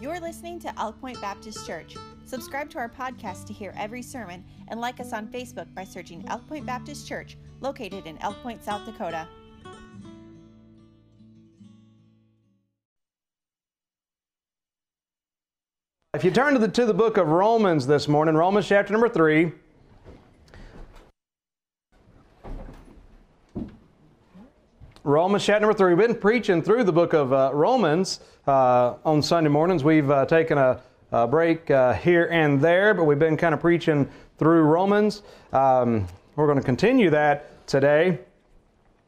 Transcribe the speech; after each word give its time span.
You're 0.00 0.18
listening 0.18 0.58
to 0.60 0.80
Elk 0.80 0.98
Point 0.98 1.20
Baptist 1.20 1.66
Church. 1.66 1.94
Subscribe 2.24 2.70
to 2.70 2.78
our 2.78 2.88
podcast 2.88 3.46
to 3.48 3.52
hear 3.52 3.74
every 3.76 4.00
sermon 4.00 4.42
and 4.68 4.80
like 4.80 4.98
us 4.98 5.12
on 5.12 5.26
Facebook 5.26 5.66
by 5.74 5.84
searching 5.84 6.24
Elk 6.28 6.48
Point 6.48 6.64
Baptist 6.64 7.06
Church, 7.06 7.36
located 7.60 8.06
in 8.06 8.16
Elk 8.22 8.42
Point, 8.42 8.64
South 8.64 8.86
Dakota. 8.86 9.28
If 16.14 16.24
you 16.24 16.30
turn 16.30 16.54
to 16.54 16.58
the, 16.58 16.68
to 16.68 16.86
the 16.86 16.94
book 16.94 17.18
of 17.18 17.28
Romans 17.28 17.86
this 17.86 18.08
morning, 18.08 18.34
Romans 18.34 18.66
chapter 18.66 18.94
number 18.94 19.10
3. 19.10 19.52
Romans 25.02 25.42
chapter 25.46 25.60
number 25.62 25.72
3. 25.72 25.94
We've 25.94 26.08
been 26.08 26.14
preaching 26.14 26.60
through 26.60 26.84
the 26.84 26.92
book 26.92 27.14
of 27.14 27.32
uh, 27.32 27.52
Romans 27.54 28.20
uh, 28.46 28.96
on 29.02 29.22
Sunday 29.22 29.48
mornings. 29.48 29.82
We've 29.82 30.10
uh, 30.10 30.26
taken 30.26 30.58
a, 30.58 30.82
a 31.10 31.26
break 31.26 31.70
uh, 31.70 31.94
here 31.94 32.28
and 32.30 32.60
there, 32.60 32.92
but 32.92 33.04
we've 33.04 33.18
been 33.18 33.38
kind 33.38 33.54
of 33.54 33.60
preaching 33.62 34.06
through 34.36 34.60
Romans. 34.64 35.22
Um, 35.54 36.06
we're 36.36 36.44
going 36.44 36.58
to 36.58 36.64
continue 36.64 37.08
that 37.08 37.66
today. 37.66 38.18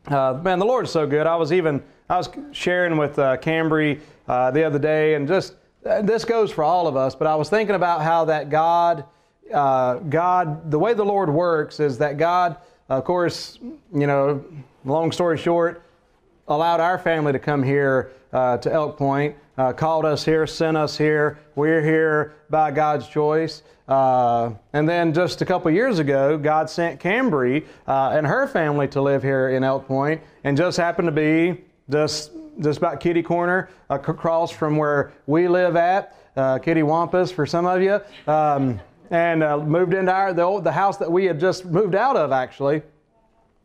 Uh, 0.07 0.41
man, 0.43 0.59
the 0.59 0.65
Lord 0.65 0.87
is 0.87 0.91
so 0.91 1.07
good. 1.07 1.27
I 1.27 1.37
was 1.37 1.53
even 1.53 1.83
I 2.09 2.17
was 2.17 2.31
sharing 2.53 2.97
with 2.97 3.19
uh, 3.19 3.37
Cambry 3.37 4.01
the 4.27 4.65
other 4.65 4.79
day, 4.79 5.13
and 5.13 5.29
just 5.29 5.57
this 5.83 6.25
goes 6.25 6.51
for 6.51 6.65
all 6.65 6.87
of 6.87 6.97
us, 6.97 7.15
but 7.15 7.27
I 7.27 7.35
was 7.35 7.51
thinking 7.51 7.75
about 7.75 8.01
how 8.01 8.25
that 8.25 8.49
God, 8.49 9.05
God, 9.51 10.71
the 10.71 10.79
way 10.79 10.95
the 10.95 11.05
Lord 11.05 11.29
works 11.29 11.81
is 11.81 11.99
that 11.99 12.17
God, 12.17 12.57
of 12.89 13.05
course, 13.05 13.59
you 13.93 14.07
know, 14.07 14.43
long 14.85 15.13
story 15.13 15.39
short, 15.39 15.83
allowed 16.49 16.81
our 16.81 16.99
family 16.99 17.33
to 17.33 17.39
come 17.39 17.63
here 17.63 18.13
uh, 18.33 18.57
to 18.59 18.73
Elk 18.73 18.97
Point, 18.97 19.37
uh, 19.59 19.73
called 19.73 20.05
us 20.05 20.25
here, 20.25 20.47
sent 20.47 20.77
us 20.77 20.97
here. 20.97 21.39
We're 21.55 21.83
here 21.83 22.35
by 22.51 22.71
God's 22.71 23.07
choice. 23.07 23.63
Uh, 23.89 24.53
and 24.73 24.89
then 24.89 25.13
just 25.13 25.43
a 25.43 25.45
couple 25.45 25.71
years 25.71 25.99
ago, 25.99 26.39
God 26.39 26.71
sent 26.71 27.01
Cambry 27.01 27.67
uh, 27.87 28.11
and 28.15 28.27
her 28.27 28.47
family 28.47 28.89
to 28.89 29.03
live 29.03 29.23
here 29.23 29.51
in 29.51 29.65
Elk 29.65 29.87
Point, 29.87 30.23
and 30.45 30.57
just 30.57 30.79
happened 30.79 31.07
to 31.07 31.13
be 31.13 31.61
just 31.91 32.33
just 32.61 32.79
about 32.79 33.01
kitty 33.01 33.23
corner 33.23 33.71
across 33.89 34.51
from 34.51 34.77
where 34.77 35.13
we 35.27 35.49
live 35.49 35.75
at, 35.75 36.17
uh, 36.37 36.59
Kitty 36.59 36.83
Wampus 36.83 37.33
for 37.33 37.47
some 37.47 37.67
of 37.67 37.81
you, 37.81 37.99
um, 38.31 38.79
and 39.11 39.43
uh, 39.43 39.59
moved 39.59 39.95
into 39.95 40.13
our 40.13 40.33
the, 40.33 40.43
old, 40.43 40.65
the 40.65 40.73
house 40.73 40.99
that 40.99 41.11
we 41.11 41.25
had 41.25 41.41
just 41.41 41.65
moved 41.65 41.95
out 41.95 42.17
of 42.17 42.31
actually. 42.31 42.83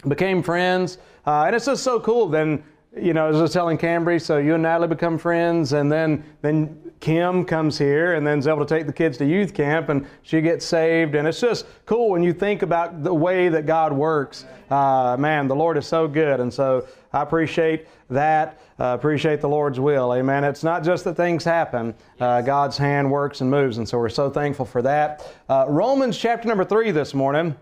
Became 0.08 0.44
friends, 0.44 1.00
uh, 1.26 1.46
and 1.46 1.56
it's 1.56 1.66
just 1.66 1.84
so 1.84 2.00
cool. 2.00 2.28
Then 2.28 2.64
you 2.96 3.14
know, 3.14 3.26
I 3.26 3.30
was 3.30 3.40
just 3.40 3.54
telling 3.54 3.78
Cambry, 3.78 4.22
so 4.22 4.38
you 4.38 4.54
and 4.54 4.64
Natalie 4.64 4.88
become 4.88 5.18
friends, 5.18 5.74
and 5.74 5.92
then 5.92 6.24
then 6.42 6.92
Kim 7.00 7.46
comes 7.46 7.78
here 7.78 8.16
and 8.16 8.26
then 8.26 8.40
is 8.40 8.48
able 8.48 8.66
to 8.66 8.76
take 8.76 8.88
the 8.88 8.94
kids 8.94 9.18
to 9.18 9.26
youth 9.26 9.54
camp, 9.54 9.90
and 9.90 10.08
she 10.24 10.42
gets 10.42 10.66
saved, 10.66 11.16
and 11.16 11.28
it's 11.28 11.40
just 11.40 11.66
cool 11.86 12.10
when 12.10 12.24
you 12.24 12.34
think 12.34 12.62
about 12.62 13.04
the 13.04 13.14
way 13.14 13.50
that 13.50 13.66
God 13.66 13.94
works. 13.94 14.46
Uh, 14.70 15.16
man, 15.20 15.48
the 15.48 15.56
Lord 15.56 15.78
is 15.78 15.86
so 15.86 16.08
good, 16.08 16.40
and 16.40 16.54
so 16.54 16.88
I 17.14 17.22
appreciate 17.22 17.88
that. 18.10 18.60
Uh, 18.80 18.96
appreciate 18.98 19.42
the 19.42 19.50
Lord's 19.50 19.80
will. 19.80 20.14
Amen. 20.14 20.44
It's 20.44 20.64
not 20.64 20.84
just 20.84 21.04
that 21.06 21.16
things 21.16 21.44
happen. 21.44 21.94
Uh, 22.20 22.42
God's 22.42 22.78
hand 22.78 23.10
works 23.10 23.42
and 23.42 23.50
moves, 23.50 23.78
and 23.78 23.88
so 23.88 23.98
we're 23.98 24.10
so 24.10 24.30
thankful 24.30 24.66
for 24.66 24.82
that. 24.82 25.28
Uh, 25.50 25.66
Romans 25.68 26.18
chapter 26.18 26.48
number 26.48 26.66
three 26.66 26.92
this 26.92 27.14
morning. 27.14 27.56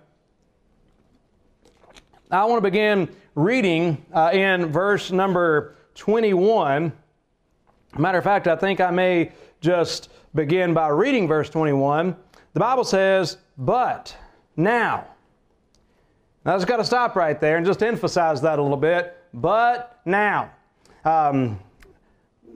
I 2.35 2.43
want 2.45 2.57
to 2.57 2.69
begin 2.69 3.07
reading 3.35 4.05
uh, 4.13 4.29
in 4.33 4.65
verse 4.65 5.09
number 5.09 5.75
21. 5.95 6.91
Matter 7.97 8.17
of 8.17 8.23
fact, 8.25 8.47
I 8.47 8.57
think 8.57 8.81
I 8.81 8.91
may 8.91 9.31
just 9.61 10.09
begin 10.33 10.73
by 10.73 10.89
reading 10.89 11.29
verse 11.29 11.49
21. 11.49 12.13
The 12.53 12.59
Bible 12.59 12.83
says, 12.83 13.37
But 13.57 14.17
now. 14.57 15.07
Now, 16.43 16.55
I 16.55 16.57
just 16.57 16.67
got 16.67 16.77
to 16.77 16.83
stop 16.83 17.15
right 17.15 17.39
there 17.39 17.55
and 17.55 17.65
just 17.65 17.81
emphasize 17.81 18.41
that 18.41 18.59
a 18.59 18.61
little 18.61 18.75
bit. 18.75 19.17
But 19.33 20.01
now. 20.05 20.51
Um, 21.05 21.59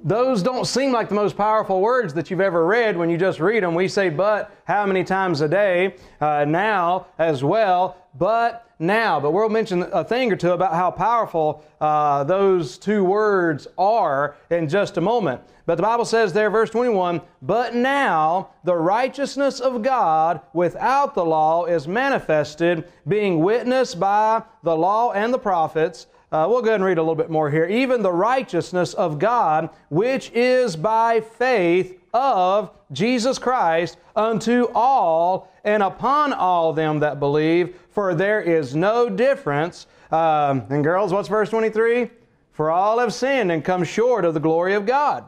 those 0.04 0.42
don't 0.42 0.66
seem 0.66 0.92
like 0.92 1.10
the 1.10 1.16
most 1.16 1.36
powerful 1.36 1.82
words 1.82 2.14
that 2.14 2.30
you've 2.30 2.42
ever 2.42 2.66
read 2.66 2.96
when 2.96 3.10
you 3.10 3.18
just 3.18 3.40
read 3.40 3.64
them. 3.64 3.76
We 3.76 3.88
say, 3.88 4.10
but 4.10 4.52
how 4.66 4.86
many 4.86 5.04
times 5.04 5.42
a 5.42 5.48
day? 5.48 5.96
Uh, 6.22 6.46
now 6.46 7.08
as 7.18 7.44
well, 7.44 7.98
but 8.18 8.66
now. 8.80 9.20
But 9.20 9.32
we'll 9.32 9.50
mention 9.50 9.84
a 9.84 10.04
thing 10.04 10.32
or 10.32 10.36
two 10.36 10.52
about 10.52 10.74
how 10.74 10.92
powerful 10.92 11.64
uh, 11.82 12.24
those 12.24 12.78
two 12.78 13.04
words 13.04 13.68
are 13.78 14.38
in 14.50 14.70
just 14.70 14.98
a 14.98 15.02
moment. 15.02 15.42
But 15.66 15.76
the 15.76 15.84
Bible 15.84 16.06
says 16.06 16.34
there, 16.34 16.50
verse 16.50 16.70
21, 16.72 17.22
but 17.42 17.76
now 17.76 18.50
the 18.64 18.76
righteousness 18.76 19.60
of 19.60 19.84
God 19.84 20.42
without 20.54 21.14
the 21.14 21.26
law 21.26 21.66
is 21.66 21.88
manifested, 21.88 22.90
being 23.08 23.40
witnessed 23.40 24.00
by 24.00 24.44
the 24.64 24.76
law 24.76 25.12
and 25.12 25.34
the 25.34 25.38
prophets 25.38 26.08
uh, 26.32 26.46
we'll 26.50 26.62
go 26.62 26.68
ahead 26.68 26.76
and 26.76 26.84
read 26.84 26.98
a 26.98 27.02
little 27.02 27.16
bit 27.16 27.30
more 27.30 27.50
here. 27.50 27.66
Even 27.66 28.02
the 28.02 28.12
righteousness 28.12 28.94
of 28.94 29.18
God, 29.18 29.70
which 29.90 30.32
is 30.32 30.76
by 30.76 31.22
faith 31.22 32.00
of 32.14 32.72
Jesus 32.92 33.40
Christ 33.40 33.98
unto 34.16 34.68
all 34.76 35.52
and 35.64 35.82
upon 35.82 36.34
all 36.34 36.74
them 36.74 37.00
that 37.00 37.20
believe, 37.20 37.80
for 37.92 38.14
there 38.14 38.42
is 38.42 38.76
no 38.76 39.10
difference. 39.10 39.88
Um, 40.12 40.64
and 40.70 40.84
girls, 40.84 41.12
what's 41.12 41.30
verse 41.30 41.50
23? 41.50 42.10
For 42.52 42.72
all 42.72 43.00
have 43.00 43.14
sinned 43.14 43.52
and 43.52 43.64
come 43.64 43.84
short 43.84 44.26
of 44.26 44.34
the 44.34 44.40
glory 44.40 44.74
of 44.74 44.86
God 44.86 45.28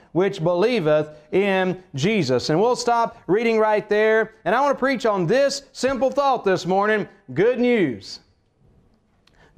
which 0.11 0.43
believeth 0.43 1.09
in 1.31 1.81
Jesus. 1.95 2.49
And 2.49 2.59
we'll 2.59 2.75
stop 2.75 3.17
reading 3.27 3.59
right 3.59 3.87
there. 3.87 4.33
And 4.45 4.53
I 4.55 4.61
want 4.61 4.75
to 4.75 4.79
preach 4.79 5.05
on 5.05 5.27
this 5.27 5.63
simple 5.71 6.11
thought 6.11 6.43
this 6.43 6.65
morning 6.65 7.07
good 7.33 7.59
news. 7.59 8.19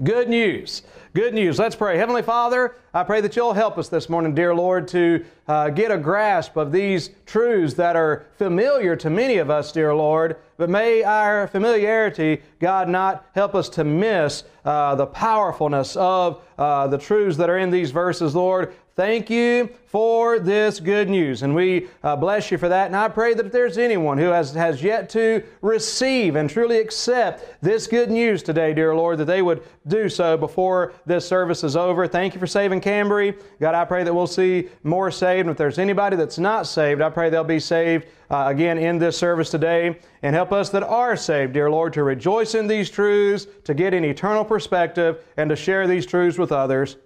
Good 0.04 0.28
news. 0.28 0.82
Good 1.14 1.36
news. 1.36 1.60
Let's 1.60 1.76
pray. 1.76 1.98
Heavenly 2.00 2.24
Father, 2.24 2.76
I 2.92 3.04
pray 3.04 3.22
that 3.22 3.36
you'll 3.36 3.54
help 3.54 3.78
us 3.78 3.88
this 3.88 4.10
morning, 4.10 4.34
dear 4.34 4.56
Lord, 4.56 4.88
to 4.88 5.24
uh, 5.48 5.70
get 5.70 5.92
a 5.92 5.98
grasp 5.98 6.58
of 6.58 6.72
these 6.72 7.12
truths 7.28 7.76
that 7.76 7.96
are 7.96 8.26
familiar 8.40 8.96
to 8.96 9.12
many 9.12 9.38
of 9.38 9.52
us, 9.52 9.72
dear 9.72 9.94
Lord. 9.94 10.38
But 10.58 10.72
may 10.72 11.04
our 11.04 11.48
familiarity, 11.48 12.42
God, 12.60 12.90
not 12.90 13.28
help 13.36 13.54
us 13.54 13.70
to 13.70 13.84
miss 13.84 14.44
uh, 14.66 14.96
the 14.96 15.06
powerfulness 15.06 15.96
of 15.96 16.42
uh, 16.58 16.88
the 16.88 16.98
truths 16.98 17.38
that 17.38 17.50
are 17.50 17.60
in 17.60 17.70
these 17.70 17.92
verses, 17.92 18.34
Lord. 18.34 18.74
Thank 18.96 19.32
you 19.32 19.72
for 19.88 20.38
this 20.38 20.80
good 20.80 21.10
news. 21.10 21.42
And 21.42 21.56
we 21.56 21.88
uh, 22.04 22.16
bless 22.16 22.52
you 22.52 22.60
for 22.60 22.70
that. 22.70 22.86
And 22.86 22.96
I 22.96 23.08
pray 23.08 23.34
that 23.34 23.48
if 23.48 23.52
there's 23.52 23.80
anyone 23.80 24.20
who 24.20 24.26
has, 24.26 24.54
has 24.54 24.84
yet 24.84 25.10
to 25.12 25.44
receive 25.64 26.36
and 26.36 26.48
truly 26.48 26.78
accept 26.78 27.60
this 27.60 27.88
good 27.88 28.12
news 28.12 28.44
today, 28.44 28.72
dear 28.72 28.96
Lord, 28.96 29.18
that 29.18 29.26
they 29.26 29.42
would 29.42 29.64
do 29.88 30.10
so 30.10 30.38
before 30.38 30.94
this 31.08 31.28
service 31.28 31.64
is 31.64 31.76
over. 31.76 32.08
Thank 32.08 32.36
you 32.36 32.40
for 32.40 32.46
saving 32.46 32.82
Cambry. 32.82 33.36
God, 33.60 33.74
I 33.74 33.84
pray 33.84 34.04
that 34.04 34.14
we'll 34.14 34.28
see 34.28 34.70
more 34.84 35.10
saved. 35.10 35.42
And 35.42 35.50
if 35.50 35.58
there's 35.58 35.80
anybody 35.80 36.16
that's 36.16 36.38
not 36.38 36.68
saved, 36.68 37.02
I 37.02 37.10
pray 37.10 37.32
they'll 37.32 37.44
be 37.44 37.60
saved 37.60 38.06
uh, 38.30 38.46
again 38.48 38.78
in 38.78 39.00
this 39.00 39.18
service 39.18 39.50
today. 39.50 39.98
And 40.22 40.36
help 40.36 40.52
us 40.52 40.70
that 40.70 40.84
are 40.84 41.16
saved, 41.16 41.54
dear 41.54 41.72
Lord, 41.72 41.94
to 41.94 42.04
rejoice 42.04 42.54
in 42.54 42.68
these 42.68 42.92
truths, 42.92 43.48
to 43.64 43.74
get 43.74 43.96
an 43.96 44.06
eternal 44.06 44.46
perspective, 44.46 45.26
and 45.38 45.50
to 45.50 45.56
share 45.56 45.88
these 45.88 46.06
truths 46.06 46.38
with 46.38 46.52
others 46.52 46.98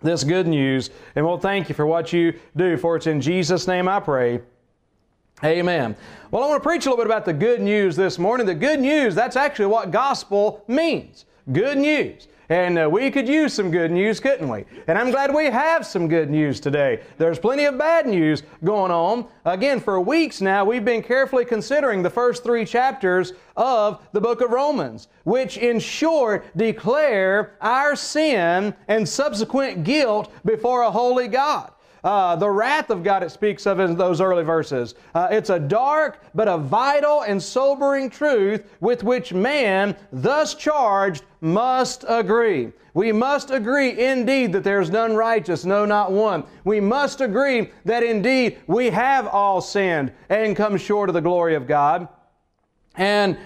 this 0.00 0.24
good 0.24 0.46
news. 0.46 0.90
And 1.16 1.24
we'll 1.24 1.38
thank 1.38 1.68
you 1.68 1.74
for 1.74 1.86
what 1.86 2.12
you 2.12 2.38
do, 2.56 2.76
for 2.76 2.96
it's 2.96 3.06
in 3.06 3.20
Jesus' 3.20 3.66
name 3.66 3.88
I 3.88 4.00
pray. 4.00 4.40
Amen. 5.44 5.96
Well, 6.30 6.42
I 6.42 6.48
want 6.48 6.62
to 6.62 6.68
preach 6.68 6.86
a 6.86 6.90
little 6.90 7.04
bit 7.04 7.06
about 7.06 7.24
the 7.24 7.32
good 7.32 7.60
news 7.60 7.94
this 7.94 8.18
morning. 8.18 8.46
The 8.46 8.54
good 8.54 8.80
news, 8.80 9.14
that's 9.14 9.36
actually 9.36 9.66
what 9.66 9.90
gospel 9.90 10.64
means. 10.66 11.26
Good 11.52 11.78
news. 11.78 12.28
And 12.50 12.78
uh, 12.78 12.88
we 12.90 13.10
could 13.10 13.28
use 13.28 13.52
some 13.52 13.70
good 13.70 13.90
news, 13.90 14.20
couldn't 14.20 14.48
we? 14.48 14.64
And 14.86 14.96
I'm 14.96 15.10
glad 15.10 15.34
we 15.34 15.46
have 15.46 15.84
some 15.86 16.08
good 16.08 16.30
news 16.30 16.60
today. 16.60 17.02
There's 17.18 17.38
plenty 17.38 17.66
of 17.66 17.76
bad 17.76 18.06
news 18.06 18.42
going 18.64 18.90
on. 18.90 19.26
Again, 19.44 19.80
for 19.80 20.00
weeks 20.00 20.40
now, 20.40 20.64
we've 20.64 20.84
been 20.84 21.02
carefully 21.02 21.44
considering 21.44 22.02
the 22.02 22.08
first 22.08 22.44
three 22.44 22.64
chapters 22.64 23.34
of 23.54 24.00
the 24.12 24.20
book 24.20 24.40
of 24.40 24.50
Romans, 24.50 25.08
which 25.24 25.58
in 25.58 25.78
short 25.78 26.46
declare 26.56 27.56
our 27.60 27.94
sin 27.94 28.74
and 28.88 29.06
subsequent 29.06 29.84
guilt 29.84 30.32
before 30.46 30.82
a 30.82 30.90
holy 30.90 31.28
God. 31.28 31.72
Uh, 32.04 32.36
the 32.36 32.48
wrath 32.48 32.90
of 32.90 33.02
God 33.02 33.22
it 33.22 33.30
speaks 33.30 33.66
of 33.66 33.80
in 33.80 33.96
those 33.96 34.20
early 34.20 34.44
verses. 34.44 34.94
Uh, 35.14 35.28
it's 35.30 35.50
a 35.50 35.58
dark 35.58 36.22
but 36.34 36.48
a 36.48 36.58
vital 36.58 37.22
and 37.22 37.42
sobering 37.42 38.08
truth 38.10 38.70
with 38.80 39.02
which 39.02 39.32
man, 39.32 39.96
thus 40.12 40.54
charged, 40.54 41.24
must 41.40 42.04
agree. 42.08 42.72
We 42.94 43.12
must 43.12 43.50
agree 43.50 43.98
indeed 43.98 44.52
that 44.52 44.64
there 44.64 44.80
is 44.80 44.90
none 44.90 45.14
righteous, 45.14 45.64
no, 45.64 45.84
not 45.84 46.10
one. 46.10 46.44
We 46.64 46.80
must 46.80 47.20
agree 47.20 47.70
that 47.84 48.02
indeed 48.02 48.58
we 48.66 48.90
have 48.90 49.26
all 49.28 49.60
sinned 49.60 50.12
and 50.28 50.56
come 50.56 50.76
short 50.76 51.08
of 51.08 51.14
the 51.14 51.20
glory 51.20 51.54
of 51.54 51.66
God. 51.66 52.08
And 52.96 53.38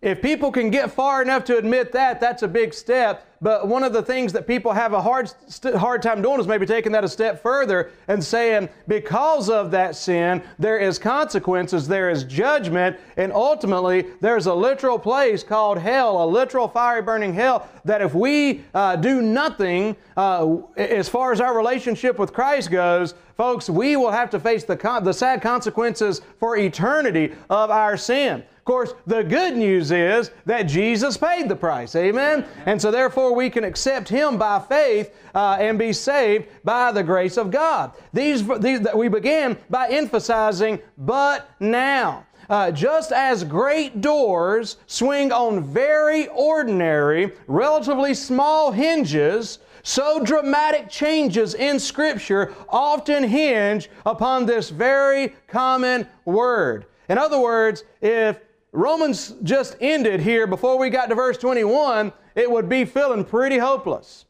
if 0.00 0.22
people 0.22 0.52
can 0.52 0.70
get 0.70 0.92
far 0.92 1.22
enough 1.22 1.44
to 1.44 1.58
admit 1.58 1.92
that, 1.92 2.20
that's 2.20 2.42
a 2.42 2.48
big 2.48 2.72
step. 2.72 3.26
But 3.42 3.68
one 3.68 3.84
of 3.84 3.94
the 3.94 4.02
things 4.02 4.34
that 4.34 4.46
people 4.46 4.72
have 4.72 4.92
a 4.92 5.00
hard, 5.00 5.32
hard 5.64 6.02
time 6.02 6.20
doing 6.20 6.40
is 6.40 6.46
maybe 6.46 6.66
taking 6.66 6.92
that 6.92 7.04
a 7.04 7.08
step 7.08 7.42
further 7.42 7.90
and 8.06 8.22
saying, 8.22 8.68
because 8.86 9.48
of 9.48 9.70
that 9.70 9.96
sin, 9.96 10.42
there 10.58 10.78
is 10.78 10.98
consequences, 10.98 11.88
there 11.88 12.10
is 12.10 12.24
judgment, 12.24 12.98
and 13.16 13.32
ultimately 13.32 14.06
there's 14.20 14.44
a 14.44 14.52
literal 14.52 14.98
place 14.98 15.42
called 15.42 15.78
hell, 15.78 16.22
a 16.22 16.26
literal 16.26 16.68
fiery 16.68 17.00
burning 17.00 17.32
hell, 17.32 17.66
that 17.86 18.02
if 18.02 18.14
we 18.14 18.62
uh, 18.74 18.96
do 18.96 19.22
nothing 19.22 19.96
uh, 20.18 20.56
as 20.76 21.08
far 21.08 21.32
as 21.32 21.40
our 21.40 21.56
relationship 21.56 22.18
with 22.18 22.34
Christ 22.34 22.70
goes, 22.70 23.14
folks, 23.38 23.70
we 23.70 23.96
will 23.96 24.10
have 24.10 24.28
to 24.28 24.38
face 24.38 24.64
the, 24.64 24.76
con- 24.76 25.02
the 25.02 25.14
sad 25.14 25.40
consequences 25.40 26.20
for 26.38 26.58
eternity 26.58 27.32
of 27.48 27.70
our 27.70 27.96
sin. 27.96 28.44
Course, 28.70 28.94
the 29.04 29.24
good 29.24 29.56
news 29.56 29.90
is 29.90 30.30
that 30.46 30.62
Jesus 30.62 31.16
paid 31.16 31.48
the 31.48 31.56
price. 31.56 31.96
Amen? 31.96 32.46
And 32.66 32.80
so, 32.80 32.92
therefore, 32.92 33.34
we 33.34 33.50
can 33.50 33.64
accept 33.64 34.08
Him 34.08 34.38
by 34.38 34.60
faith 34.60 35.12
uh, 35.34 35.56
and 35.58 35.76
be 35.76 35.92
saved 35.92 36.46
by 36.62 36.92
the 36.92 37.02
grace 37.02 37.36
of 37.36 37.50
God. 37.50 37.90
These, 38.12 38.46
these 38.60 38.86
we 38.94 39.08
began 39.08 39.58
by 39.70 39.88
emphasizing, 39.88 40.78
but 40.96 41.50
now. 41.58 42.24
Uh, 42.48 42.70
just 42.70 43.10
as 43.10 43.42
great 43.42 44.00
doors 44.00 44.76
swing 44.86 45.32
on 45.32 45.64
very 45.64 46.28
ordinary, 46.28 47.32
relatively 47.48 48.14
small 48.14 48.70
hinges, 48.70 49.58
so 49.82 50.22
dramatic 50.22 50.88
changes 50.88 51.54
in 51.54 51.80
Scripture 51.80 52.54
often 52.68 53.24
hinge 53.24 53.90
upon 54.06 54.46
this 54.46 54.70
very 54.70 55.34
common 55.48 56.06
word. 56.24 56.86
In 57.08 57.18
other 57.18 57.40
words, 57.40 57.82
if 58.00 58.38
Romans 58.72 59.34
just 59.42 59.76
ended 59.80 60.20
here 60.20 60.46
before 60.46 60.78
we 60.78 60.90
got 60.90 61.06
to 61.06 61.14
verse 61.14 61.36
21, 61.38 62.12
it 62.34 62.50
would 62.50 62.68
be 62.68 62.84
feeling 62.84 63.24
pretty 63.24 63.58
hopeless. 63.58 64.26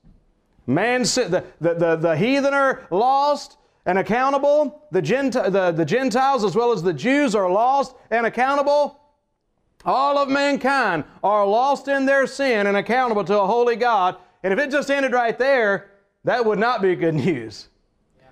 Man, 0.67 1.03
the, 1.03 1.45
the, 1.61 1.75
the, 1.75 1.97
the 1.97 2.17
heathen 2.17 2.55
are 2.55 2.87
lost 2.91 3.59
and 3.87 3.99
accountable. 3.99 4.87
The, 4.93 5.03
Gent- 5.03 5.35
the, 5.35 5.73
the 5.73 5.85
Gentiles 5.85 6.45
as 6.45 6.55
well 6.55 6.73
as 6.73 6.83
the 6.83 6.93
Jews 6.93 7.35
are 7.35 7.51
lost 7.51 7.95
and 8.11 8.25
accountable. 8.25 9.01
All 9.85 10.19
of 10.19 10.29
mankind 10.29 11.05
are 11.23 11.47
lost 11.47 11.89
in 11.89 12.07
their 12.07 12.27
sin 12.27 12.67
and 12.67 12.77
accountable 12.77 13.25
to 13.25 13.41
a 13.41 13.47
holy 13.47 13.77
God. 13.77 14.17
And 14.43 14.53
if 14.53 14.59
it 14.59 14.71
just 14.71 14.91
ended 14.91 15.13
right 15.13 15.39
there, 15.39 15.91
that 16.25 16.45
would 16.45 16.59
not 16.59 16.83
be 16.83 16.95
good 16.95 17.15
news. 17.15 17.69
Yeah. 18.19 18.29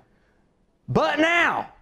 But 0.89 1.19
now, 1.19 1.73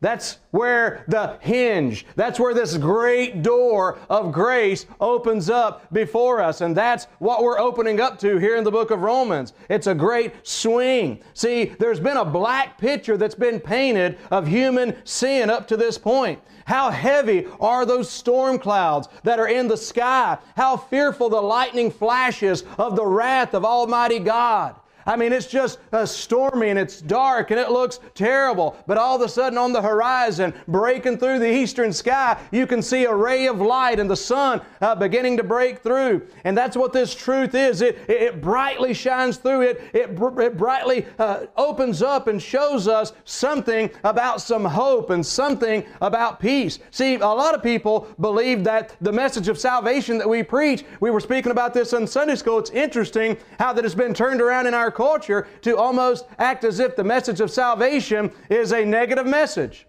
that's 0.00 0.38
where 0.50 1.04
the 1.08 1.38
hinge, 1.40 2.04
that's 2.14 2.38
where 2.38 2.52
this 2.52 2.76
great 2.76 3.42
door 3.42 3.98
of 4.10 4.32
grace 4.32 4.84
opens 5.00 5.48
up 5.48 5.90
before 5.94 6.42
us. 6.42 6.60
And 6.60 6.76
that's 6.76 7.06
what 7.20 7.42
we're 7.42 7.58
opening 7.58 8.00
up 8.00 8.18
to 8.18 8.36
here 8.36 8.56
in 8.56 8.64
the 8.64 8.70
book 8.70 8.90
of 8.90 9.00
Romans. 9.00 9.54
It's 9.70 9.86
a 9.86 9.94
great 9.94 10.34
swing. 10.46 11.20
See, 11.32 11.72
there's 11.78 12.00
been 12.00 12.18
a 12.18 12.24
black 12.24 12.76
picture 12.76 13.16
that's 13.16 13.34
been 13.34 13.60
painted 13.60 14.18
of 14.30 14.46
human 14.46 14.94
sin 15.04 15.48
up 15.48 15.66
to 15.68 15.76
this 15.76 15.96
point. 15.96 16.38
How 16.66 16.90
heavy 16.90 17.46
are 17.60 17.86
those 17.86 18.10
storm 18.10 18.58
clouds 18.58 19.08
that 19.22 19.38
are 19.38 19.48
in 19.48 19.68
the 19.68 19.76
sky? 19.76 20.38
How 20.56 20.76
fearful 20.76 21.28
the 21.28 21.40
lightning 21.40 21.90
flashes 21.90 22.64
of 22.78 22.96
the 22.96 23.06
wrath 23.06 23.54
of 23.54 23.64
Almighty 23.64 24.18
God. 24.18 24.74
I 25.06 25.16
mean, 25.16 25.32
it's 25.32 25.46
just 25.46 25.78
uh, 25.92 26.06
stormy 26.06 26.70
and 26.70 26.78
it's 26.78 27.00
dark 27.00 27.50
and 27.50 27.60
it 27.60 27.70
looks 27.70 28.00
terrible. 28.14 28.76
But 28.86 28.98
all 28.98 29.16
of 29.16 29.22
a 29.22 29.28
sudden, 29.28 29.58
on 29.58 29.72
the 29.72 29.82
horizon, 29.82 30.54
breaking 30.68 31.18
through 31.18 31.38
the 31.38 31.50
eastern 31.52 31.92
sky, 31.92 32.40
you 32.50 32.66
can 32.66 32.82
see 32.82 33.04
a 33.04 33.14
ray 33.14 33.46
of 33.46 33.60
light 33.60 33.98
and 33.98 34.08
the 34.08 34.16
sun 34.16 34.60
uh, 34.80 34.94
beginning 34.94 35.36
to 35.36 35.44
break 35.44 35.80
through. 35.80 36.26
And 36.44 36.56
that's 36.56 36.76
what 36.76 36.92
this 36.92 37.14
truth 37.14 37.54
is. 37.54 37.82
It, 37.82 37.98
it, 38.08 38.22
it 38.22 38.40
brightly 38.40 38.94
shines 38.94 39.36
through. 39.36 39.62
It, 39.62 39.82
it, 39.92 40.10
it 40.10 40.56
brightly 40.56 41.06
uh, 41.18 41.46
opens 41.56 42.02
up 42.02 42.28
and 42.28 42.40
shows 42.40 42.88
us 42.88 43.12
something 43.24 43.90
about 44.04 44.40
some 44.40 44.64
hope 44.64 45.10
and 45.10 45.24
something 45.24 45.84
about 46.00 46.40
peace. 46.40 46.78
See, 46.90 47.16
a 47.16 47.26
lot 47.26 47.54
of 47.54 47.62
people 47.62 48.08
believe 48.20 48.64
that 48.64 48.96
the 49.00 49.12
message 49.12 49.48
of 49.48 49.58
salvation 49.58 50.18
that 50.18 50.28
we 50.28 50.42
preach, 50.42 50.84
we 51.00 51.10
were 51.10 51.20
speaking 51.20 51.52
about 51.52 51.74
this 51.74 51.92
in 51.92 52.06
Sunday 52.06 52.36
school. 52.36 52.58
It's 52.58 52.70
interesting 52.70 53.36
how 53.58 53.72
that 53.72 53.84
has 53.84 53.94
been 53.94 54.14
turned 54.14 54.40
around 54.40 54.66
in 54.66 54.74
our 54.74 54.90
culture 54.94 55.46
to 55.62 55.76
almost 55.76 56.26
act 56.38 56.64
as 56.64 56.78
if 56.80 56.96
the 56.96 57.04
message 57.04 57.40
of 57.40 57.50
salvation 57.50 58.30
is 58.48 58.72
a 58.72 58.84
negative 58.84 59.26
message. 59.26 59.86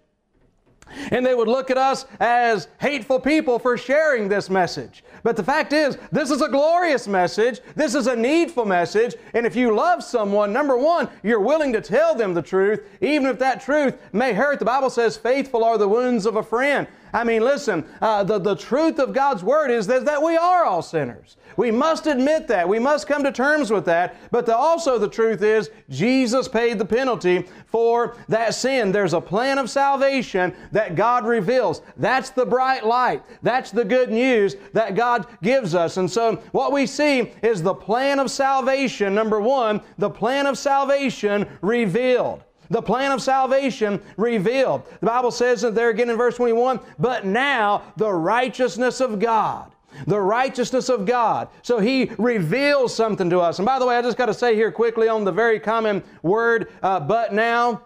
And 1.11 1.25
they 1.25 1.33
would 1.33 1.47
look 1.47 1.71
at 1.71 1.77
us 1.77 2.05
as 2.19 2.67
hateful 2.79 3.19
people 3.19 3.57
for 3.57 3.75
sharing 3.75 4.29
this 4.29 4.49
message. 4.49 5.03
But 5.23 5.35
the 5.35 5.43
fact 5.43 5.73
is, 5.73 5.97
this 6.11 6.29
is 6.29 6.41
a 6.43 6.47
glorious 6.47 7.07
message. 7.07 7.59
This 7.75 7.95
is 7.95 8.05
a 8.05 8.15
needful 8.15 8.65
message. 8.65 9.15
And 9.33 9.47
if 9.47 9.55
you 9.55 9.75
love 9.75 10.03
someone, 10.03 10.53
number 10.53 10.77
one, 10.77 11.09
you're 11.23 11.39
willing 11.39 11.73
to 11.73 11.81
tell 11.81 12.13
them 12.13 12.35
the 12.35 12.41
truth, 12.41 12.87
even 13.01 13.25
if 13.25 13.39
that 13.39 13.61
truth 13.61 13.97
may 14.13 14.33
hurt. 14.33 14.59
The 14.59 14.65
Bible 14.65 14.91
says, 14.91 15.17
faithful 15.17 15.63
are 15.63 15.79
the 15.79 15.87
wounds 15.87 16.27
of 16.27 16.35
a 16.35 16.43
friend. 16.43 16.87
I 17.13 17.23
mean, 17.23 17.41
listen, 17.43 17.85
uh, 18.01 18.23
the, 18.23 18.37
the 18.37 18.55
truth 18.55 18.99
of 18.99 19.13
God's 19.13 19.43
Word 19.43 19.71
is 19.71 19.87
that, 19.87 20.05
that 20.05 20.21
we 20.21 20.37
are 20.37 20.65
all 20.65 20.83
sinners. 20.83 21.37
We 21.57 21.71
must 21.71 22.07
admit 22.07 22.47
that. 22.47 22.67
We 22.67 22.79
must 22.79 23.07
come 23.07 23.23
to 23.23 23.31
terms 23.31 23.71
with 23.71 23.85
that. 23.85 24.15
But 24.31 24.45
the, 24.45 24.55
also, 24.55 24.97
the 24.97 25.09
truth 25.09 25.41
is, 25.41 25.69
Jesus 25.89 26.47
paid 26.47 26.79
the 26.79 26.85
penalty 26.85 27.45
for 27.65 28.17
that 28.27 28.55
sin. 28.55 28.91
There's 28.91 29.13
a 29.13 29.21
plan 29.21 29.57
of 29.57 29.69
salvation 29.69 30.53
that 30.71 30.95
God 30.95 31.25
reveals. 31.25 31.81
That's 31.97 32.29
the 32.29 32.45
bright 32.45 32.85
light. 32.85 33.23
That's 33.43 33.71
the 33.71 33.85
good 33.85 34.11
news 34.11 34.55
that 34.73 34.95
God 34.95 35.27
gives 35.41 35.75
us. 35.75 35.97
And 35.97 36.09
so, 36.09 36.35
what 36.51 36.71
we 36.71 36.85
see 36.85 37.31
is 37.41 37.61
the 37.61 37.73
plan 37.73 38.19
of 38.19 38.31
salvation, 38.31 39.15
number 39.15 39.39
one, 39.39 39.81
the 39.97 40.09
plan 40.09 40.45
of 40.45 40.57
salvation 40.57 41.47
revealed. 41.61 42.43
The 42.69 42.81
plan 42.81 43.11
of 43.11 43.21
salvation 43.21 44.01
revealed. 44.17 44.83
The 44.99 45.05
Bible 45.05 45.31
says 45.31 45.61
that 45.61 45.75
there 45.75 45.89
again 45.89 46.09
in 46.09 46.17
verse 46.17 46.35
21 46.35 46.79
but 46.97 47.25
now 47.25 47.93
the 47.97 48.11
righteousness 48.11 49.01
of 49.01 49.19
God. 49.19 49.74
The 50.07 50.19
righteousness 50.19 50.89
of 50.89 51.05
God. 51.05 51.49
So 51.61 51.79
He 51.79 52.11
reveals 52.17 52.93
something 52.93 53.29
to 53.29 53.39
us. 53.39 53.59
And 53.59 53.65
by 53.65 53.79
the 53.79 53.85
way, 53.85 53.97
I 53.97 54.01
just 54.01 54.17
got 54.17 54.27
to 54.27 54.33
say 54.33 54.55
here 54.55 54.71
quickly 54.71 55.07
on 55.07 55.23
the 55.23 55.31
very 55.31 55.59
common 55.59 56.03
word, 56.21 56.71
uh, 56.81 56.99
but 56.99 57.33
now, 57.33 57.81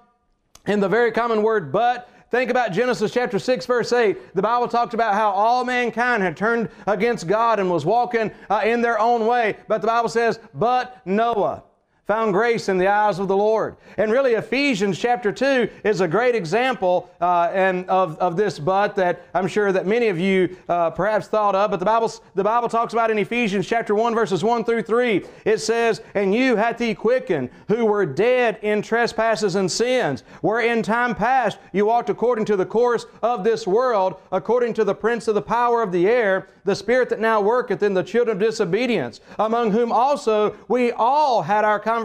in 0.68 0.80
the 0.80 0.90
very 0.90 1.12
common 1.12 1.42
word, 1.42 1.72
but, 1.72 2.10
Think 2.32 2.52
about 2.52 2.72
Genesis 2.72 3.12
chapter 3.12 3.40
6, 3.40 3.66
verse 3.66 3.92
8. 3.92 4.36
The 4.36 4.42
Bible 4.44 4.68
talks 4.68 4.94
about 4.94 5.16
how 5.16 5.32
all 5.32 5.66
mankind 5.66 6.22
had 6.22 6.38
turned 6.38 6.70
against 6.86 7.28
God 7.28 7.60
and 7.60 7.72
was 7.72 7.86
walking 7.86 8.32
uh, 8.52 8.62
in 8.64 8.82
their 8.82 9.00
own 9.00 9.26
way. 9.26 9.58
But 9.68 9.82
the 9.82 9.88
Bible 9.88 10.10
says, 10.10 10.40
but 10.54 11.02
Noah 11.08 11.64
found 12.10 12.34
grace 12.34 12.70
in 12.70 12.80
the 12.80 12.88
eyes 12.88 13.20
of 13.20 13.28
the 13.28 13.38
Lord. 13.38 13.76
And 13.98 14.12
really, 14.12 14.34
Ephesians 14.34 14.98
chapter 14.98 15.32
2 15.32 15.70
is 15.84 16.02
a 16.02 16.08
great 16.08 16.34
example 16.34 17.08
uh, 17.22 17.52
and 17.54 17.88
of, 17.88 18.18
of 18.18 18.36
this 18.36 18.58
but 18.58 18.96
that 18.96 19.28
I'm 19.36 19.48
sure 19.48 19.72
that 19.72 19.86
many 19.86 20.08
of 20.08 20.18
you 20.18 20.58
uh, 20.68 20.90
perhaps 20.90 21.28
thought 21.28 21.54
of. 21.54 21.70
But 21.70 21.78
the 21.78 21.86
Bible, 21.86 22.12
the 22.34 22.44
Bible 22.44 22.68
talks 22.68 22.94
about 22.94 23.12
in 23.12 23.20
Ephesians 23.20 23.68
chapter 23.68 23.94
1, 23.94 24.16
verses 24.16 24.44
1 24.44 24.64
through 24.64 24.82
3. 24.82 25.24
It 25.46 25.60
says, 25.60 26.02
And 26.16 26.34
you 26.34 26.56
hath 26.56 26.80
he 26.80 26.96
quickened, 26.96 27.52
who 27.68 27.86
were 27.86 28.08
dead 28.08 28.58
in 28.64 28.82
trespasses 28.82 29.54
and 29.54 29.72
sins, 29.72 30.24
where 30.42 30.62
in 30.62 30.82
time 30.82 31.14
past 31.14 31.60
you 31.74 31.86
walked 31.86 32.10
according 32.10 32.46
to 32.46 32.56
the 32.56 32.66
course 32.66 33.06
of 33.22 33.44
this 33.44 33.68
world, 33.68 34.16
according 34.32 34.74
to 34.74 34.84
the 34.84 34.96
prince 34.96 35.28
of 35.28 35.36
the 35.36 35.44
power 35.44 35.84
of 35.84 35.92
the 35.92 36.08
air, 36.08 36.48
the 36.66 36.76
spirit 36.76 37.10
that 37.10 37.20
now 37.20 37.40
worketh 37.40 37.84
in 37.84 37.94
the 37.94 38.04
children 38.04 38.38
of 38.38 38.42
disobedience, 38.42 39.22
among 39.38 39.72
whom 39.72 39.92
also 39.92 40.56
we 40.68 40.92
all 40.92 41.44
had 41.44 41.64
our 41.64 41.80
conversation 41.80 41.99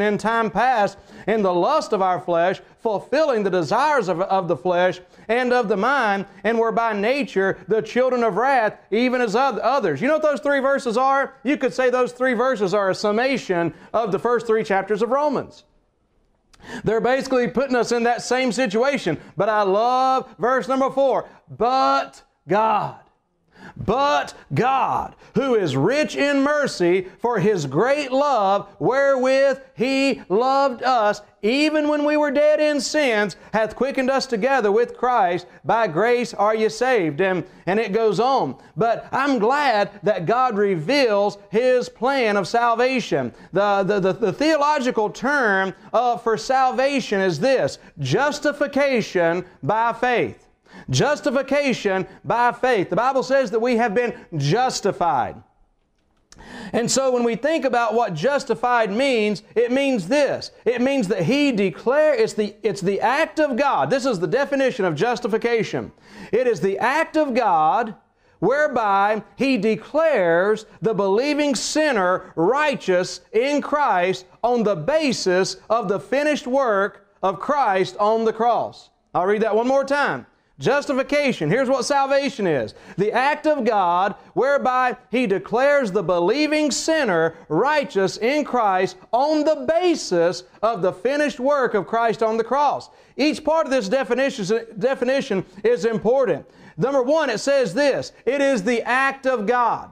in 0.00 0.18
time 0.18 0.50
past 0.50 0.98
in 1.26 1.42
the 1.42 1.52
lust 1.52 1.92
of 1.92 2.02
our 2.02 2.20
flesh, 2.20 2.60
fulfilling 2.80 3.42
the 3.42 3.50
desires 3.50 4.08
of, 4.08 4.20
of 4.22 4.48
the 4.48 4.56
flesh 4.56 5.00
and 5.28 5.52
of 5.52 5.68
the 5.68 5.76
mind, 5.76 6.26
and 6.44 6.58
were 6.58 6.72
by 6.72 6.92
nature 6.92 7.58
the 7.68 7.82
children 7.82 8.22
of 8.22 8.36
wrath, 8.36 8.78
even 8.90 9.20
as 9.20 9.34
others. 9.36 10.00
You 10.00 10.08
know 10.08 10.14
what 10.14 10.22
those 10.22 10.40
three 10.40 10.60
verses 10.60 10.96
are? 10.96 11.34
You 11.44 11.56
could 11.56 11.74
say 11.74 11.90
those 11.90 12.12
three 12.12 12.34
verses 12.34 12.74
are 12.74 12.90
a 12.90 12.94
summation 12.94 13.74
of 13.92 14.12
the 14.12 14.18
first 14.18 14.46
three 14.46 14.64
chapters 14.64 15.02
of 15.02 15.10
Romans. 15.10 15.64
They're 16.84 17.00
basically 17.00 17.48
putting 17.48 17.76
us 17.76 17.92
in 17.92 18.02
that 18.04 18.22
same 18.22 18.52
situation. 18.52 19.18
But 19.36 19.48
I 19.48 19.62
love 19.62 20.34
verse 20.38 20.68
number 20.68 20.90
four. 20.90 21.28
But 21.48 22.22
God. 22.48 23.00
But 23.76 24.34
God, 24.54 25.14
who 25.34 25.54
is 25.54 25.76
rich 25.76 26.16
in 26.16 26.42
mercy, 26.42 27.06
for 27.18 27.38
his 27.38 27.66
great 27.66 28.12
love 28.12 28.68
wherewith 28.78 29.60
he 29.74 30.22
loved 30.28 30.82
us, 30.82 31.22
even 31.42 31.88
when 31.88 32.04
we 32.04 32.16
were 32.16 32.30
dead 32.30 32.60
in 32.60 32.80
sins, 32.80 33.36
hath 33.52 33.74
quickened 33.74 34.10
us 34.10 34.26
together 34.26 34.70
with 34.70 34.96
Christ. 34.96 35.46
By 35.64 35.86
grace 35.86 36.34
are 36.34 36.54
you 36.54 36.68
saved. 36.68 37.20
And, 37.20 37.44
and 37.66 37.80
it 37.80 37.92
goes 37.92 38.20
on. 38.20 38.56
But 38.76 39.08
I'm 39.10 39.38
glad 39.38 39.90
that 40.02 40.26
God 40.26 40.56
reveals 40.56 41.38
His 41.50 41.88
plan 41.88 42.36
of 42.36 42.46
salvation. 42.46 43.32
The, 43.52 43.82
the, 43.82 44.00
the, 44.00 44.12
the 44.12 44.32
theological 44.32 45.08
term 45.08 45.74
uh, 45.92 46.18
for 46.18 46.36
salvation 46.36 47.20
is 47.20 47.40
this 47.40 47.78
justification 47.98 49.44
by 49.62 49.94
faith. 49.94 50.49
Justification 50.88 52.06
by 52.24 52.52
faith. 52.52 52.90
The 52.90 52.96
Bible 52.96 53.22
says 53.22 53.50
that 53.50 53.60
we 53.60 53.76
have 53.76 53.94
been 53.94 54.14
justified. 54.36 55.42
And 56.72 56.90
so 56.90 57.12
when 57.12 57.24
we 57.24 57.36
think 57.36 57.64
about 57.64 57.94
what 57.94 58.14
justified 58.14 58.90
means, 58.90 59.42
it 59.54 59.72
means 59.72 60.08
this. 60.08 60.52
It 60.64 60.80
means 60.80 61.08
that 61.08 61.22
he 61.22 61.52
declare 61.52 62.14
it's 62.14 62.32
the 62.32 62.54
it's 62.62 62.80
the 62.80 63.00
act 63.00 63.40
of 63.40 63.56
God. 63.56 63.90
This 63.90 64.06
is 64.06 64.18
the 64.18 64.26
definition 64.26 64.84
of 64.84 64.94
justification. 64.94 65.92
It 66.32 66.46
is 66.46 66.60
the 66.60 66.78
act 66.78 67.16
of 67.16 67.34
God 67.34 67.94
whereby 68.38 69.22
he 69.36 69.58
declares 69.58 70.66
the 70.80 70.94
believing 70.94 71.54
sinner 71.54 72.32
righteous 72.36 73.20
in 73.32 73.60
Christ 73.60 74.24
on 74.42 74.62
the 74.62 74.76
basis 74.76 75.56
of 75.68 75.88
the 75.88 76.00
finished 76.00 76.46
work 76.46 77.06
of 77.22 77.38
Christ 77.38 77.96
on 77.98 78.24
the 78.24 78.32
cross. 78.32 78.88
I'll 79.14 79.26
read 79.26 79.42
that 79.42 79.54
one 79.54 79.68
more 79.68 79.84
time. 79.84 80.26
Justification. 80.60 81.48
Here's 81.48 81.70
what 81.70 81.86
salvation 81.86 82.46
is 82.46 82.74
the 82.98 83.12
act 83.12 83.46
of 83.46 83.64
God 83.64 84.14
whereby 84.34 84.94
He 85.10 85.26
declares 85.26 85.90
the 85.90 86.02
believing 86.02 86.70
sinner 86.70 87.34
righteous 87.48 88.18
in 88.18 88.44
Christ 88.44 88.98
on 89.10 89.42
the 89.42 89.64
basis 89.66 90.44
of 90.62 90.82
the 90.82 90.92
finished 90.92 91.40
work 91.40 91.72
of 91.72 91.86
Christ 91.86 92.22
on 92.22 92.36
the 92.36 92.44
cross. 92.44 92.90
Each 93.16 93.42
part 93.42 93.66
of 93.66 93.72
this 93.72 93.88
definition, 93.88 94.66
definition 94.78 95.46
is 95.64 95.86
important. 95.86 96.46
Number 96.76 97.02
one, 97.02 97.30
it 97.30 97.38
says 97.38 97.72
this 97.72 98.12
it 98.26 98.42
is 98.42 98.62
the 98.62 98.82
act 98.82 99.26
of 99.26 99.46
God, 99.46 99.90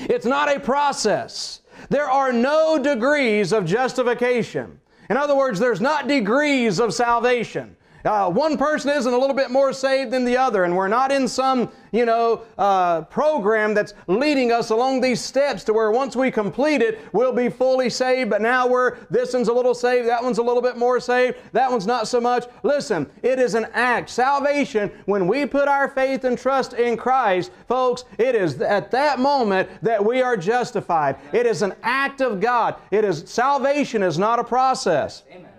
it's 0.00 0.26
not 0.26 0.48
a 0.48 0.60
process. 0.60 1.60
There 1.90 2.08
are 2.08 2.32
no 2.32 2.78
degrees 2.78 3.52
of 3.52 3.66
justification. 3.66 4.80
In 5.10 5.18
other 5.18 5.36
words, 5.36 5.58
there's 5.58 5.80
not 5.80 6.08
degrees 6.08 6.78
of 6.80 6.94
salvation. 6.94 7.76
Uh, 8.04 8.30
one 8.30 8.56
person 8.56 8.90
isn't 8.90 9.12
a 9.12 9.18
little 9.18 9.36
bit 9.36 9.50
more 9.50 9.72
saved 9.72 10.10
than 10.10 10.24
the 10.24 10.36
other, 10.36 10.64
and 10.64 10.76
we're 10.76 10.88
not 10.88 11.12
in 11.12 11.28
some, 11.28 11.70
you 11.92 12.04
know, 12.04 12.42
uh, 12.58 13.02
program 13.02 13.74
that's 13.74 13.94
leading 14.08 14.50
us 14.50 14.70
along 14.70 15.00
these 15.00 15.20
steps 15.20 15.62
to 15.64 15.72
where 15.72 15.90
once 15.90 16.16
we 16.16 16.30
complete 16.30 16.82
it, 16.82 17.00
we'll 17.12 17.32
be 17.32 17.48
fully 17.48 17.88
saved, 17.88 18.28
but 18.30 18.42
now 18.42 18.66
we're, 18.66 18.96
this 19.10 19.32
one's 19.32 19.48
a 19.48 19.52
little 19.52 19.74
saved, 19.74 20.08
that 20.08 20.22
one's 20.22 20.38
a 20.38 20.42
little 20.42 20.62
bit 20.62 20.76
more 20.76 20.98
saved, 20.98 21.36
that 21.52 21.70
one's 21.70 21.86
not 21.86 22.08
so 22.08 22.20
much. 22.20 22.46
Listen, 22.62 23.08
it 23.22 23.38
is 23.38 23.54
an 23.54 23.66
act. 23.72 24.10
Salvation, 24.10 24.90
when 25.06 25.26
we 25.26 25.46
put 25.46 25.68
our 25.68 25.88
faith 25.88 26.24
and 26.24 26.36
trust 26.36 26.72
in 26.72 26.96
Christ, 26.96 27.52
folks, 27.68 28.04
it 28.18 28.34
is 28.34 28.60
at 28.60 28.90
that 28.90 29.18
moment 29.18 29.68
that 29.82 30.04
we 30.04 30.22
are 30.22 30.36
justified. 30.36 31.16
It 31.32 31.46
is 31.46 31.62
an 31.62 31.74
act 31.82 32.20
of 32.20 32.40
God. 32.40 32.76
It 32.90 33.04
is, 33.04 33.24
salvation 33.26 34.02
is 34.02 34.18
not 34.18 34.38
a 34.38 34.44
process. 34.44 35.22
Amen. 35.30 35.51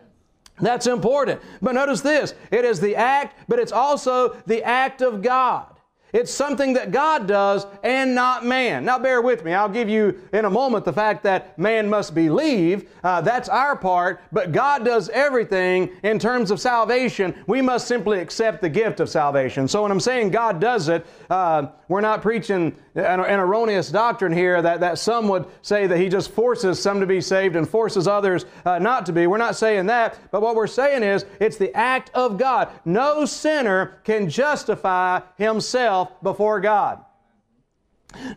That's 0.59 0.87
important. 0.87 1.41
But 1.61 1.75
notice 1.75 2.01
this 2.01 2.33
it 2.51 2.65
is 2.65 2.79
the 2.79 2.95
act, 2.95 3.37
but 3.47 3.59
it's 3.59 3.71
also 3.71 4.37
the 4.45 4.63
act 4.63 5.01
of 5.01 5.21
God. 5.21 5.73
It's 6.13 6.31
something 6.31 6.73
that 6.73 6.91
God 6.91 7.27
does 7.27 7.65
and 7.81 8.13
not 8.13 8.45
man. 8.45 8.85
Now, 8.85 8.99
bear 8.99 9.19
with 9.19 9.43
me. 9.43 9.53
I'll 9.53 9.67
give 9.67 9.89
you 9.89 10.21
in 10.31 10.45
a 10.45 10.49
moment 10.49 10.85
the 10.85 10.93
fact 10.93 11.23
that 11.23 11.57
man 11.57 11.89
must 11.89 12.13
believe. 12.13 12.87
Uh, 13.03 13.19
that's 13.21 13.49
our 13.49 13.75
part, 13.75 14.21
but 14.31 14.51
God 14.51 14.85
does 14.85 15.09
everything 15.09 15.89
in 16.03 16.19
terms 16.19 16.51
of 16.51 16.61
salvation. 16.61 17.33
We 17.47 17.63
must 17.63 17.87
simply 17.87 18.19
accept 18.19 18.61
the 18.61 18.69
gift 18.69 18.99
of 18.99 19.09
salvation. 19.09 19.67
So, 19.67 19.81
when 19.81 19.91
I'm 19.91 19.99
saying 19.99 20.29
God 20.29 20.61
does 20.61 20.87
it, 20.87 21.03
uh, 21.29 21.67
we're 21.87 22.01
not 22.01 22.21
preaching 22.21 22.75
an, 22.95 23.19
an, 23.19 23.39
erroneous 23.39 23.89
doctrine 23.89 24.31
here 24.31 24.61
that, 24.61 24.79
that 24.79 24.99
some 24.99 25.27
would 25.27 25.45
say 25.61 25.87
that 25.87 25.97
He 25.97 26.09
just 26.09 26.31
forces 26.31 26.81
some 26.81 26.99
to 26.99 27.05
be 27.05 27.21
saved 27.21 27.55
and 27.55 27.67
forces 27.67 28.07
others 28.07 28.45
uh, 28.65 28.79
not 28.79 29.05
to 29.05 29.13
be. 29.13 29.27
We're 29.27 29.37
not 29.37 29.55
saying 29.55 29.85
that, 29.87 30.17
but 30.31 30.41
what 30.41 30.55
we're 30.55 30.67
saying 30.67 31.03
is 31.03 31.25
it's 31.39 31.57
the 31.57 31.75
act 31.75 32.11
of 32.13 32.37
God. 32.37 32.69
No 32.85 33.25
sinner 33.25 33.99
can 34.03 34.29
justify 34.29 35.21
himself 35.37 36.21
before 36.21 36.59
God. 36.59 37.03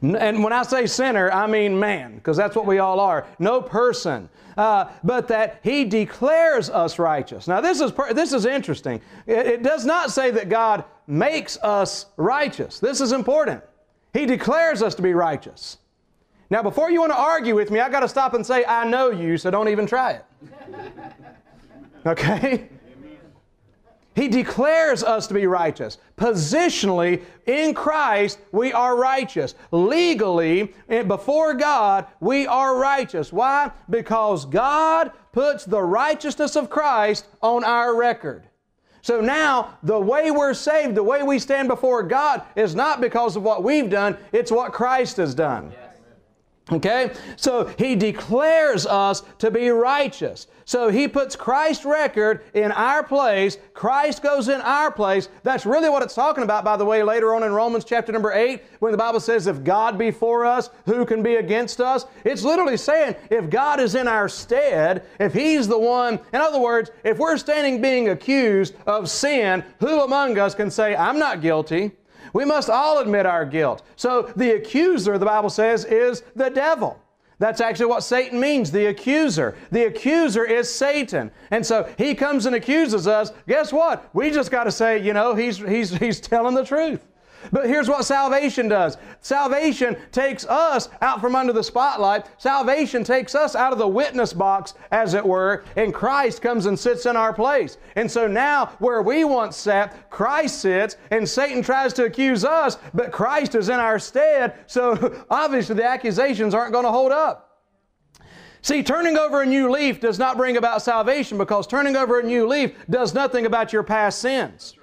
And 0.00 0.43
when 0.43 0.52
I 0.52 0.62
say 0.62 0.87
sinner, 0.87 1.31
I 1.31 1.47
mean 1.47 1.78
man, 1.78 2.14
because 2.14 2.37
that's 2.37 2.57
what 2.57 2.66
we 2.66 2.78
all 2.78 2.99
are. 2.99 3.26
No 3.38 3.61
person. 3.61 4.28
Uh, 4.57 4.90
but 5.05 5.28
that 5.28 5.61
He 5.62 5.85
declares 5.85 6.71
us 6.71 6.99
righteous. 6.99 7.47
Now, 7.47 7.61
this 7.61 7.81
is, 7.81 7.93
this 8.14 8.33
is 8.33 8.47
interesting. 8.47 9.02
It, 9.26 9.47
it 9.47 9.62
does 9.62 9.85
not 9.85 10.11
say 10.11 10.31
that 10.31 10.49
God 10.49 10.85
makes 11.06 11.56
us 11.58 12.06
righteous. 12.16 12.80
This 12.80 13.00
is 13.00 13.12
important. 13.12 13.62
He 14.12 14.26
declares 14.26 14.82
us 14.82 14.94
to 14.96 15.02
be 15.02 15.14
righteous. 15.14 15.78
Now, 16.48 16.62
before 16.62 16.90
you 16.90 17.00
want 17.00 17.12
to 17.12 17.18
argue 17.18 17.54
with 17.54 17.70
me, 17.70 17.80
I 17.80 17.88
got 17.88 18.00
to 18.00 18.08
stop 18.08 18.34
and 18.34 18.46
say, 18.46 18.64
I 18.64 18.88
know 18.88 19.10
you, 19.10 19.36
so 19.36 19.50
don't 19.50 19.68
even 19.68 19.86
try 19.86 20.12
it. 20.12 20.25
Okay? 22.06 22.68
He 24.16 24.28
declares 24.28 25.02
us 25.04 25.26
to 25.26 25.34
be 25.34 25.46
righteous. 25.46 25.98
Positionally, 26.16 27.22
in 27.46 27.75
Christ, 27.75 28.38
we 28.50 28.72
are 28.72 28.96
righteous. 28.96 29.54
Legally, 29.72 30.72
eh, 30.88 31.02
before 31.02 31.52
God, 31.52 32.06
we 32.20 32.46
are 32.46 32.78
righteous. 32.78 33.30
Why? 33.30 33.70
Because 33.90 34.46
God 34.46 35.12
puts 35.32 35.66
the 35.66 35.82
righteousness 35.82 36.56
of 36.56 36.70
Christ 36.70 37.26
on 37.42 37.62
our 37.62 37.94
record. 37.94 38.48
So 39.06 39.20
now, 39.20 39.78
the 39.84 40.00
way 40.00 40.32
we're 40.32 40.52
saved, 40.52 40.96
the 40.96 41.02
way 41.04 41.22
we 41.22 41.38
stand 41.38 41.68
before 41.68 42.02
God, 42.02 42.42
is 42.56 42.75
not 42.75 43.00
because 43.00 43.36
of 43.36 43.44
what 43.44 43.62
we've 43.62 43.88
done, 43.88 44.18
it's 44.32 44.50
what 44.50 44.72
Christ 44.72 45.18
has 45.18 45.32
done. 45.32 45.72
Okay? 46.73 47.12
So 47.37 47.66
he 47.78 47.94
declares 47.94 48.87
us 48.87 49.23
to 49.38 49.50
be 49.50 49.68
righteous. 49.70 50.49
So 50.64 50.88
he 50.88 51.06
puts 51.06 51.37
Christ's 51.37 51.85
record 51.85 52.42
in 52.52 52.73
our 52.73 53.04
place. 53.04 53.56
Christ 53.73 54.20
goes 54.20 54.49
in 54.49 54.61
our 54.62 54.90
place. 54.90 55.28
That's 55.44 55.64
really 55.64 55.88
what 55.88 56.02
it's 56.02 56.14
talking 56.14 56.42
about, 56.42 56.64
by 56.64 56.76
the 56.76 56.85
way, 56.85 57.04
later 57.04 57.37
on 57.37 57.44
in 57.44 57.52
Romans 57.52 57.85
chapter 57.85 58.11
number 58.11 58.32
8, 58.32 58.61
when 58.80 58.90
the 58.90 58.99
Bible 58.99 59.20
says, 59.20 59.46
If 59.46 59.62
God 59.62 59.96
be 59.96 60.11
for 60.11 60.44
us, 60.44 60.70
who 60.87 61.06
can 61.06 61.23
be 61.23 61.37
against 61.37 61.80
us? 61.80 62.04
It's 62.25 62.42
literally 62.42 62.76
saying, 62.76 63.14
if 63.30 63.49
God 63.49 63.78
is 63.78 63.94
in 63.94 64.08
our 64.08 64.28
stead, 64.28 65.06
if 65.20 65.32
He's 65.32 65.68
the 65.68 65.78
one, 65.78 66.14
in 66.32 66.40
other 66.40 66.58
words, 66.58 66.90
if 67.04 67.16
we're 67.18 67.37
standing 67.37 67.80
being 67.80 68.08
accused 68.08 68.75
of 68.88 69.08
sin, 69.08 69.62
who 69.78 70.00
among 70.00 70.37
us 70.37 70.56
can 70.56 70.73
say, 70.73 70.96
I'm 70.96 71.20
not 71.20 71.42
guilty? 71.42 71.92
We 72.37 72.45
must 72.45 72.69
all 72.69 72.99
admit 72.99 73.25
our 73.25 73.47
guilt. 73.47 73.83
So 73.97 74.31
the 74.37 74.57
accuser, 74.57 75.16
the 75.16 75.25
Bible 75.25 75.49
says, 75.49 75.87
is 75.87 76.23
the 76.35 76.50
devil. 76.50 77.00
That's 77.38 77.62
actually 77.62 77.87
what 77.87 78.02
Satan 78.02 78.38
means, 78.38 78.71
the 78.71 78.87
accuser. 78.87 79.57
The 79.71 79.87
accuser 79.87 80.45
is 80.45 80.71
Satan. 80.71 81.31
And 81.50 81.64
so 81.64 81.90
he 81.97 82.14
comes 82.14 82.45
and 82.45 82.55
accuses 82.55 83.07
us. 83.09 83.33
Guess 83.49 83.73
what? 83.73 84.11
We 84.12 84.31
just 84.31 84.50
got 84.50 84.64
to 84.64 84.71
say, 84.71 85.02
you 85.02 85.14
know, 85.14 85.35
he's, 85.35 85.57
he's, 85.57 85.97
he's 85.97 86.21
telling 86.21 86.55
the 86.55 86.62
truth. 86.62 87.07
But 87.53 87.67
here's 87.67 87.88
what 87.88 88.05
salvation 88.05 88.69
does 88.69 88.97
salvation 89.21 89.97
takes 90.12 90.45
us 90.47 90.88
out 91.03 91.21
from 91.21 91.35
under 91.35 91.53
the 91.53 91.62
spotlight. 91.62 92.26
Salvation 92.38 93.05
takes 93.05 93.35
us 93.35 93.55
out 93.55 93.73
of 93.73 93.79
the 93.79 93.88
witness 93.88 94.33
box, 94.33 94.75
as 94.91 95.15
it 95.15 95.25
were, 95.25 95.65
and 95.76 95.93
Christ 95.93 96.43
comes 96.43 96.67
and 96.67 96.79
sits 96.79 97.07
in 97.07 97.17
our 97.17 97.33
place. 97.33 97.79
And 97.97 98.11
so 98.11 98.26
now, 98.26 98.67
where 98.79 99.03
we 99.03 99.25
once 99.25 99.57
sat, 99.57 100.11
Christ 100.11 100.61
sits, 100.61 100.97
and 101.11 101.29
Satan 101.29 101.62
tries 101.62 101.93
to 101.95 102.05
accuse 102.05 102.45
us, 102.45 102.79
but 102.95 103.12
Christ 103.12 103.55
is 103.55 103.69
in 103.69 103.81
our 103.81 103.99
stead. 103.99 104.55
So 104.67 105.25
obviously, 105.31 105.76
the 105.76 105.85
accusations 105.85 106.55
aren't 106.55 106.73
going 106.73 106.85
to 106.85 106.93
hold 106.93 107.12
up. 107.12 107.47
See, 108.62 108.83
turning 108.83 109.17
over 109.17 109.43
a 109.43 109.47
new 109.47 109.71
leaf 109.71 110.00
does 110.00 110.19
not 110.19 110.37
bring 110.37 110.57
about 110.57 110.83
salvation 110.83 111.38
because 111.38 111.69
turning 111.69 111.95
over 111.95 112.19
a 112.19 112.23
new 112.25 112.49
leaf 112.49 112.75
does 112.91 113.15
nothing 113.15 113.47
about 113.47 113.73
your 113.73 113.85
past 113.85 114.19
sins. 114.19 114.75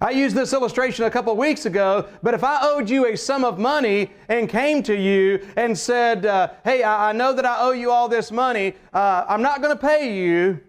I 0.00 0.10
used 0.10 0.36
this 0.36 0.52
illustration 0.52 1.04
a 1.06 1.10
couple 1.10 1.32
of 1.32 1.38
weeks 1.38 1.64
ago, 1.64 2.06
but 2.22 2.34
if 2.34 2.44
I 2.44 2.58
owed 2.62 2.90
you 2.90 3.06
a 3.06 3.16
sum 3.16 3.44
of 3.44 3.58
money 3.58 4.10
and 4.28 4.48
came 4.48 4.82
to 4.82 4.94
you 4.94 5.46
and 5.56 5.76
said, 5.76 6.26
uh, 6.26 6.50
Hey, 6.64 6.82
I, 6.82 7.10
I, 7.10 7.12
know 7.12 7.32
that 7.32 7.46
I 7.46 7.60
owe 7.60 7.72
you 7.72 7.90
all 7.90 8.08
this 8.08 8.30
money, 8.30 8.74
uh, 8.92 9.24
I'm 9.26 9.42
not 9.42 9.62
going 9.62 9.74
to 9.74 9.80
pay 9.80 10.14
you, 10.14 10.60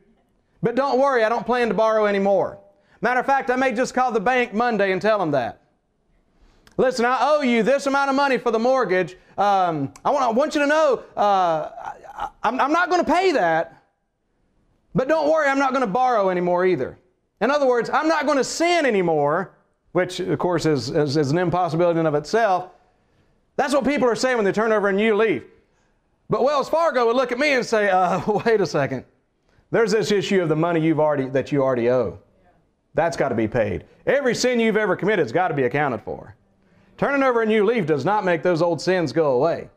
but 0.64 0.76
don't 0.76 0.98
worry, 0.98 1.24
I 1.24 1.30
don't 1.30 1.46
plan 1.46 1.68
to 1.68 1.74
borrow 1.74 2.06
anymore. 2.06 2.60
Matter 3.02 3.20
of 3.20 3.26
fact, 3.26 3.52
I 3.52 3.58
may 3.58 3.74
just 3.74 3.94
call 3.94 4.12
the 4.12 4.20
bank 4.20 4.54
Monday 4.54 4.92
and 4.92 5.02
tell 5.02 5.20
them 5.20 5.32
that. 5.32 5.62
Listen, 6.78 7.06
I 7.06 7.18
owe 7.22 7.42
you 7.42 7.64
this 7.64 7.86
amount 7.86 8.10
of 8.10 8.16
money 8.16 8.38
for 8.38 8.52
the 8.52 8.60
mortgage. 8.60 9.18
Um, 9.38 9.92
I, 10.06 10.12
want, 10.12 10.24
I 10.24 10.30
want 10.30 10.56
you 10.56 10.62
to 10.62 10.68
know 10.68 11.04
uh, 11.18 11.70
I, 12.16 12.30
I'm, 12.44 12.60
I'm 12.60 12.72
not 12.72 12.90
going 12.90 13.04
to 13.04 13.12
pay 13.12 13.34
that, 13.34 13.84
but 14.96 15.08
don't 15.08 15.30
worry, 15.30 15.50
I'm 15.50 15.60
not 15.60 15.72
going 15.72 15.82
to 15.82 15.92
borrow 15.92 16.30
anymore 16.30 16.66
either. 16.66 16.98
In 17.42 17.52
other 17.52 17.68
words, 17.68 17.90
I'm 17.90 18.08
not 18.08 18.26
going 18.26 18.38
to 18.38 18.44
sin 18.44 18.86
anymore, 18.86 19.54
which 19.92 20.20
of 20.20 20.38
course 20.40 20.66
is, 20.66 20.90
is, 20.90 21.18
is 21.18 21.32
an 21.32 21.38
impossibility 21.38 22.00
in 22.00 22.06
of 22.06 22.16
itself. 22.16 22.72
That's 23.56 23.74
what 23.74 23.86
people 23.86 24.08
are 24.08 24.16
saying 24.16 24.38
when 24.38 24.46
they 24.46 24.52
turn 24.52 24.72
over 24.72 24.90
a 24.90 24.94
new 24.94 25.16
leaf. 25.16 25.44
But 26.30 26.44
Wells 26.44 26.70
Fargo 26.70 27.08
would 27.08 27.16
look 27.16 27.32
at 27.32 27.40
me 27.40 27.54
and 27.54 27.66
say, 27.66 27.90
uh, 27.90 28.22
wait 28.46 28.62
a 28.62 28.66
second. 28.66 29.06
There's 29.72 29.92
this 29.92 30.12
issue 30.12 30.42
of 30.42 30.50
the 30.50 30.56
money 30.56 30.80
you've 30.80 31.00
already, 31.00 31.28
that 31.30 31.52
you 31.52 31.64
already 31.64 31.90
owe. 31.90 32.20
That's 32.94 33.18
got 33.18 33.30
to 33.30 33.36
be 33.36 33.48
paid. 33.48 33.86
Every 34.06 34.34
sin 34.34 34.60
you've 34.60 34.78
ever 34.78 34.96
committed 34.96 35.24
has 35.24 35.32
got 35.32 35.50
to 35.50 35.54
be 35.54 35.64
accounted 35.64 36.02
for. 36.02 36.36
Turning 36.98 37.22
over 37.22 37.44
a 37.44 37.46
new 37.46 37.64
leaf 37.64 37.86
does 37.86 38.06
not 38.06 38.26
make 38.26 38.42
those 38.42 38.62
old 38.62 38.82
sins 38.82 39.12
go 39.12 39.34
away. 39.34 39.70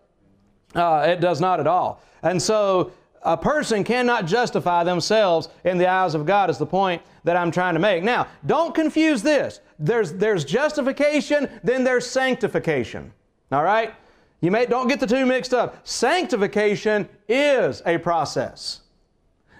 Uh, 0.75 1.05
it 1.07 1.21
does 1.21 1.41
not 1.41 1.61
at 1.61 1.67
all. 1.67 2.01
And 2.23 2.41
so 2.41 2.93
a 3.23 3.37
person 3.37 3.85
cannot 3.85 4.27
justify 4.27 4.85
themselves 4.85 5.49
in 5.65 5.79
the 5.79 5.89
eyes 5.89 6.15
of 6.15 6.25
God 6.27 6.49
is 6.51 6.59
the 6.59 6.67
point 6.67 7.03
that 7.25 7.37
I'm 7.37 7.51
trying 7.51 7.75
to 7.75 7.81
make. 7.81 8.03
Now, 8.03 8.29
don't 8.47 8.75
confuse 8.75 9.23
this. 9.23 9.61
There's, 9.79 10.13
there's 10.13 10.45
justification, 10.45 11.49
then 11.63 11.85
there's 11.85 12.07
sanctification. 12.07 13.13
All 13.53 13.65
right? 13.65 13.95
You 14.41 14.51
may 14.51 14.65
don't 14.67 14.89
get 14.89 15.01
the 15.01 15.07
two 15.07 15.27
mixed 15.27 15.53
up. 15.53 15.87
Sanctification 15.87 17.09
is 17.29 17.83
a 17.85 17.99
process. 17.99 18.81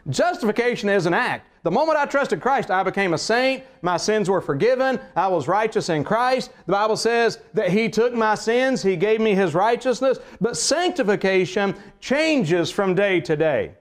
Justification 0.09 0.89
is 0.89 1.05
an 1.05 1.13
act. 1.13 1.47
The 1.63 1.71
moment 1.71 1.99
I 1.99 2.07
trusted 2.07 2.41
Christ, 2.41 2.71
I 2.71 2.83
became 2.83 3.13
a 3.13 3.19
saint. 3.19 3.65
My 3.83 3.99
sins 3.99 4.31
were 4.31 4.41
forgiven. 4.41 4.99
I 5.15 5.29
was 5.29 5.47
righteous 5.47 5.91
in 5.91 6.05
Christ. 6.05 6.53
The 6.67 6.73
Bible 6.73 6.97
says 6.97 7.39
that 7.53 7.71
He 7.71 7.89
took 7.91 8.15
my 8.15 8.35
sins, 8.35 8.83
He 8.83 8.97
gave 8.97 9.21
me 9.21 9.35
His 9.35 9.55
righteousness. 9.55 10.19
But 10.41 10.57
sanctification 10.57 11.75
changes 12.01 12.71
from 12.71 12.95
day 12.95 13.21
to 13.21 13.37
day. 13.37 13.73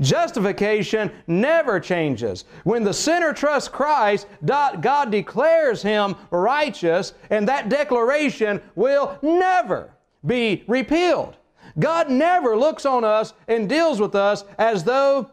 Justification 0.00 1.10
never 1.26 1.78
changes. 1.78 2.44
When 2.64 2.82
the 2.82 2.92
sinner 2.92 3.32
trusts 3.32 3.68
Christ, 3.68 4.26
God 4.44 5.10
declares 5.10 5.82
him 5.82 6.16
righteous, 6.30 7.14
and 7.30 7.48
that 7.48 7.68
declaration 7.68 8.60
will 8.74 9.18
never 9.22 9.90
be 10.26 10.64
repealed. 10.66 11.36
God 11.78 12.10
never 12.10 12.56
looks 12.56 12.84
on 12.84 13.04
us 13.04 13.34
and 13.48 13.68
deals 13.68 14.00
with 14.00 14.14
us 14.14 14.44
as 14.58 14.84
though 14.84 15.30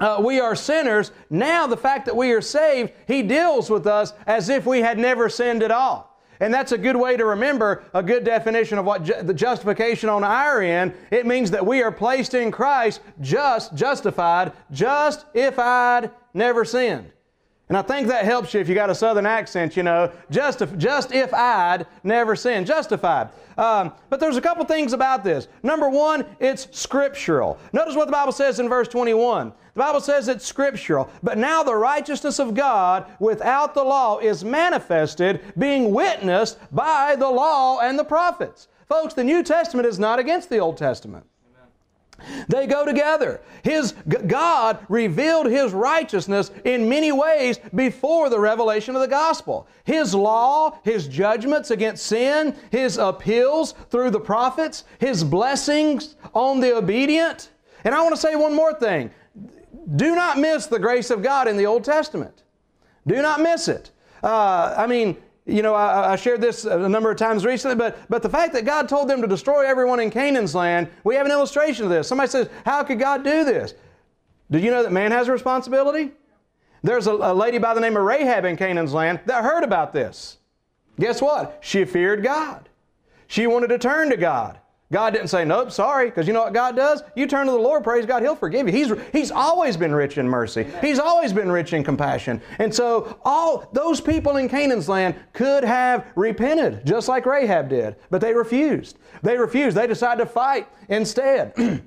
uh, 0.00 0.20
we 0.24 0.40
are 0.40 0.54
sinners. 0.54 1.12
Now, 1.30 1.66
the 1.66 1.76
fact 1.76 2.06
that 2.06 2.16
we 2.16 2.32
are 2.32 2.40
saved, 2.40 2.92
He 3.06 3.22
deals 3.22 3.70
with 3.70 3.86
us 3.86 4.12
as 4.26 4.48
if 4.48 4.66
we 4.66 4.80
had 4.80 4.98
never 4.98 5.28
sinned 5.28 5.62
at 5.62 5.70
all. 5.70 6.08
And 6.40 6.54
that's 6.54 6.72
a 6.72 6.78
good 6.78 6.96
way 6.96 7.16
to 7.16 7.24
remember 7.24 7.82
a 7.92 8.02
good 8.02 8.24
definition 8.24 8.78
of 8.78 8.84
what 8.84 9.02
ju- 9.02 9.22
the 9.22 9.34
justification 9.34 10.08
on 10.08 10.22
our 10.22 10.62
end. 10.62 10.94
It 11.10 11.26
means 11.26 11.50
that 11.50 11.66
we 11.66 11.82
are 11.82 11.90
placed 11.90 12.34
in 12.34 12.52
Christ, 12.52 13.00
just, 13.20 13.74
justified, 13.74 14.52
just 14.70 15.26
if 15.34 15.58
I'd 15.58 16.12
never 16.34 16.64
sinned. 16.64 17.10
And 17.68 17.76
I 17.76 17.82
think 17.82 18.08
that 18.08 18.24
helps 18.24 18.54
you 18.54 18.60
if 18.60 18.68
you 18.68 18.74
got 18.74 18.88
a 18.88 18.94
southern 18.94 19.26
accent, 19.26 19.76
you 19.76 19.82
know, 19.82 20.10
just 20.30 20.62
if, 20.62 20.76
just 20.78 21.12
if 21.12 21.34
I'd 21.34 21.86
never 22.02 22.34
sinned, 22.34 22.66
justified. 22.66 23.28
Um, 23.58 23.92
but 24.08 24.20
there's 24.20 24.38
a 24.38 24.40
couple 24.40 24.64
things 24.64 24.94
about 24.94 25.22
this. 25.22 25.48
Number 25.62 25.90
one, 25.90 26.24
it's 26.40 26.68
scriptural. 26.70 27.58
Notice 27.74 27.94
what 27.94 28.06
the 28.06 28.12
Bible 28.12 28.32
says 28.32 28.58
in 28.58 28.70
verse 28.70 28.88
21. 28.88 29.52
The 29.74 29.78
Bible 29.80 30.00
says 30.00 30.28
it's 30.28 30.46
scriptural. 30.46 31.10
But 31.22 31.36
now 31.36 31.62
the 31.62 31.74
righteousness 31.74 32.38
of 32.38 32.54
God 32.54 33.06
without 33.20 33.74
the 33.74 33.84
law 33.84 34.18
is 34.18 34.44
manifested, 34.44 35.40
being 35.58 35.92
witnessed 35.92 36.58
by 36.72 37.16
the 37.16 37.28
law 37.28 37.80
and 37.80 37.98
the 37.98 38.04
prophets. 38.04 38.68
Folks, 38.88 39.12
the 39.12 39.24
New 39.24 39.42
Testament 39.42 39.86
is 39.86 39.98
not 39.98 40.18
against 40.18 40.48
the 40.48 40.58
Old 40.58 40.78
Testament. 40.78 41.26
They 42.48 42.66
go 42.66 42.84
together. 42.84 43.40
His 43.62 43.92
God 44.26 44.78
revealed 44.88 45.46
his 45.46 45.72
righteousness 45.72 46.50
in 46.64 46.88
many 46.88 47.12
ways 47.12 47.58
before 47.74 48.28
the 48.28 48.40
revelation 48.40 48.94
of 48.94 49.00
the 49.00 49.08
gospel. 49.08 49.68
His 49.84 50.14
law, 50.14 50.78
his 50.82 51.06
judgments 51.06 51.70
against 51.70 52.06
sin, 52.06 52.56
his 52.70 52.98
appeals 52.98 53.74
through 53.90 54.10
the 54.10 54.20
prophets, 54.20 54.84
his 54.98 55.22
blessings 55.22 56.16
on 56.34 56.60
the 56.60 56.76
obedient. 56.76 57.50
And 57.84 57.94
I 57.94 58.02
want 58.02 58.14
to 58.14 58.20
say 58.20 58.34
one 58.34 58.54
more 58.54 58.74
thing. 58.74 59.10
Do 59.96 60.14
not 60.14 60.38
miss 60.38 60.66
the 60.66 60.78
grace 60.78 61.10
of 61.10 61.22
God 61.22 61.48
in 61.48 61.56
the 61.56 61.66
Old 61.66 61.84
Testament. 61.84 62.42
Do 63.06 63.22
not 63.22 63.40
miss 63.40 63.68
it. 63.68 63.90
Uh, 64.22 64.74
I 64.76 64.86
mean, 64.86 65.16
you 65.48 65.62
know, 65.62 65.74
I, 65.74 66.12
I, 66.12 66.16
shared 66.16 66.42
this 66.42 66.66
a 66.66 66.88
number 66.88 67.10
of 67.10 67.16
times 67.16 67.46
recently, 67.46 67.74
but, 67.74 67.98
but 68.10 68.22
the 68.22 68.28
fact 68.28 68.52
that 68.52 68.66
God 68.66 68.88
told 68.88 69.08
them 69.08 69.22
to 69.22 69.26
destroy 69.26 69.66
everyone 69.66 69.98
in 69.98 70.10
Canaan's 70.10 70.54
land, 70.54 70.88
we 71.04 71.14
have 71.14 71.24
an 71.24 71.32
illustration 71.32 71.84
of 71.84 71.90
this. 71.90 72.06
Somebody 72.06 72.30
says, 72.30 72.50
How 72.66 72.84
could 72.84 72.98
God 72.98 73.24
do 73.24 73.44
this? 73.44 73.74
Did 74.50 74.62
you 74.62 74.70
know 74.70 74.82
that 74.82 74.92
man 74.92 75.10
has 75.10 75.28
a 75.28 75.32
responsibility? 75.32 76.12
There's 76.82 77.06
a, 77.06 77.12
a 77.12 77.34
lady 77.34 77.58
by 77.58 77.72
the 77.72 77.80
name 77.80 77.96
of 77.96 78.02
Rahab 78.02 78.44
in 78.44 78.56
Canaan's 78.56 78.92
land 78.92 79.20
that 79.24 79.42
heard 79.42 79.64
about 79.64 79.92
this. 79.92 80.36
Guess 81.00 81.22
what? 81.22 81.58
She 81.60 81.84
feared 81.84 82.22
God. 82.22 82.68
She 83.26 83.46
wanted 83.46 83.68
to 83.68 83.78
turn 83.78 84.10
to 84.10 84.16
God. 84.16 84.58
God 84.90 85.12
didn't 85.12 85.28
say, 85.28 85.44
nope, 85.44 85.70
sorry, 85.70 86.06
because 86.06 86.26
you 86.26 86.32
know 86.32 86.42
what 86.42 86.54
God 86.54 86.74
does? 86.74 87.02
You 87.14 87.26
turn 87.26 87.44
to 87.44 87.52
the 87.52 87.58
Lord, 87.58 87.84
praise 87.84 88.06
God, 88.06 88.22
He'll 88.22 88.34
forgive 88.34 88.66
you. 88.66 88.72
He's, 88.72 88.92
he's 89.12 89.30
always 89.30 89.76
been 89.76 89.94
rich 89.94 90.16
in 90.16 90.26
mercy. 90.26 90.66
He's 90.80 90.98
always 90.98 91.30
been 91.32 91.52
rich 91.52 91.74
in 91.74 91.84
compassion. 91.84 92.40
And 92.58 92.74
so 92.74 93.18
all 93.22 93.68
those 93.72 94.00
people 94.00 94.38
in 94.38 94.48
Canaan's 94.48 94.88
land 94.88 95.14
could 95.34 95.62
have 95.62 96.06
repented, 96.16 96.86
just 96.86 97.06
like 97.06 97.26
Rahab 97.26 97.68
did, 97.68 97.96
but 98.08 98.22
they 98.22 98.32
refused. 98.32 98.98
They 99.22 99.36
refused. 99.36 99.76
They 99.76 99.86
decided 99.86 100.24
to 100.24 100.30
fight 100.30 100.68
instead. 100.88 101.52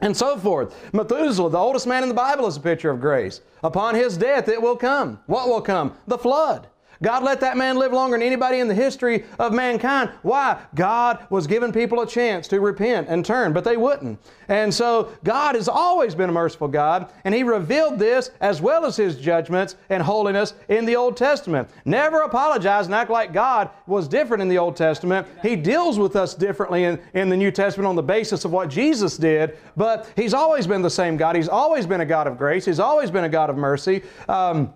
and 0.00 0.14
so 0.14 0.36
forth. 0.36 0.92
Methuselah, 0.92 1.50
the 1.50 1.58
oldest 1.58 1.86
man 1.86 2.02
in 2.02 2.10
the 2.10 2.14
Bible, 2.14 2.46
is 2.46 2.58
a 2.58 2.60
picture 2.60 2.90
of 2.90 3.00
grace. 3.00 3.40
Upon 3.62 3.94
his 3.94 4.18
death, 4.18 4.48
it 4.48 4.60
will 4.60 4.76
come. 4.76 5.20
What 5.26 5.48
will 5.48 5.62
come? 5.62 5.94
The 6.06 6.18
flood. 6.18 6.68
God 7.02 7.22
let 7.22 7.40
that 7.40 7.56
man 7.56 7.76
live 7.76 7.92
longer 7.92 8.16
than 8.16 8.26
anybody 8.26 8.58
in 8.58 8.68
the 8.68 8.74
history 8.74 9.24
of 9.38 9.52
mankind. 9.52 10.10
Why? 10.22 10.60
God 10.74 11.26
was 11.30 11.46
giving 11.46 11.72
people 11.72 12.00
a 12.00 12.06
chance 12.06 12.48
to 12.48 12.60
repent 12.60 13.08
and 13.08 13.24
turn, 13.24 13.52
but 13.52 13.64
they 13.64 13.76
wouldn't. 13.76 14.18
And 14.48 14.72
so 14.72 15.12
God 15.24 15.54
has 15.56 15.68
always 15.68 16.14
been 16.14 16.30
a 16.30 16.32
merciful 16.32 16.68
God, 16.68 17.10
and 17.24 17.34
He 17.34 17.42
revealed 17.42 17.98
this 17.98 18.30
as 18.40 18.60
well 18.60 18.84
as 18.84 18.96
His 18.96 19.16
judgments 19.16 19.76
and 19.90 20.02
holiness 20.02 20.54
in 20.68 20.84
the 20.84 20.96
Old 20.96 21.16
Testament. 21.16 21.68
Never 21.84 22.22
apologize 22.22 22.86
and 22.86 22.94
act 22.94 23.10
like 23.10 23.32
God 23.32 23.70
was 23.86 24.08
different 24.08 24.42
in 24.42 24.48
the 24.48 24.58
Old 24.58 24.76
Testament. 24.76 25.26
He 25.42 25.56
deals 25.56 25.98
with 25.98 26.16
us 26.16 26.34
differently 26.34 26.84
in, 26.84 27.00
in 27.14 27.28
the 27.28 27.36
New 27.36 27.50
Testament 27.50 27.86
on 27.86 27.96
the 27.96 28.02
basis 28.02 28.44
of 28.44 28.52
what 28.52 28.68
Jesus 28.68 29.16
did, 29.16 29.56
but 29.76 30.10
He's 30.16 30.34
always 30.34 30.66
been 30.66 30.82
the 30.82 30.90
same 30.90 31.16
God. 31.16 31.36
He's 31.36 31.48
always 31.48 31.86
been 31.86 32.00
a 32.00 32.06
God 32.06 32.26
of 32.26 32.38
grace. 32.38 32.64
He's 32.64 32.80
always 32.80 33.10
been 33.10 33.24
a 33.24 33.28
God 33.28 33.50
of 33.50 33.56
mercy. 33.56 34.02
Um, 34.28 34.72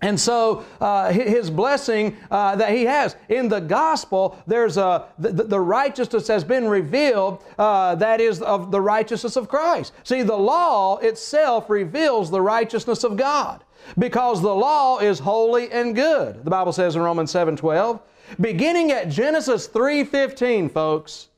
and 0.00 0.20
so, 0.20 0.64
uh, 0.80 1.12
his 1.12 1.50
blessing 1.50 2.16
uh, 2.30 2.54
that 2.56 2.70
he 2.70 2.84
has 2.84 3.16
in 3.28 3.48
the 3.48 3.60
gospel, 3.60 4.38
there's 4.46 4.76
a 4.76 5.06
the, 5.18 5.32
the 5.32 5.58
righteousness 5.58 6.28
has 6.28 6.44
been 6.44 6.68
revealed. 6.68 7.42
Uh, 7.58 7.96
that 7.96 8.20
is 8.20 8.40
of 8.40 8.70
the 8.70 8.80
righteousness 8.80 9.36
of 9.36 9.48
Christ. 9.48 9.92
See, 10.04 10.22
the 10.22 10.36
law 10.36 10.98
itself 10.98 11.68
reveals 11.68 12.30
the 12.30 12.40
righteousness 12.40 13.02
of 13.02 13.16
God 13.16 13.64
because 13.96 14.40
the 14.40 14.54
law 14.54 14.98
is 14.98 15.18
holy 15.18 15.70
and 15.72 15.94
good. 15.94 16.44
The 16.44 16.50
Bible 16.50 16.72
says 16.72 16.94
in 16.94 17.02
Romans 17.02 17.30
seven 17.30 17.56
twelve, 17.56 18.00
beginning 18.40 18.92
at 18.92 19.08
Genesis 19.08 19.66
three 19.66 20.04
fifteen, 20.04 20.68
folks. 20.68 21.28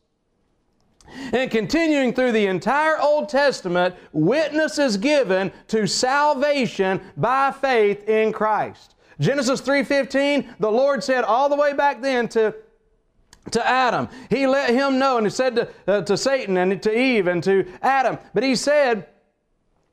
And 1.33 1.51
continuing 1.51 2.13
through 2.13 2.33
the 2.33 2.47
entire 2.47 2.99
Old 2.99 3.29
Testament, 3.29 3.95
witness 4.13 4.79
is 4.79 4.97
given 4.97 5.53
to 5.69 5.87
salvation 5.87 7.01
by 7.17 7.53
faith 7.53 8.09
in 8.09 8.33
Christ. 8.33 8.95
Genesis 9.19 9.61
3:15, 9.61 10.55
the 10.59 10.71
Lord 10.71 11.05
said 11.05 11.25
all 11.25 11.49
the 11.49 11.57
way 11.57 11.73
back 11.73 12.01
then 12.01 12.29
to 12.29 12.55
to 13.53 13.67
Adam. 13.67 14.09
He 14.29 14.47
let 14.47 14.71
him 14.71 14.99
know, 14.99 15.17
and 15.17 15.27
he 15.27 15.31
said 15.31 15.57
to, 15.57 15.69
uh, 15.87 16.03
to 16.03 16.17
Satan 16.17 16.57
and 16.57 16.83
to 16.83 16.97
Eve 16.97 17.27
and 17.27 17.43
to 17.45 17.67
Adam, 17.83 18.19
but 18.35 18.43
he 18.43 18.55
said, 18.55 19.07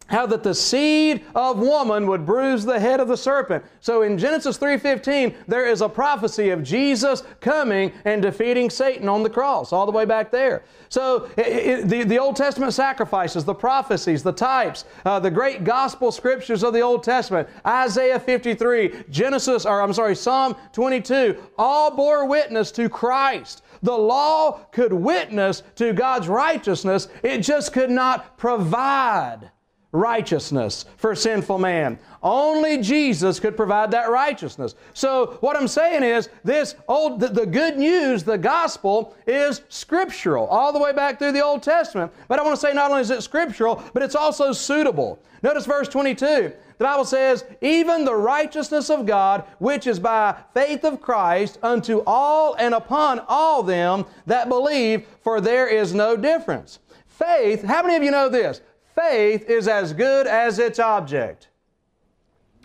how 0.08 0.26
that 0.26 0.44
the 0.44 0.56
seed 0.56 1.24
of 1.36 1.60
woman 1.60 2.08
would 2.08 2.26
bruise 2.26 2.66
the 2.66 2.80
head 2.80 3.00
of 3.00 3.08
the 3.08 3.18
serpent. 3.18 3.64
So 3.80 4.02
in 4.02 4.18
Genesis 4.18 4.58
3:15 4.58 5.36
there 5.48 5.66
is 5.66 5.82
a 5.82 5.90
prophecy 5.90 6.50
of 6.50 6.64
Jesus 6.64 7.24
coming 7.40 7.92
and 8.06 8.22
defeating 8.22 8.70
Satan 8.70 9.08
on 9.08 9.24
the 9.24 9.30
cross 9.30 9.72
all 9.72 9.86
the 9.86 9.92
way 9.92 10.06
back 10.06 10.32
there. 10.32 10.64
So 10.90 11.30
it, 11.38 11.48
it, 11.48 11.90
the, 11.90 12.04
the 12.04 12.20
Old 12.20 12.36
Testament 12.36 12.74
sacrifices, 12.74 13.44
the 13.44 13.54
prophecies, 13.54 14.24
the 14.24 14.32
types, 14.32 14.86
uh, 15.06 15.20
the 15.20 15.32
great 15.32 15.64
gospel 15.64 16.12
scriptures 16.12 16.64
of 16.64 16.74
the 16.74 16.82
Old 16.82 17.04
Testament, 17.04 17.50
Isaiah 17.66 18.20
53, 18.20 19.04
Genesis 19.10 19.66
or 19.66 19.82
I'm 19.82 19.94
sorry, 19.94 20.16
Psalm 20.16 20.56
22, 20.74 21.38
all 21.58 21.92
bore 21.96 22.26
witness 22.26 22.72
to 22.74 22.90
Christ. 22.90 23.64
The 23.84 23.98
law 23.98 24.60
could 24.72 24.94
witness 24.94 25.64
to 25.76 25.94
God's 25.94 26.28
righteousness, 26.28 27.08
it 27.24 27.40
just 27.40 27.74
could 27.74 27.92
not 27.92 28.38
provide 28.38 29.52
righteousness 29.92 30.86
for 30.98 31.16
sinful 31.16 31.58
man. 31.58 31.98
Only 32.22 32.80
Jesus 32.80 33.40
could 33.40 33.56
provide 33.56 33.92
that 33.92 34.10
righteousness. 34.10 34.76
So 34.94 35.38
what 35.40 35.56
I'm 35.56 35.68
saying 35.68 36.04
is 36.04 36.30
this 36.44 36.76
old 36.88 37.20
the, 37.20 37.30
the, 37.30 37.46
good 37.46 37.78
news, 37.78 38.24
the 38.24 38.38
gospel 38.38 39.16
is 39.26 39.62
scriptural 39.70 40.46
all 40.48 40.74
the 40.74 40.80
way 40.80 40.94
back 40.94 41.20
through 41.20 41.32
the 41.32 41.44
Old 41.44 41.64
Testament. 41.64 42.12
But 42.28 42.40
I 42.40 42.44
want 42.44 42.56
to 42.56 42.62
say 42.62 42.74
not 42.74 42.92
only 42.92 43.02
is 43.02 43.12
it 43.12 43.24
scriptural, 43.24 43.84
but 43.94 44.04
it's 44.04 44.16
also 44.16 44.52
suitable. 44.52 45.20
Notice 45.42 45.66
verse 45.66 45.88
22. 45.88 46.54
The 46.78 46.84
Bible 46.84 47.06
says, 47.06 47.44
even 47.62 48.06
the 48.06 48.16
righteousness 48.16 48.90
of 48.92 49.06
God, 49.06 49.46
which 49.58 49.88
is 49.88 50.00
by 50.00 50.36
faith 50.54 50.84
of 50.84 51.02
Christ, 51.02 51.58
unto 51.64 52.04
all 52.06 52.54
and 52.56 52.76
upon 52.76 53.20
all 53.28 53.64
them 53.64 54.06
that 54.28 54.48
believe, 54.48 55.08
for 55.24 55.42
there 55.42 55.68
is 55.68 55.94
no 55.96 56.16
difference. 56.16 56.80
Faith, 57.08 57.64
how 57.64 57.82
many 57.82 57.96
of 57.96 58.04
you 58.04 58.12
know 58.12 58.30
this? 58.30 58.62
Faith 58.98 59.48
is 59.50 59.68
as 59.68 59.94
good 59.94 60.26
as 60.26 60.58
its 60.58 60.80
object. 60.80 61.50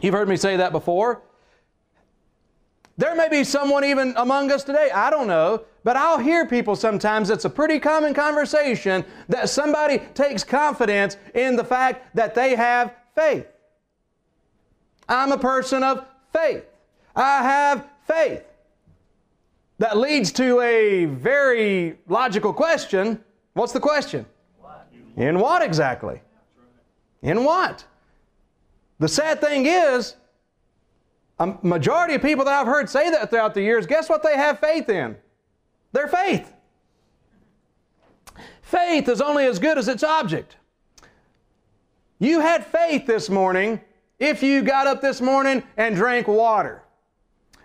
You've 0.00 0.14
heard 0.14 0.28
me 0.28 0.36
say 0.36 0.56
that 0.56 0.72
before. 0.72 1.22
There 2.96 3.14
may 3.14 3.28
be 3.28 3.44
someone 3.44 3.84
even 3.84 4.14
among 4.16 4.50
us 4.50 4.64
today, 4.64 4.90
I 4.90 5.10
don't 5.10 5.26
know, 5.26 5.64
but 5.84 5.96
I'll 5.96 6.18
hear 6.18 6.46
people 6.46 6.74
sometimes, 6.74 7.28
it's 7.28 7.44
a 7.44 7.50
pretty 7.50 7.78
common 7.78 8.14
conversation 8.14 9.04
that 9.28 9.50
somebody 9.50 9.98
takes 10.14 10.42
confidence 10.42 11.16
in 11.34 11.56
the 11.56 11.64
fact 11.64 12.14
that 12.16 12.34
they 12.34 12.54
have 12.54 12.94
faith. 13.14 13.46
I'm 15.08 15.32
a 15.32 15.38
person 15.38 15.82
of 15.82 16.06
faith. 16.32 16.64
I 17.14 17.42
have 17.42 17.86
faith. 18.06 18.44
That 19.78 19.98
leads 19.98 20.32
to 20.32 20.60
a 20.60 21.06
very 21.06 21.98
logical 22.08 22.52
question. 22.52 23.22
What's 23.52 23.72
the 23.72 23.80
question? 23.80 24.24
In 25.16 25.38
what 25.38 25.62
exactly? 25.62 26.20
In 27.22 27.44
what? 27.44 27.84
The 28.98 29.08
sad 29.08 29.40
thing 29.40 29.66
is, 29.66 30.16
a 31.38 31.54
majority 31.62 32.14
of 32.14 32.22
people 32.22 32.44
that 32.44 32.54
I've 32.54 32.66
heard 32.66 32.88
say 32.88 33.10
that 33.10 33.30
throughout 33.30 33.54
the 33.54 33.62
years, 33.62 33.86
guess 33.86 34.08
what 34.08 34.22
they 34.22 34.36
have 34.36 34.58
faith 34.60 34.88
in? 34.88 35.16
Their 35.92 36.08
faith. 36.08 36.52
Faith 38.62 39.08
is 39.08 39.20
only 39.20 39.44
as 39.46 39.58
good 39.58 39.76
as 39.76 39.88
its 39.88 40.02
object. 40.02 40.56
You 42.18 42.40
had 42.40 42.64
faith 42.64 43.06
this 43.06 43.28
morning 43.28 43.80
if 44.18 44.42
you 44.42 44.62
got 44.62 44.86
up 44.86 45.00
this 45.00 45.20
morning 45.20 45.64
and 45.76 45.96
drank 45.96 46.28
water. 46.28 46.82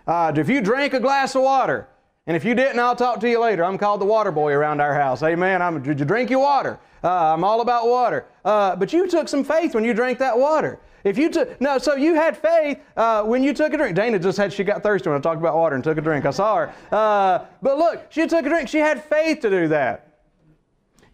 Uh, 0.06 0.32
if 0.34 0.48
you 0.48 0.60
drank 0.60 0.94
a 0.94 1.00
glass 1.00 1.36
of 1.36 1.42
water, 1.42 1.86
and 2.28 2.36
if 2.36 2.44
you 2.44 2.54
didn't, 2.54 2.78
I'll 2.78 2.94
talk 2.94 3.20
to 3.20 3.28
you 3.28 3.40
later. 3.40 3.64
I'm 3.64 3.78
called 3.78 4.02
the 4.02 4.04
water 4.04 4.30
boy 4.30 4.52
around 4.52 4.82
our 4.82 4.94
house. 4.94 5.22
Amen. 5.22 5.62
I'm, 5.62 5.82
did 5.82 5.98
you 5.98 6.04
drink 6.04 6.28
your 6.28 6.40
water? 6.40 6.78
Uh, 7.02 7.32
I'm 7.32 7.42
all 7.42 7.62
about 7.62 7.88
water. 7.88 8.26
Uh, 8.44 8.76
but 8.76 8.92
you 8.92 9.08
took 9.08 9.28
some 9.28 9.42
faith 9.42 9.74
when 9.74 9.82
you 9.82 9.94
drank 9.94 10.18
that 10.18 10.38
water. 10.38 10.78
If 11.04 11.16
you 11.16 11.30
took 11.30 11.58
no, 11.58 11.78
so 11.78 11.94
you 11.94 12.14
had 12.14 12.36
faith 12.36 12.80
uh, 12.98 13.22
when 13.22 13.42
you 13.42 13.54
took 13.54 13.72
a 13.72 13.78
drink. 13.78 13.96
Dana 13.96 14.18
just 14.18 14.36
had 14.36 14.52
she 14.52 14.62
got 14.62 14.82
thirsty 14.82 15.08
when 15.08 15.16
I 15.16 15.22
talked 15.22 15.40
about 15.40 15.56
water 15.56 15.74
and 15.74 15.82
took 15.82 15.96
a 15.96 16.02
drink. 16.02 16.26
I 16.26 16.30
saw 16.30 16.56
her. 16.56 16.74
Uh, 16.92 17.46
but 17.62 17.78
look, 17.78 18.04
she 18.10 18.26
took 18.26 18.44
a 18.44 18.48
drink. 18.50 18.68
She 18.68 18.78
had 18.78 19.02
faith 19.02 19.40
to 19.40 19.48
do 19.48 19.68
that. 19.68 20.18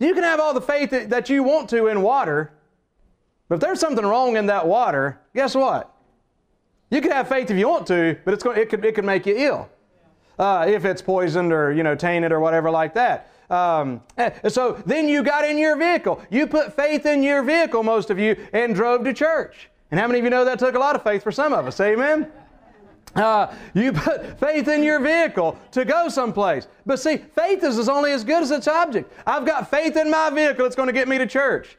You 0.01 0.15
can 0.15 0.25
have 0.25 0.41
all 0.41 0.53
the 0.53 0.61
faith 0.61 0.91
that, 0.91 1.11
that 1.11 1.31
you 1.31 1.45
want 1.45 1.71
to 1.71 1.87
in 1.87 2.03
water, 2.03 2.53
but 3.49 3.57
if 3.57 3.61
there's 3.61 3.79
something 3.79 4.05
wrong 4.05 4.37
in 4.37 4.47
that 4.47 4.67
water, 4.67 5.21
guess 5.33 5.55
what? 5.55 5.95
You 6.91 7.01
can 7.01 7.13
have 7.13 7.29
faith 7.29 7.53
if 7.53 7.57
you 7.57 7.69
want 7.69 7.87
to, 7.87 8.19
but 8.25 8.35
it's 8.35 8.43
going, 8.43 8.59
it 8.59 8.69
could 8.69 8.85
it 8.85 8.97
could 8.97 9.05
make 9.05 9.27
you 9.27 9.37
ill 9.37 9.69
uh, 10.39 10.67
if 10.69 10.85
it's 10.85 11.03
poisoned 11.03 11.53
or 11.53 11.73
you 11.73 11.83
know 11.83 11.95
tainted 11.95 12.33
or 12.33 12.41
whatever 12.41 12.71
like 12.71 12.95
that. 12.95 13.31
Um, 13.51 14.03
eh, 14.17 14.49
so 14.49 14.83
then 14.87 15.09
you 15.09 15.23
got 15.23 15.45
in 15.45 15.59
your 15.59 15.77
vehicle. 15.77 16.23
You 16.31 16.47
put 16.47 16.75
faith 16.75 17.07
in 17.07 17.23
your 17.23 17.43
vehicle, 17.43 17.83
most 17.83 18.11
of 18.11 18.19
you, 18.19 18.37
and 18.53 18.75
drove 18.75 19.05
to 19.05 19.13
church. 19.13 19.71
And 19.91 20.01
how 20.01 20.07
many 20.07 20.19
of 20.19 20.25
you 20.25 20.31
know 20.31 20.45
that 20.45 20.59
took 20.59 20.75
a 20.75 20.79
lot 20.79 20.97
of 20.97 21.03
faith 21.03 21.23
for 21.23 21.31
some 21.31 21.53
of 21.53 21.67
us? 21.67 21.79
Amen? 21.81 22.31
Uh, 23.15 23.55
you 23.75 23.93
put 23.93 24.41
faith 24.41 24.67
in 24.67 24.83
your 24.83 24.99
vehicle 24.99 25.57
to 25.71 25.85
go 25.85 26.09
someplace. 26.09 26.67
But 26.85 26.99
see, 26.99 27.19
faith 27.19 27.63
is 27.63 27.89
only 27.89 28.13
as 28.13 28.25
good 28.25 28.43
as 28.43 28.51
its 28.51 28.67
object. 28.67 29.13
I've 29.27 29.47
got 29.47 29.71
faith 29.71 29.97
in 29.97 30.11
my 30.11 30.31
vehicle, 30.31 30.67
it's 30.67 30.75
going 30.75 30.89
to 30.89 30.93
get 30.93 31.07
me 31.07 31.19
to 31.19 31.27
church. 31.27 31.79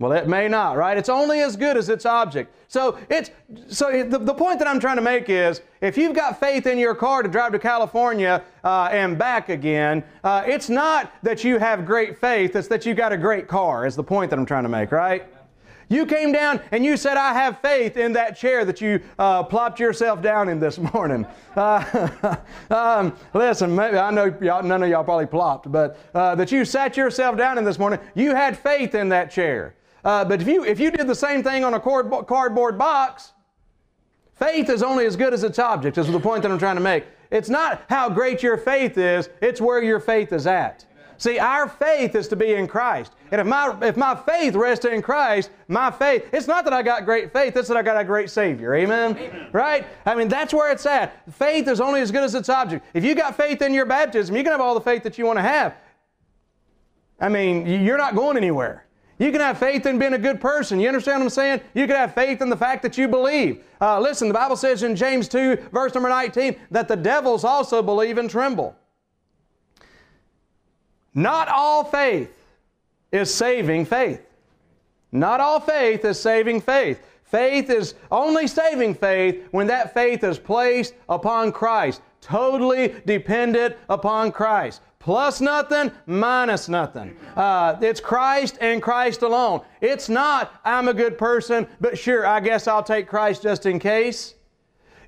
Well, 0.00 0.12
it 0.12 0.26
may 0.26 0.48
not, 0.48 0.78
right? 0.78 0.96
It's 0.96 1.10
only 1.10 1.42
as 1.42 1.56
good 1.56 1.76
as 1.76 1.90
its 1.90 2.06
object. 2.06 2.54
So 2.68 2.98
it's 3.10 3.30
so 3.68 4.02
the, 4.02 4.18
the 4.18 4.32
point 4.32 4.58
that 4.60 4.66
I'm 4.66 4.80
trying 4.80 4.96
to 4.96 5.02
make 5.02 5.28
is 5.28 5.60
if 5.82 5.98
you've 5.98 6.16
got 6.16 6.40
faith 6.40 6.66
in 6.66 6.78
your 6.78 6.94
car 6.94 7.22
to 7.22 7.28
drive 7.28 7.52
to 7.52 7.58
California 7.58 8.42
uh, 8.64 8.88
and 8.90 9.18
back 9.18 9.50
again, 9.50 10.02
uh, 10.24 10.42
it's 10.46 10.70
not 10.70 11.12
that 11.22 11.44
you 11.44 11.58
have 11.58 11.84
great 11.84 12.18
faith, 12.18 12.56
it's 12.56 12.66
that 12.68 12.86
you've 12.86 12.96
got 12.96 13.12
a 13.12 13.18
great 13.18 13.46
car, 13.46 13.86
is 13.86 13.94
the 13.94 14.02
point 14.02 14.30
that 14.30 14.38
I'm 14.38 14.46
trying 14.46 14.62
to 14.62 14.70
make, 14.70 14.90
right? 14.90 15.26
You 15.90 16.06
came 16.06 16.32
down 16.32 16.62
and 16.70 16.82
you 16.82 16.96
said, 16.96 17.18
I 17.18 17.34
have 17.34 17.58
faith 17.58 17.98
in 17.98 18.12
that 18.14 18.38
chair 18.38 18.64
that 18.64 18.80
you 18.80 19.02
uh, 19.18 19.42
plopped 19.42 19.78
yourself 19.78 20.22
down 20.22 20.48
in 20.48 20.58
this 20.58 20.78
morning. 20.94 21.26
Uh, 21.54 22.36
um, 22.70 23.14
listen, 23.34 23.74
maybe, 23.74 23.98
I 23.98 24.10
know 24.10 24.30
none 24.62 24.82
of 24.82 24.88
y'all 24.88 25.04
probably 25.04 25.26
plopped, 25.26 25.70
but 25.70 25.98
uh, 26.14 26.36
that 26.36 26.50
you 26.50 26.64
sat 26.64 26.96
yourself 26.96 27.36
down 27.36 27.58
in 27.58 27.64
this 27.64 27.78
morning, 27.78 28.00
you 28.14 28.34
had 28.34 28.56
faith 28.56 28.94
in 28.94 29.10
that 29.10 29.30
chair. 29.30 29.74
Uh, 30.04 30.24
but 30.24 30.40
if 30.40 30.48
you, 30.48 30.64
if 30.64 30.80
you 30.80 30.90
did 30.90 31.06
the 31.06 31.14
same 31.14 31.42
thing 31.42 31.64
on 31.64 31.74
a 31.74 31.80
cardboard 31.80 32.78
box, 32.78 33.32
faith 34.34 34.70
is 34.70 34.82
only 34.82 35.06
as 35.06 35.16
good 35.16 35.34
as 35.34 35.44
its 35.44 35.58
object, 35.58 35.98
is 35.98 36.10
the 36.10 36.20
point 36.20 36.42
that 36.42 36.50
I'm 36.50 36.58
trying 36.58 36.76
to 36.76 36.82
make. 36.82 37.04
It's 37.30 37.48
not 37.48 37.82
how 37.88 38.08
great 38.08 38.42
your 38.42 38.56
faith 38.56 38.98
is, 38.98 39.28
it's 39.40 39.60
where 39.60 39.82
your 39.82 40.00
faith 40.00 40.32
is 40.32 40.46
at. 40.46 40.84
See, 41.20 41.38
our 41.38 41.68
faith 41.68 42.14
is 42.14 42.28
to 42.28 42.36
be 42.36 42.54
in 42.54 42.66
Christ. 42.66 43.12
And 43.30 43.42
if 43.42 43.46
my, 43.46 43.76
if 43.82 43.94
my 43.94 44.14
faith 44.14 44.54
rests 44.54 44.86
in 44.86 45.02
Christ, 45.02 45.50
my 45.68 45.90
faith, 45.90 46.26
it's 46.32 46.46
not 46.46 46.64
that 46.64 46.72
I 46.72 46.82
got 46.82 47.04
great 47.04 47.30
faith, 47.30 47.54
it's 47.58 47.68
that 47.68 47.76
I 47.76 47.82
got 47.82 48.00
a 48.00 48.04
great 48.04 48.30
Savior. 48.30 48.74
Amen? 48.74 49.18
Amen? 49.18 49.48
Right? 49.52 49.86
I 50.06 50.14
mean, 50.14 50.28
that's 50.28 50.54
where 50.54 50.72
it's 50.72 50.86
at. 50.86 51.22
Faith 51.34 51.68
is 51.68 51.78
only 51.78 52.00
as 52.00 52.10
good 52.10 52.24
as 52.24 52.34
its 52.34 52.48
object. 52.48 52.86
If 52.94 53.04
you 53.04 53.14
got 53.14 53.36
faith 53.36 53.60
in 53.60 53.74
your 53.74 53.84
baptism, 53.84 54.34
you 54.34 54.42
can 54.42 54.52
have 54.52 54.62
all 54.62 54.72
the 54.72 54.80
faith 54.80 55.02
that 55.02 55.18
you 55.18 55.26
want 55.26 55.36
to 55.36 55.42
have. 55.42 55.76
I 57.20 57.28
mean, 57.28 57.66
you're 57.66 57.98
not 57.98 58.14
going 58.14 58.38
anywhere. 58.38 58.86
You 59.20 59.30
can 59.30 59.42
have 59.42 59.58
faith 59.58 59.84
in 59.84 59.98
being 59.98 60.14
a 60.14 60.18
good 60.18 60.40
person. 60.40 60.80
You 60.80 60.88
understand 60.88 61.20
what 61.20 61.24
I'm 61.24 61.30
saying? 61.30 61.60
You 61.74 61.86
can 61.86 61.94
have 61.94 62.14
faith 62.14 62.40
in 62.40 62.48
the 62.48 62.56
fact 62.56 62.82
that 62.82 62.96
you 62.96 63.06
believe. 63.06 63.62
Uh, 63.78 64.00
listen, 64.00 64.28
the 64.28 64.34
Bible 64.34 64.56
says 64.56 64.82
in 64.82 64.96
James 64.96 65.28
2, 65.28 65.68
verse 65.72 65.92
number 65.92 66.08
19, 66.08 66.56
that 66.70 66.88
the 66.88 66.96
devils 66.96 67.44
also 67.44 67.82
believe 67.82 68.16
and 68.16 68.30
tremble. 68.30 68.74
Not 71.12 71.48
all 71.48 71.84
faith 71.84 72.34
is 73.12 73.32
saving 73.32 73.84
faith. 73.84 74.22
Not 75.12 75.38
all 75.38 75.60
faith 75.60 76.02
is 76.06 76.18
saving 76.18 76.62
faith. 76.62 77.06
Faith 77.24 77.68
is 77.68 77.96
only 78.10 78.46
saving 78.46 78.94
faith 78.94 79.46
when 79.50 79.66
that 79.66 79.92
faith 79.92 80.24
is 80.24 80.38
placed 80.38 80.94
upon 81.10 81.52
Christ, 81.52 82.00
totally 82.22 82.94
dependent 83.04 83.76
upon 83.90 84.32
Christ. 84.32 84.80
Plus 85.00 85.40
nothing, 85.40 85.90
minus 86.04 86.68
nothing. 86.68 87.16
Uh, 87.34 87.74
it's 87.80 88.00
Christ 88.00 88.58
and 88.60 88.82
Christ 88.82 89.22
alone. 89.22 89.62
It's 89.80 90.10
not, 90.10 90.60
I'm 90.62 90.88
a 90.88 90.94
good 90.94 91.16
person, 91.16 91.66
but 91.80 91.98
sure, 91.98 92.26
I 92.26 92.40
guess 92.40 92.68
I'll 92.68 92.82
take 92.82 93.08
Christ 93.08 93.42
just 93.42 93.64
in 93.64 93.78
case. 93.78 94.34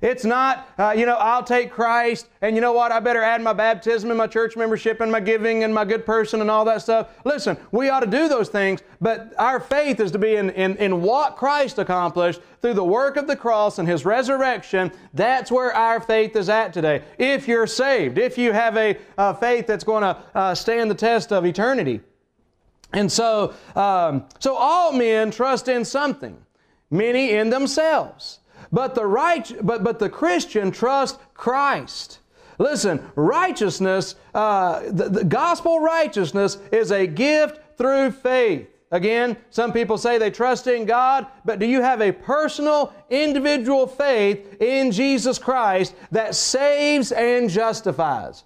It's 0.03 0.25
not, 0.25 0.67
uh, 0.77 0.93
you 0.97 1.05
know, 1.05 1.15
I'll 1.15 1.45
take 1.45 1.71
Christ 1.71 2.27
and 2.41 2.55
you 2.57 2.61
know 2.61 2.73
what? 2.73 2.91
I 2.91 2.99
better 2.99 3.23
add 3.23 3.41
my 3.41 3.53
baptism 3.53 4.11
and 4.11 4.17
my 4.17 4.27
church 4.27 4.57
membership 4.57 4.99
and 4.99 5.09
my 5.09 5.21
giving 5.21 5.63
and 5.63 5.73
my 5.73 5.85
good 5.85 6.05
person 6.05 6.41
and 6.41 6.51
all 6.51 6.65
that 6.65 6.81
stuff. 6.81 7.07
Listen, 7.23 7.55
we 7.71 7.87
ought 7.87 8.01
to 8.01 8.07
do 8.07 8.27
those 8.27 8.49
things, 8.49 8.81
but 8.99 9.33
our 9.39 9.61
faith 9.61 10.01
is 10.01 10.11
to 10.11 10.19
be 10.19 10.35
in, 10.35 10.49
in, 10.49 10.75
in 10.75 11.01
what 11.01 11.37
Christ 11.37 11.79
accomplished 11.79 12.41
through 12.61 12.73
the 12.73 12.83
work 12.83 13.15
of 13.15 13.27
the 13.27 13.35
cross 13.37 13.79
and 13.79 13.87
His 13.87 14.03
resurrection. 14.03 14.91
That's 15.13 15.49
where 15.49 15.73
our 15.73 16.01
faith 16.01 16.35
is 16.35 16.49
at 16.49 16.73
today. 16.73 17.03
If 17.17 17.47
you're 17.47 17.65
saved, 17.65 18.17
if 18.17 18.37
you 18.37 18.51
have 18.51 18.75
a, 18.75 18.97
a 19.17 19.33
faith 19.33 19.67
that's 19.67 19.85
going 19.85 20.01
to 20.01 20.17
uh, 20.35 20.53
stand 20.53 20.91
the 20.91 20.95
test 20.95 21.31
of 21.31 21.45
eternity. 21.45 22.01
And 22.91 23.09
so, 23.09 23.53
um, 23.73 24.25
so 24.39 24.57
all 24.57 24.91
men 24.91 25.31
trust 25.31 25.69
in 25.69 25.85
something, 25.85 26.37
many 26.91 27.31
in 27.31 27.49
themselves. 27.49 28.39
But 28.73 28.95
the 28.95 29.05
right, 29.05 29.55
but, 29.61 29.83
but 29.83 29.99
the 29.99 30.09
Christian 30.09 30.71
trust 30.71 31.19
Christ. 31.35 32.19
Listen, 32.57 33.07
righteousness, 33.15 34.15
uh, 34.33 34.81
the, 34.89 35.09
the 35.09 35.23
gospel 35.23 35.79
righteousness 35.79 36.57
is 36.71 36.91
a 36.91 37.05
gift 37.05 37.77
through 37.77 38.11
faith. 38.11 38.67
Again, 38.89 39.37
some 39.51 39.73
people 39.73 39.99
say 39.99 40.17
they 40.17 40.31
trust 40.31 40.65
in 40.65 40.85
God, 40.85 41.27
but 41.45 41.59
do 41.59 41.67
you 41.67 41.81
have 41.81 42.01
a 42.01 42.11
personal, 42.11 42.93
individual 43.11 43.85
faith 43.85 44.59
in 44.59 44.91
Jesus 44.91 45.37
Christ 45.37 45.93
that 46.11 46.33
saves 46.33 47.11
and 47.11 47.51
justifies? 47.51 48.43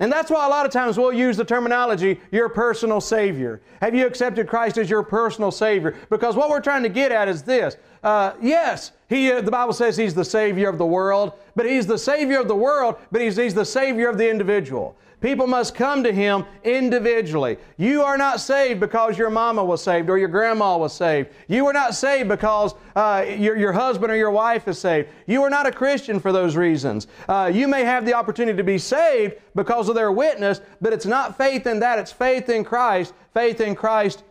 And 0.00 0.10
that's 0.10 0.30
why 0.30 0.46
a 0.46 0.48
lot 0.48 0.64
of 0.64 0.72
times 0.72 0.98
we'll 0.98 1.12
use 1.12 1.36
the 1.36 1.44
terminology, 1.44 2.18
your 2.32 2.48
personal 2.48 3.02
Savior. 3.02 3.60
Have 3.82 3.94
you 3.94 4.06
accepted 4.06 4.48
Christ 4.48 4.78
as 4.78 4.88
your 4.88 5.02
personal 5.02 5.50
Savior? 5.50 5.94
Because 6.08 6.36
what 6.36 6.48
we're 6.48 6.62
trying 6.62 6.82
to 6.82 6.88
get 6.88 7.12
at 7.12 7.28
is 7.28 7.42
this. 7.42 7.76
Uh, 8.02 8.32
yes, 8.40 8.92
he, 9.10 9.30
uh, 9.30 9.42
the 9.42 9.50
Bible 9.50 9.74
says 9.74 9.98
He's 9.98 10.14
the 10.14 10.24
Savior 10.24 10.70
of 10.70 10.78
the 10.78 10.86
world, 10.86 11.34
but 11.54 11.66
He's 11.66 11.86
the 11.86 11.98
Savior 11.98 12.40
of 12.40 12.48
the 12.48 12.56
world, 12.56 12.96
but 13.12 13.20
He's, 13.20 13.36
he's 13.36 13.52
the 13.52 13.64
Savior 13.64 14.08
of 14.08 14.16
the 14.16 14.28
individual. 14.28 14.96
People 15.20 15.46
must 15.46 15.74
come 15.74 16.02
to 16.04 16.12
Him 16.12 16.44
individually. 16.64 17.58
You 17.76 18.02
are 18.02 18.16
not 18.16 18.40
saved 18.40 18.80
because 18.80 19.18
your 19.18 19.30
mama 19.30 19.62
was 19.62 19.82
saved 19.82 20.08
or 20.08 20.18
your 20.18 20.28
grandma 20.28 20.78
was 20.78 20.94
saved. 20.94 21.28
You 21.46 21.66
are 21.66 21.72
not 21.72 21.94
saved 21.94 22.28
because 22.28 22.74
uh, 22.96 23.26
your, 23.28 23.56
your 23.56 23.72
husband 23.72 24.10
or 24.10 24.16
your 24.16 24.30
wife 24.30 24.66
is 24.66 24.78
saved. 24.78 25.08
You 25.26 25.42
are 25.42 25.50
not 25.50 25.66
a 25.66 25.72
Christian 25.72 26.20
for 26.20 26.32
those 26.32 26.56
reasons. 26.56 27.06
Uh, 27.28 27.50
you 27.52 27.68
may 27.68 27.84
have 27.84 28.06
the 28.06 28.14
opportunity 28.14 28.56
to 28.56 28.64
be 28.64 28.78
saved 28.78 29.34
because 29.54 29.88
of 29.88 29.94
their 29.94 30.12
witness, 30.12 30.60
but 30.80 30.92
it's 30.92 31.06
not 31.06 31.36
faith 31.36 31.66
in 31.66 31.80
that. 31.80 31.98
It's 31.98 32.12
faith 32.12 32.48
in 32.48 32.64
Christ, 32.64 33.12
faith 33.34 33.60
in 33.60 33.74
Christ 33.74 34.24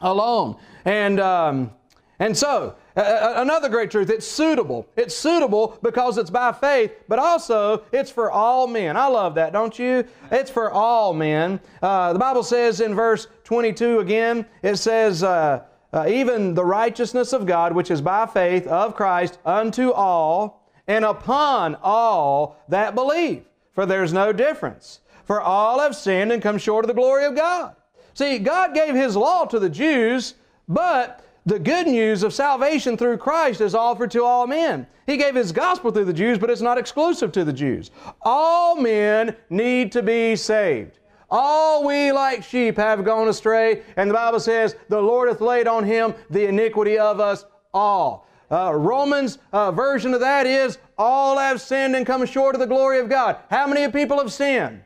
alone. 0.00 0.56
And, 0.84 1.18
um, 1.20 1.70
And 2.18 2.36
so, 2.36 2.76
uh, 2.96 3.34
another 3.36 3.68
great 3.68 3.90
truth, 3.90 4.08
it's 4.08 4.26
suitable. 4.26 4.86
It's 4.96 5.16
suitable 5.16 5.78
because 5.82 6.16
it's 6.16 6.30
by 6.30 6.52
faith, 6.52 6.92
but 7.08 7.18
also 7.18 7.84
it's 7.92 8.10
for 8.10 8.30
all 8.30 8.66
men. 8.66 8.96
I 8.96 9.06
love 9.06 9.34
that, 9.34 9.52
don't 9.52 9.76
you? 9.78 10.04
It's 10.30 10.50
for 10.50 10.70
all 10.70 11.12
men. 11.12 11.60
Uh, 11.82 12.12
the 12.12 12.18
Bible 12.18 12.42
says 12.42 12.80
in 12.80 12.94
verse 12.94 13.26
22 13.44 14.00
again, 14.00 14.46
it 14.62 14.76
says, 14.76 15.22
uh, 15.22 15.64
uh, 15.92 16.06
even 16.08 16.54
the 16.54 16.64
righteousness 16.64 17.32
of 17.32 17.46
God, 17.46 17.72
which 17.72 17.90
is 17.90 18.00
by 18.00 18.26
faith 18.26 18.66
of 18.66 18.96
Christ, 18.96 19.38
unto 19.44 19.90
all 19.90 20.68
and 20.86 21.04
upon 21.04 21.76
all 21.82 22.56
that 22.68 22.94
believe. 22.94 23.44
For 23.72 23.86
there's 23.86 24.12
no 24.12 24.32
difference. 24.32 25.00
For 25.24 25.40
all 25.40 25.80
have 25.80 25.96
sinned 25.96 26.32
and 26.32 26.42
come 26.42 26.58
short 26.58 26.84
of 26.84 26.88
the 26.88 26.94
glory 26.94 27.24
of 27.24 27.34
God. 27.34 27.76
See, 28.12 28.38
God 28.38 28.74
gave 28.74 28.94
His 28.94 29.16
law 29.16 29.44
to 29.46 29.58
the 29.58 29.70
Jews, 29.70 30.34
but 30.68 31.23
the 31.46 31.58
good 31.58 31.86
news 31.86 32.22
of 32.22 32.32
salvation 32.32 32.96
through 32.96 33.18
Christ 33.18 33.60
is 33.60 33.74
offered 33.74 34.10
to 34.12 34.24
all 34.24 34.46
men. 34.46 34.86
He 35.06 35.16
gave 35.16 35.34
His 35.34 35.52
gospel 35.52 35.90
through 35.90 36.06
the 36.06 36.12
Jews, 36.12 36.38
but 36.38 36.50
it's 36.50 36.62
not 36.62 36.78
exclusive 36.78 37.32
to 37.32 37.44
the 37.44 37.52
Jews. 37.52 37.90
All 38.22 38.76
men 38.76 39.36
need 39.50 39.92
to 39.92 40.02
be 40.02 40.36
saved. 40.36 40.98
All 41.30 41.86
we 41.86 42.12
like 42.12 42.44
sheep 42.44 42.76
have 42.76 43.04
gone 43.04 43.28
astray, 43.28 43.82
and 43.96 44.08
the 44.08 44.14
Bible 44.14 44.40
says, 44.40 44.76
The 44.88 45.00
Lord 45.00 45.28
hath 45.28 45.40
laid 45.40 45.66
on 45.66 45.84
him 45.84 46.14
the 46.30 46.46
iniquity 46.46 46.98
of 46.98 47.20
us 47.20 47.44
all. 47.72 48.26
Uh, 48.50 48.72
Romans 48.74 49.38
uh, 49.52 49.72
version 49.72 50.14
of 50.14 50.20
that 50.20 50.46
is, 50.46 50.78
All 50.96 51.36
have 51.38 51.60
sinned 51.60 51.96
and 51.96 52.06
come 52.06 52.24
short 52.24 52.54
of 52.54 52.60
the 52.60 52.66
glory 52.66 53.00
of 53.00 53.08
God. 53.08 53.38
How 53.50 53.66
many 53.66 53.90
people 53.90 54.18
have 54.18 54.32
sinned? 54.32 54.82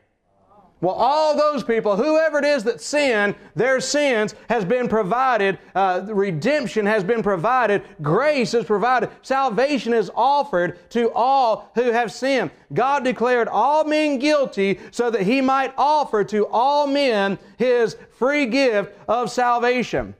Well, 0.80 0.94
all 0.94 1.36
those 1.36 1.64
people, 1.64 1.96
whoever 1.96 2.38
it 2.38 2.44
is 2.44 2.62
that 2.64 2.80
sin, 2.80 3.34
their 3.56 3.80
sins 3.80 4.36
has 4.48 4.64
been 4.64 4.88
provided, 4.88 5.58
uh, 5.74 6.06
redemption 6.06 6.86
has 6.86 7.02
been 7.02 7.20
provided, 7.20 7.82
grace 8.00 8.54
is 8.54 8.64
provided, 8.64 9.10
salvation 9.22 9.92
is 9.92 10.08
offered 10.14 10.78
to 10.90 11.10
all 11.12 11.72
who 11.74 11.90
have 11.90 12.12
sinned. 12.12 12.52
God 12.72 13.02
declared 13.02 13.48
all 13.48 13.84
men 13.84 14.20
guilty 14.20 14.78
so 14.92 15.10
that 15.10 15.22
He 15.22 15.40
might 15.40 15.74
offer 15.76 16.22
to 16.24 16.46
all 16.46 16.86
men 16.86 17.40
His 17.56 17.96
free 18.12 18.46
gift 18.46 18.94
of 19.08 19.32
salvation. 19.32 20.14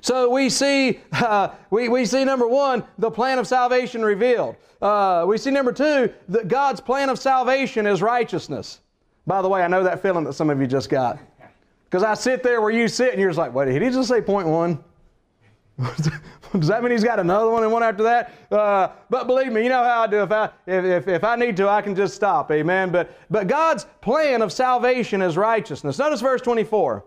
So 0.00 0.30
we 0.30 0.48
see, 0.48 1.00
uh, 1.12 1.50
we, 1.68 1.90
we 1.90 2.06
see 2.06 2.24
number 2.24 2.48
one, 2.48 2.82
the 2.96 3.10
plan 3.10 3.38
of 3.38 3.46
salvation 3.46 4.02
revealed. 4.02 4.56
Uh, 4.80 5.26
we 5.28 5.36
see 5.36 5.50
number 5.50 5.72
two, 5.72 6.10
that 6.30 6.48
God's 6.48 6.80
plan 6.80 7.10
of 7.10 7.18
salvation 7.18 7.86
is 7.86 8.00
righteousness. 8.00 8.80
By 9.30 9.42
the 9.42 9.48
way, 9.48 9.62
I 9.62 9.68
know 9.68 9.84
that 9.84 10.02
feeling 10.02 10.24
that 10.24 10.32
some 10.32 10.50
of 10.50 10.60
you 10.60 10.66
just 10.66 10.90
got. 10.90 11.20
Because 11.84 12.02
I 12.02 12.14
sit 12.14 12.42
there 12.42 12.60
where 12.60 12.72
you 12.72 12.88
sit 12.88 13.12
and 13.12 13.20
you're 13.20 13.30
just 13.30 13.38
like, 13.38 13.54
wait, 13.54 13.66
did 13.66 13.80
he 13.80 13.88
just 13.88 14.08
say 14.08 14.20
point 14.20 14.48
one? 14.48 14.82
Does 15.78 16.66
that 16.66 16.82
mean 16.82 16.90
he's 16.90 17.04
got 17.04 17.20
another 17.20 17.48
one 17.48 17.62
and 17.62 17.70
one 17.70 17.84
after 17.84 18.02
that? 18.02 18.32
Uh, 18.50 18.88
but 19.08 19.28
believe 19.28 19.52
me, 19.52 19.62
you 19.62 19.68
know 19.68 19.84
how 19.84 20.00
I 20.00 20.08
do. 20.08 20.24
If 20.24 20.32
I, 20.32 20.46
if, 20.66 20.84
if, 20.84 21.06
if, 21.06 21.22
I 21.22 21.36
need 21.36 21.56
to, 21.58 21.68
I 21.68 21.80
can 21.80 21.94
just 21.94 22.16
stop. 22.16 22.50
Amen. 22.50 22.90
But, 22.90 23.16
but 23.30 23.46
God's 23.46 23.86
plan 24.00 24.42
of 24.42 24.52
salvation 24.52 25.22
is 25.22 25.36
righteousness. 25.36 25.96
Notice 25.96 26.20
verse 26.20 26.40
24. 26.40 27.04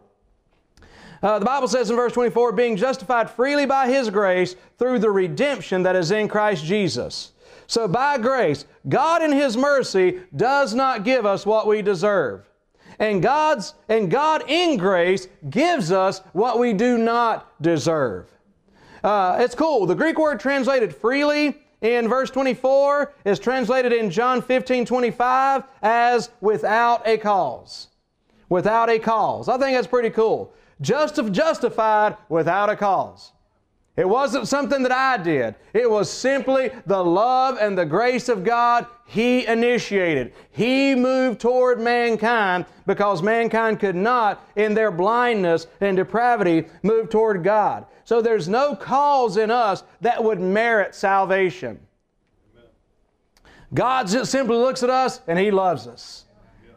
Uh, 1.21 1.39
the 1.39 1.45
Bible 1.45 1.67
says 1.67 1.89
in 1.89 1.97
verse 1.97 2.13
24, 2.13 2.53
being 2.53 2.77
justified 2.77 3.29
freely 3.29 3.65
by 3.65 3.89
His 3.89 4.09
grace 4.09 4.55
through 4.77 4.99
the 4.99 5.11
redemption 5.11 5.83
that 5.83 5.97
is 5.97 6.11
in 6.11 6.29
Christ 6.29 6.63
Jesus. 6.63 7.32
So 7.67 7.87
by 7.87 8.17
grace, 8.17 8.65
God 8.89 9.21
in 9.21 9.31
His 9.31 9.57
mercy 9.57 10.21
does 10.35 10.73
not 10.73 11.03
give 11.03 11.25
us 11.25 11.45
what 11.45 11.67
we 11.67 11.81
deserve. 11.81 12.49
And 12.99 13.21
God's 13.21 13.73
and 13.89 14.09
God 14.09 14.43
in 14.47 14.77
grace 14.77 15.27
gives 15.49 15.91
us 15.91 16.19
what 16.33 16.59
we 16.59 16.73
do 16.73 16.97
not 16.97 17.61
deserve. 17.61 18.29
Uh, 19.03 19.37
it's 19.39 19.55
cool. 19.55 19.85
The 19.85 19.95
Greek 19.95 20.17
word 20.17 20.39
translated 20.39 20.95
freely 20.95 21.57
in 21.81 22.07
verse 22.07 22.29
24 22.29 23.13
is 23.25 23.39
translated 23.39 23.91
in 23.91 24.09
John 24.09 24.41
15 24.41 24.85
25 24.85 25.63
as 25.81 26.29
without 26.39 27.05
a 27.07 27.17
cause. 27.17 27.87
Without 28.49 28.89
a 28.89 28.99
cause. 28.99 29.49
I 29.49 29.57
think 29.57 29.75
that's 29.75 29.87
pretty 29.87 30.09
cool. 30.09 30.53
Just 30.79 31.19
justified 31.31 32.17
without 32.29 32.69
a 32.69 32.75
cause. 32.75 33.31
It 33.95 34.09
wasn't 34.09 34.47
something 34.47 34.81
that 34.83 34.91
I 34.91 35.17
did. 35.17 35.53
It 35.73 35.89
was 35.89 36.09
simply 36.09 36.71
the 36.87 37.03
love 37.03 37.57
and 37.61 37.77
the 37.77 37.85
grace 37.85 38.27
of 38.27 38.43
God 38.43 38.87
He 39.05 39.45
initiated. 39.45 40.33
He 40.49 40.95
moved 40.95 41.39
toward 41.39 41.79
mankind 41.79 42.65
because 42.87 43.21
mankind 43.21 43.79
could 43.79 43.95
not, 43.95 44.43
in 44.55 44.73
their 44.73 44.89
blindness 44.89 45.67
and 45.79 45.95
depravity, 45.95 46.65
move 46.81 47.09
toward 47.09 47.43
God. 47.43 47.85
So 48.03 48.19
there's 48.19 48.49
no 48.49 48.75
cause 48.75 49.37
in 49.37 49.51
us 49.51 49.83
that 50.01 50.23
would 50.23 50.39
merit 50.39 50.95
salvation. 50.95 51.79
God 53.75 54.09
simply 54.09 54.57
looks 54.57 54.81
at 54.81 54.89
us 54.89 55.21
and 55.27 55.37
He 55.37 55.51
loves 55.51 55.85
us. 55.85 56.22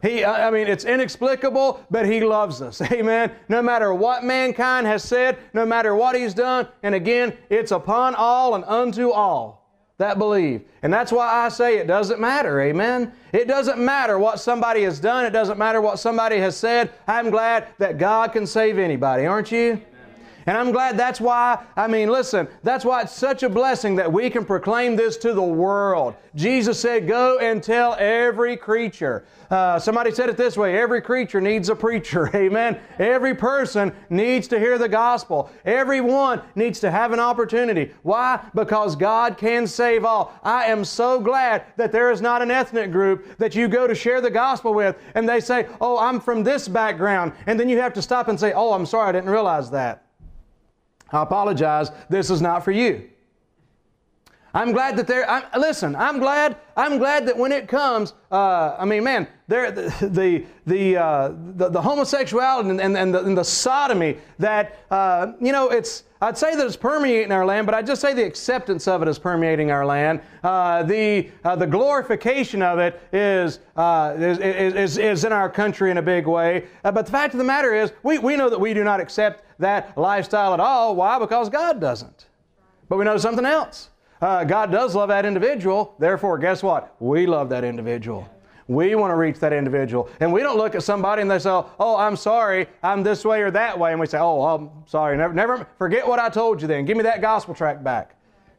He, 0.07 0.23
I 0.23 0.49
mean, 0.51 0.67
it's 0.67 0.85
inexplicable, 0.85 1.85
but 1.91 2.05
He 2.05 2.21
loves 2.21 2.61
us. 2.61 2.81
Amen. 2.91 3.31
No 3.49 3.61
matter 3.61 3.93
what 3.93 4.23
mankind 4.23 4.87
has 4.87 5.03
said, 5.03 5.37
no 5.53 5.65
matter 5.65 5.95
what 5.95 6.15
He's 6.15 6.33
done, 6.33 6.67
and 6.83 6.95
again, 6.95 7.37
it's 7.49 7.71
upon 7.71 8.15
all 8.15 8.55
and 8.55 8.63
unto 8.65 9.11
all 9.11 9.57
that 9.97 10.19
believe. 10.19 10.63
And 10.83 10.93
that's 10.93 11.11
why 11.11 11.27
I 11.27 11.49
say 11.49 11.77
it 11.77 11.87
doesn't 11.87 12.19
matter. 12.19 12.61
Amen. 12.61 13.11
It 13.33 13.47
doesn't 13.47 13.79
matter 13.79 14.19
what 14.19 14.39
somebody 14.39 14.83
has 14.83 14.99
done. 14.99 15.25
It 15.25 15.31
doesn't 15.31 15.57
matter 15.57 15.81
what 15.81 15.99
somebody 15.99 16.37
has 16.37 16.55
said. 16.55 16.91
I'm 17.07 17.31
glad 17.31 17.67
that 17.79 17.97
God 17.97 18.31
can 18.31 18.45
save 18.45 18.77
anybody, 18.77 19.25
aren't 19.25 19.51
you? 19.51 19.81
And 20.47 20.57
I'm 20.57 20.71
glad 20.71 20.97
that's 20.97 21.19
why, 21.19 21.61
I 21.75 21.87
mean, 21.87 22.09
listen, 22.09 22.47
that's 22.63 22.85
why 22.85 23.01
it's 23.01 23.11
such 23.11 23.43
a 23.43 23.49
blessing 23.49 23.97
that 23.97 24.11
we 24.11 24.29
can 24.29 24.45
proclaim 24.45 24.95
this 24.95 25.17
to 25.17 25.33
the 25.33 25.43
world. 25.43 26.15
Jesus 26.35 26.79
said, 26.79 27.05
Go 27.05 27.37
and 27.39 27.61
tell 27.61 27.97
every 27.99 28.55
creature. 28.55 29.25
Uh, 29.51 29.77
somebody 29.77 30.09
said 30.11 30.29
it 30.29 30.37
this 30.37 30.55
way 30.55 30.77
every 30.79 31.01
creature 31.01 31.41
needs 31.41 31.67
a 31.67 31.75
preacher. 31.75 32.29
Amen. 32.35 32.79
Every 32.97 33.35
person 33.35 33.93
needs 34.09 34.47
to 34.47 34.57
hear 34.57 34.77
the 34.77 34.87
gospel. 34.87 35.51
Everyone 35.65 36.41
needs 36.55 36.79
to 36.79 36.91
have 36.91 37.11
an 37.11 37.19
opportunity. 37.19 37.93
Why? 38.03 38.39
Because 38.55 38.95
God 38.95 39.37
can 39.37 39.67
save 39.67 40.05
all. 40.05 40.33
I 40.43 40.65
am 40.65 40.85
so 40.85 41.19
glad 41.19 41.65
that 41.75 41.91
there 41.91 42.09
is 42.09 42.21
not 42.21 42.41
an 42.41 42.51
ethnic 42.51 42.91
group 42.91 43.37
that 43.37 43.53
you 43.53 43.67
go 43.67 43.85
to 43.85 43.95
share 43.95 44.21
the 44.21 44.31
gospel 44.31 44.73
with 44.73 44.97
and 45.13 45.27
they 45.27 45.41
say, 45.41 45.67
Oh, 45.81 45.97
I'm 45.97 46.21
from 46.21 46.41
this 46.41 46.69
background. 46.69 47.33
And 47.47 47.59
then 47.59 47.67
you 47.67 47.79
have 47.79 47.93
to 47.95 48.01
stop 48.01 48.29
and 48.29 48.39
say, 48.39 48.53
Oh, 48.53 48.71
I'm 48.71 48.85
sorry, 48.85 49.09
I 49.09 49.11
didn't 49.11 49.29
realize 49.29 49.69
that. 49.71 50.06
I 51.11 51.23
apologize. 51.23 51.91
This 52.09 52.29
is 52.29 52.41
not 52.41 52.63
for 52.63 52.71
you. 52.71 53.09
I'm 54.57 54.71
glad 54.71 54.97
that 54.97 55.05
there. 55.05 55.29
I'm, 55.29 55.43
listen, 55.59 55.95
I'm 55.95 56.17
glad. 56.17 56.57
I'm 56.75 56.97
glad 56.97 57.27
that 57.27 57.37
when 57.37 57.51
it 57.51 57.67
comes, 57.67 58.13
uh, 58.31 58.75
I 58.77 58.85
mean, 58.85 59.03
man, 59.03 59.27
there 59.47 59.69
the 59.71 60.45
the 60.65 60.97
uh, 60.97 61.33
the, 61.55 61.69
the 61.69 61.81
homosexuality 61.81 62.71
and, 62.71 62.81
and, 62.81 62.97
and, 62.97 63.13
the, 63.13 63.23
and, 63.23 63.37
the, 63.37 63.43
sodomy 63.43 64.17
that 64.39 64.79
uh, 64.89 65.33
you 65.39 65.51
know 65.51 65.69
it's. 65.69 66.03
I'd 66.19 66.39
say 66.39 66.55
that 66.55 66.65
it's 66.65 66.75
permeating 66.75 67.31
our 67.31 67.45
land, 67.45 67.67
but 67.67 67.75
I 67.75 67.83
just 67.83 68.01
say 68.01 68.11
the 68.15 68.25
acceptance 68.25 68.87
of 68.87 69.03
it 69.03 69.07
is 69.07 69.19
permeating 69.19 69.69
our 69.69 69.85
land. 69.85 70.21
Uh, 70.43 70.81
the 70.81 71.29
uh, 71.43 71.55
the 71.55 71.67
glorification 71.67 72.63
of 72.63 72.79
it 72.79 72.99
is, 73.13 73.59
uh, 73.75 74.15
is, 74.17 74.39
is, 74.39 74.97
is 74.97 75.23
in 75.23 75.31
our 75.31 75.47
country 75.47 75.91
in 75.91 75.97
a 75.97 76.01
big 76.01 76.25
way. 76.25 76.65
but 76.81 77.05
the 77.05 77.11
fact 77.11 77.35
of 77.35 77.37
the 77.37 77.43
matter 77.43 77.75
is, 77.75 77.93
we, 78.01 78.17
we 78.17 78.35
know 78.35 78.49
that 78.49 78.59
we 78.59 78.73
do 78.73 78.83
not 78.83 78.99
accept 78.99 79.43
that 79.59 79.97
lifestyle 79.97 80.53
at 80.53 80.59
all. 80.59 80.95
Why? 80.95 81.19
Because 81.19 81.49
God 81.49 81.79
doesn't. 81.81 82.27
But 82.89 82.97
we 82.97 83.05
know 83.05 83.17
something 83.17 83.45
else. 83.45 83.89
Uh, 84.21 84.43
God 84.43 84.71
does 84.71 84.95
love 84.95 85.09
that 85.09 85.25
individual. 85.25 85.95
Therefore, 85.99 86.37
guess 86.37 86.63
what? 86.63 86.95
We 86.99 87.27
love 87.27 87.49
that 87.49 87.63
individual. 87.63 88.27
We 88.67 88.95
want 88.95 89.11
to 89.11 89.15
reach 89.15 89.39
that 89.39 89.53
individual. 89.53 90.09
And 90.19 90.33
we 90.33 90.41
don't 90.41 90.57
look 90.57 90.75
at 90.75 90.83
somebody 90.83 91.21
and 91.21 91.31
they 91.31 91.39
say, 91.39 91.49
oh, 91.49 91.95
I'm 91.97 92.15
sorry, 92.15 92.67
I'm 92.83 93.01
this 93.01 93.23
way 93.23 93.41
or 93.41 93.51
that 93.51 93.77
way. 93.79 93.91
And 93.91 93.99
we 93.99 94.07
say, 94.07 94.17
oh, 94.17 94.43
I'm 94.43 94.69
sorry. 94.87 95.15
Never, 95.15 95.33
never 95.33 95.67
forget 95.77 96.05
what 96.05 96.19
I 96.19 96.29
told 96.29 96.61
you 96.61 96.67
then. 96.67 96.85
Give 96.85 96.97
me 96.97 97.03
that 97.03 97.21
gospel 97.21 97.53
track 97.53 97.81
back. 97.83 98.16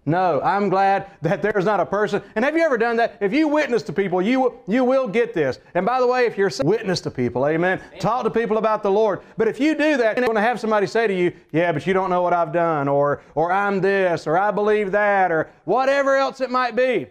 No, 0.08 0.40
I'm 0.40 0.70
glad 0.70 1.10
that 1.20 1.42
there's 1.42 1.66
not 1.66 1.80
a 1.80 1.86
person. 1.86 2.22
And 2.34 2.42
have 2.42 2.56
you 2.56 2.62
ever 2.62 2.78
done 2.78 2.96
that? 2.96 3.18
If 3.20 3.34
you 3.34 3.46
witness 3.46 3.82
to 3.84 3.92
people, 3.92 4.22
you, 4.22 4.54
you 4.66 4.82
will 4.82 5.06
get 5.06 5.34
this. 5.34 5.58
And 5.74 5.84
by 5.84 6.00
the 6.00 6.06
way, 6.06 6.24
if 6.24 6.38
you're 6.38 6.50
witness 6.64 7.02
to 7.02 7.10
people, 7.10 7.46
amen, 7.46 7.78
amen. 7.78 8.00
talk 8.00 8.24
to 8.24 8.30
people 8.30 8.56
about 8.56 8.82
the 8.82 8.90
Lord. 8.90 9.20
But 9.36 9.48
if 9.48 9.60
you 9.60 9.74
do 9.74 9.98
that, 9.98 10.16
you're 10.16 10.24
going 10.24 10.36
to 10.36 10.40
have 10.40 10.58
somebody 10.58 10.86
say 10.86 11.06
to 11.06 11.14
you, 11.14 11.34
yeah, 11.52 11.72
but 11.72 11.86
you 11.86 11.92
don't 11.92 12.08
know 12.08 12.22
what 12.22 12.32
I've 12.32 12.54
done, 12.54 12.88
or, 12.88 13.22
or 13.34 13.52
I'm 13.52 13.82
this, 13.82 14.26
or 14.26 14.38
I 14.38 14.50
believe 14.50 14.92
that, 14.92 15.30
or 15.30 15.50
whatever 15.66 16.16
else 16.16 16.40
it 16.40 16.50
might 16.50 16.74
be. 16.74 17.06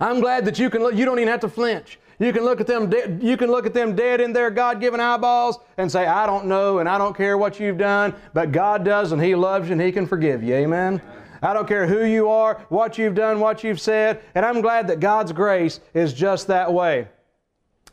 I'm 0.00 0.18
glad 0.18 0.44
that 0.46 0.58
you 0.58 0.68
can 0.70 0.82
look, 0.82 0.96
you 0.96 1.04
don't 1.04 1.20
even 1.20 1.28
have 1.28 1.40
to 1.40 1.48
flinch. 1.48 2.00
You 2.18 2.32
can 2.32 2.42
look 2.44 2.60
at 2.60 2.66
them 2.66 2.90
de- 2.90 3.18
you 3.20 3.36
can 3.36 3.50
look 3.50 3.66
at 3.66 3.74
them 3.74 3.94
dead 3.94 4.20
in 4.22 4.32
their 4.32 4.50
God-given 4.50 4.98
eyeballs 4.98 5.58
and 5.76 5.92
say, 5.92 6.06
I 6.06 6.26
don't 6.26 6.46
know 6.46 6.78
and 6.78 6.88
I 6.88 6.98
don't 6.98 7.16
care 7.16 7.36
what 7.36 7.60
you've 7.60 7.78
done, 7.78 8.14
but 8.32 8.50
God 8.50 8.84
does 8.84 9.12
and 9.12 9.22
He 9.22 9.34
loves 9.34 9.68
you 9.68 9.72
and 9.72 9.80
He 9.80 9.92
can 9.92 10.06
forgive 10.06 10.42
you. 10.42 10.54
Amen. 10.54 11.00
I 11.42 11.52
don't 11.54 11.68
care 11.68 11.86
who 11.86 12.04
you 12.04 12.28
are, 12.28 12.64
what 12.68 12.98
you've 12.98 13.14
done, 13.14 13.40
what 13.40 13.64
you've 13.64 13.80
said, 13.80 14.22
and 14.34 14.44
I'm 14.44 14.60
glad 14.60 14.88
that 14.88 15.00
God's 15.00 15.32
grace 15.32 15.80
is 15.94 16.12
just 16.12 16.46
that 16.48 16.72
way. 16.72 17.08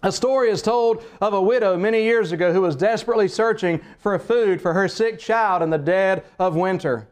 A 0.04 0.12
story 0.12 0.50
is 0.50 0.62
told 0.62 1.04
of 1.22 1.34
a 1.34 1.42
widow 1.42 1.78
many 1.78 2.04
years 2.04 2.34
ago 2.34 2.52
who 2.52 2.62
was 2.62 2.76
desperately 2.76 3.30
searching 3.30 3.80
for 4.00 4.20
food 4.20 4.62
for 4.62 4.74
her 4.74 4.90
sick 4.90 5.18
child 5.18 5.62
in 5.62 5.70
the 5.70 5.78
dead 5.78 6.26
of 6.38 6.58
winter. 6.58 7.08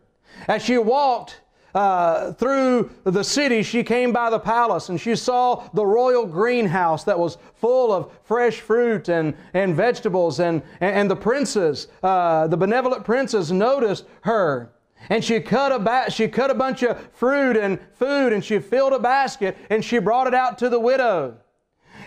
As 0.49 0.61
she 0.61 0.77
walked 0.77 1.39
uh, 1.73 2.33
through 2.33 2.91
the 3.05 3.23
city, 3.23 3.63
she 3.63 3.81
came 3.81 4.11
by 4.11 4.29
the 4.29 4.39
palace 4.39 4.89
and 4.89 4.99
she 4.99 5.15
saw 5.15 5.69
the 5.73 5.85
royal 5.85 6.25
greenhouse 6.25 7.05
that 7.05 7.17
was 7.17 7.37
full 7.55 7.93
of 7.93 8.11
fresh 8.23 8.59
fruit 8.59 9.07
and, 9.07 9.35
and 9.53 9.73
vegetables. 9.73 10.41
And, 10.41 10.61
and 10.81 11.09
the 11.09 11.15
princes, 11.15 11.87
uh, 12.03 12.47
the 12.47 12.57
benevolent 12.57 13.05
princes, 13.05 13.53
noticed 13.53 14.05
her. 14.23 14.73
And 15.09 15.23
she 15.23 15.39
cut, 15.39 15.71
a 15.71 15.79
ba- 15.79 16.09
she 16.09 16.27
cut 16.27 16.51
a 16.51 16.55
bunch 16.55 16.83
of 16.83 17.09
fruit 17.13 17.57
and 17.57 17.79
food 17.93 18.33
and 18.33 18.43
she 18.43 18.59
filled 18.59 18.93
a 18.93 18.99
basket 18.99 19.57
and 19.69 19.83
she 19.83 19.99
brought 19.99 20.27
it 20.27 20.33
out 20.33 20.57
to 20.59 20.69
the 20.69 20.79
widow. 20.79 21.37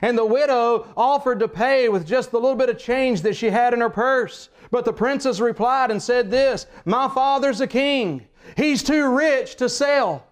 And 0.02 0.18
the 0.18 0.24
widow 0.24 0.86
offered 0.96 1.40
to 1.40 1.48
pay 1.48 1.88
with 1.88 2.06
just 2.06 2.30
the 2.30 2.40
little 2.40 2.56
bit 2.56 2.68
of 2.68 2.78
change 2.78 3.22
that 3.22 3.36
she 3.36 3.50
had 3.50 3.74
in 3.74 3.80
her 3.80 3.90
purse. 3.90 4.48
But 4.70 4.84
the 4.84 4.92
princess 4.92 5.40
replied 5.40 5.90
and 5.90 6.02
said 6.02 6.30
this 6.30 6.66
My 6.84 7.08
father's 7.08 7.60
a 7.60 7.66
king. 7.66 8.26
He's 8.56 8.82
too 8.82 9.14
rich 9.14 9.56
to 9.56 9.68
sell. 9.68 10.26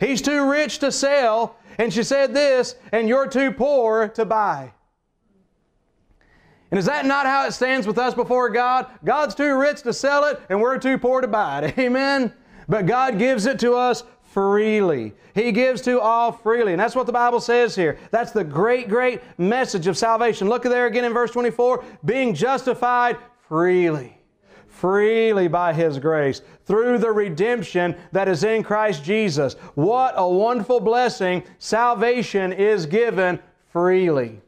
He's 0.00 0.22
too 0.22 0.48
rich 0.48 0.78
to 0.80 0.92
sell. 0.92 1.56
And 1.78 1.92
she 1.92 2.02
said 2.02 2.32
this, 2.32 2.76
and 2.92 3.08
you're 3.08 3.26
too 3.26 3.52
poor 3.52 4.08
to 4.08 4.24
buy. 4.24 4.72
And 6.70 6.78
is 6.78 6.86
that 6.86 7.06
not 7.06 7.26
how 7.26 7.46
it 7.46 7.52
stands 7.52 7.86
with 7.86 7.98
us 7.98 8.14
before 8.14 8.50
God? 8.50 8.86
God's 9.04 9.34
too 9.34 9.56
rich 9.56 9.82
to 9.82 9.92
sell 9.92 10.24
it, 10.24 10.40
and 10.48 10.60
we're 10.60 10.78
too 10.78 10.98
poor 10.98 11.20
to 11.20 11.28
buy 11.28 11.60
it. 11.60 11.78
Amen? 11.78 12.32
But 12.68 12.86
God 12.86 13.18
gives 13.18 13.46
it 13.46 13.58
to 13.60 13.74
us 13.74 14.02
freely. 14.22 15.14
He 15.34 15.52
gives 15.52 15.80
to 15.82 16.00
all 16.00 16.32
freely. 16.32 16.72
And 16.72 16.80
that's 16.80 16.96
what 16.96 17.06
the 17.06 17.12
Bible 17.12 17.40
says 17.40 17.76
here. 17.76 17.98
That's 18.10 18.32
the 18.32 18.44
great, 18.44 18.88
great 18.88 19.20
message 19.38 19.86
of 19.86 19.96
salvation. 19.96 20.48
Look 20.48 20.66
at 20.66 20.70
there 20.70 20.86
again 20.86 21.04
in 21.04 21.12
verse 21.12 21.30
24 21.30 21.84
being 22.04 22.34
justified 22.34 23.18
freely 23.48 24.16
freely 24.76 25.48
by 25.48 25.72
His 25.72 25.98
grace 25.98 26.42
through 26.66 26.98
the 26.98 27.10
redemption 27.10 27.96
that 28.12 28.28
is 28.28 28.44
in 28.44 28.62
Christ 28.62 29.02
Jesus. 29.02 29.54
What 29.74 30.14
a 30.16 30.28
wonderful 30.28 30.80
blessing! 30.80 31.42
Salvation 31.58 32.52
is 32.52 32.86
given 32.86 33.40
freely, 33.72 34.40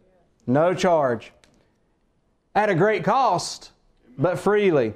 no 0.46 0.74
charge, 0.74 1.33
at 2.58 2.68
a 2.68 2.74
great 2.74 3.04
cost, 3.04 3.70
but 4.18 4.36
freely. 4.36 4.92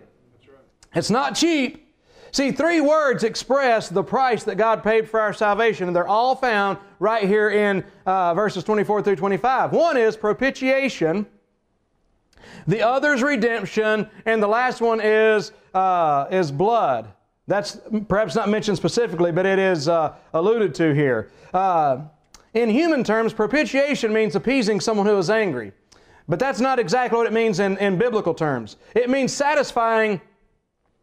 It's 0.97 1.11
not 1.11 1.37
cheap. 1.37 1.95
See, 2.33 2.51
three 2.51 2.81
words 2.81 3.23
express 3.23 3.89
the 3.89 4.03
price 4.03 4.43
that 4.45 4.57
God 4.57 4.83
paid 4.83 5.09
for 5.09 5.21
our 5.21 5.33
salvation, 5.33 5.87
and 5.87 5.95
they're 5.95 6.09
all 6.09 6.35
found 6.35 6.79
right 6.99 7.23
here 7.23 7.51
in 7.51 7.85
uh, 8.05 8.35
verses 8.35 8.65
24 8.65 9.03
through 9.03 9.15
25. 9.15 9.71
One 9.71 9.97
is 9.97 10.17
propitiation. 10.17 11.25
The 12.67 12.83
other 12.83 13.15
is 13.15 13.23
redemption, 13.23 14.11
and 14.27 14.43
the 14.43 14.49
last 14.49 14.81
one 14.81 15.01
is, 15.01 15.53
uh, 15.73 16.27
is 16.33 16.51
blood. 16.51 17.13
That's 17.47 17.79
perhaps 18.09 18.35
not 18.35 18.49
mentioned 18.49 18.77
specifically, 18.77 19.31
but 19.31 19.47
it 19.47 19.61
is 19.61 19.87
uh, 19.87 20.17
alluded 20.35 20.75
to 20.77 20.93
here. 20.93 21.31
Uh, 21.55 22.07
in 22.55 22.69
human 22.71 23.05
terms, 23.05 23.33
propitiation 23.33 24.13
means 24.13 24.35
appeasing 24.35 24.81
someone 24.81 25.07
who 25.07 25.17
is 25.17 25.31
angry. 25.31 25.73
But 26.29 26.39
that's 26.39 26.61
not 26.61 26.79
exactly 26.79 27.19
what 27.19 27.27
it 27.27 27.33
means 27.33 27.61
in, 27.61 27.77
in 27.79 27.99
biblical 27.99 28.35
terms. 28.35 28.77
It 28.95 29.11
means 29.11 29.33
satisfying 29.33 30.21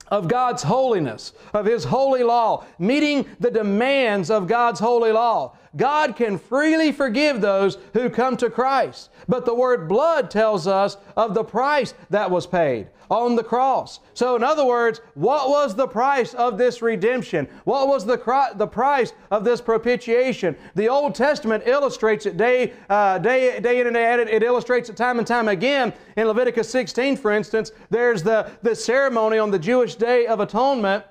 of 0.08 0.28
God's 0.28 0.64
holiness, 0.64 1.34
of 1.54 1.66
His 1.66 1.84
holy 1.84 2.24
law, 2.24 2.66
meeting 2.80 3.26
the 3.40 3.52
demands 3.52 4.32
of 4.32 4.48
God's 4.48 4.80
holy 4.80 5.12
law. 5.12 5.56
God 5.76 6.16
can 6.16 6.38
freely 6.38 6.92
forgive 6.92 7.42
those 7.42 7.78
who 7.94 8.10
come 8.10 8.36
to 8.38 8.50
Christ. 8.50 9.12
But 9.28 9.46
the 9.46 9.54
word 9.54 9.88
blood 9.88 10.32
tells 10.32 10.66
us 10.66 10.98
of 11.16 11.36
the 11.36 11.44
price 11.44 11.94
that 12.10 12.32
was 12.32 12.48
paid 12.48 12.88
on 13.10 13.36
the 13.36 13.44
cross. 13.44 14.00
So, 14.14 14.36
in 14.36 14.44
other 14.44 14.66
words, 14.66 15.02
what 15.16 15.50
was 15.50 15.76
the 15.76 15.88
price 15.88 16.34
of 16.34 16.58
this 16.58 16.82
redemption? 16.82 17.48
What 17.64 17.88
was 17.88 18.06
the, 18.06 18.18
the 18.56 18.68
price 18.68 19.14
of 19.32 19.44
this 19.44 19.62
propitiation? 19.62 20.56
The 20.76 20.90
Old 20.90 21.16
Testament 21.16 21.64
illustrates 21.66 22.26
it 22.26 22.38
day, 22.38 22.74
uh, 22.90 23.18
day, 23.18 23.60
day 23.60 23.80
in 23.80 23.88
and 23.88 23.96
day 23.96 24.12
out. 24.12 24.20
It 24.20 24.44
illustrates 24.44 24.90
it 24.90 24.98
time 24.98 25.18
and 25.18 25.28
time 25.28 25.48
again. 25.48 25.94
In 26.18 26.28
Leviticus 26.28 26.70
16, 26.70 27.18
for 27.18 27.32
instance, 27.32 27.72
there's 27.90 28.24
the, 28.24 28.52
the 28.62 28.76
ceremony 28.76 29.38
on 29.38 29.52
the 29.52 29.60
Jewish 29.60 29.96
Day 29.96 30.28
of 30.28 30.40
Atonement 30.40 31.04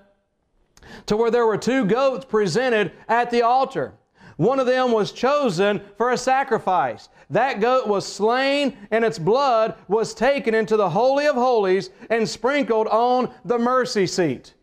to 1.06 1.16
where 1.16 1.30
there 1.30 1.46
were 1.46 1.58
two 1.58 1.84
goats 1.84 2.24
presented 2.24 2.92
at 3.08 3.30
the 3.30 3.42
altar. 3.42 3.94
One 4.38 4.60
of 4.60 4.66
them 4.66 4.92
was 4.92 5.10
chosen 5.10 5.82
for 5.96 6.12
a 6.12 6.16
sacrifice. 6.16 7.08
That 7.28 7.60
goat 7.60 7.88
was 7.88 8.06
slain, 8.06 8.76
and 8.92 9.04
its 9.04 9.18
blood 9.18 9.74
was 9.88 10.14
taken 10.14 10.54
into 10.54 10.76
the 10.76 10.88
Holy 10.88 11.26
of 11.26 11.34
Holies 11.34 11.90
and 12.08 12.26
sprinkled 12.26 12.86
on 12.86 13.34
the 13.44 13.58
mercy 13.58 14.06
seat. 14.06 14.54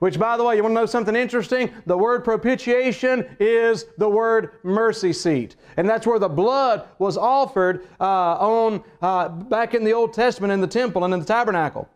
Which, 0.00 0.18
by 0.18 0.36
the 0.36 0.42
way, 0.42 0.56
you 0.56 0.62
want 0.64 0.72
to 0.72 0.80
know 0.80 0.86
something 0.86 1.14
interesting? 1.14 1.70
The 1.86 1.96
word 1.96 2.24
propitiation 2.24 3.36
is 3.38 3.84
the 3.98 4.08
word 4.08 4.52
mercy 4.64 5.12
seat. 5.12 5.54
And 5.76 5.88
that's 5.88 6.08
where 6.08 6.18
the 6.18 6.28
blood 6.28 6.88
was 6.98 7.16
offered 7.16 7.86
uh, 8.00 8.34
on, 8.34 8.82
uh, 9.00 9.28
back 9.28 9.74
in 9.74 9.84
the 9.84 9.92
Old 9.92 10.12
Testament 10.12 10.52
in 10.52 10.60
the 10.60 10.66
temple 10.66 11.04
and 11.04 11.14
in 11.14 11.20
the 11.20 11.26
tabernacle. 11.26 11.88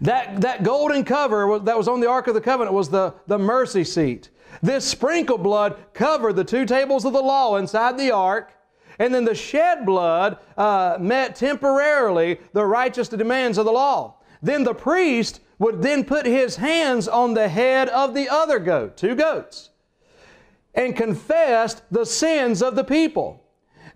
That, 0.00 0.40
that 0.40 0.62
golden 0.62 1.04
cover 1.04 1.58
that 1.58 1.76
was 1.76 1.86
on 1.86 2.00
the 2.00 2.08
Ark 2.08 2.28
of 2.28 2.34
the 2.34 2.40
Covenant 2.40 2.74
was 2.74 2.88
the, 2.88 3.12
the 3.26 3.38
mercy 3.38 3.84
seat. 3.84 4.30
This 4.62 4.84
sprinkled 4.84 5.42
blood 5.42 5.76
covered 5.92 6.34
the 6.34 6.44
two 6.44 6.64
tables 6.64 7.04
of 7.04 7.12
the 7.12 7.22
law 7.22 7.56
inside 7.56 7.98
the 7.98 8.10
ark, 8.10 8.52
and 8.98 9.14
then 9.14 9.24
the 9.24 9.34
shed 9.34 9.86
blood 9.86 10.38
uh, 10.56 10.96
met 11.00 11.36
temporarily 11.36 12.40
the 12.52 12.64
righteous 12.64 13.08
demands 13.08 13.58
of 13.58 13.64
the 13.64 13.72
law. 13.72 14.16
Then 14.42 14.64
the 14.64 14.74
priest 14.74 15.40
would 15.58 15.82
then 15.82 16.04
put 16.04 16.26
his 16.26 16.56
hands 16.56 17.08
on 17.08 17.34
the 17.34 17.48
head 17.48 17.88
of 17.88 18.14
the 18.14 18.28
other 18.28 18.58
goat, 18.58 18.96
two 18.96 19.14
goats, 19.14 19.70
and 20.74 20.96
confessed 20.96 21.82
the 21.90 22.06
sins 22.06 22.62
of 22.62 22.76
the 22.76 22.84
people. 22.84 23.44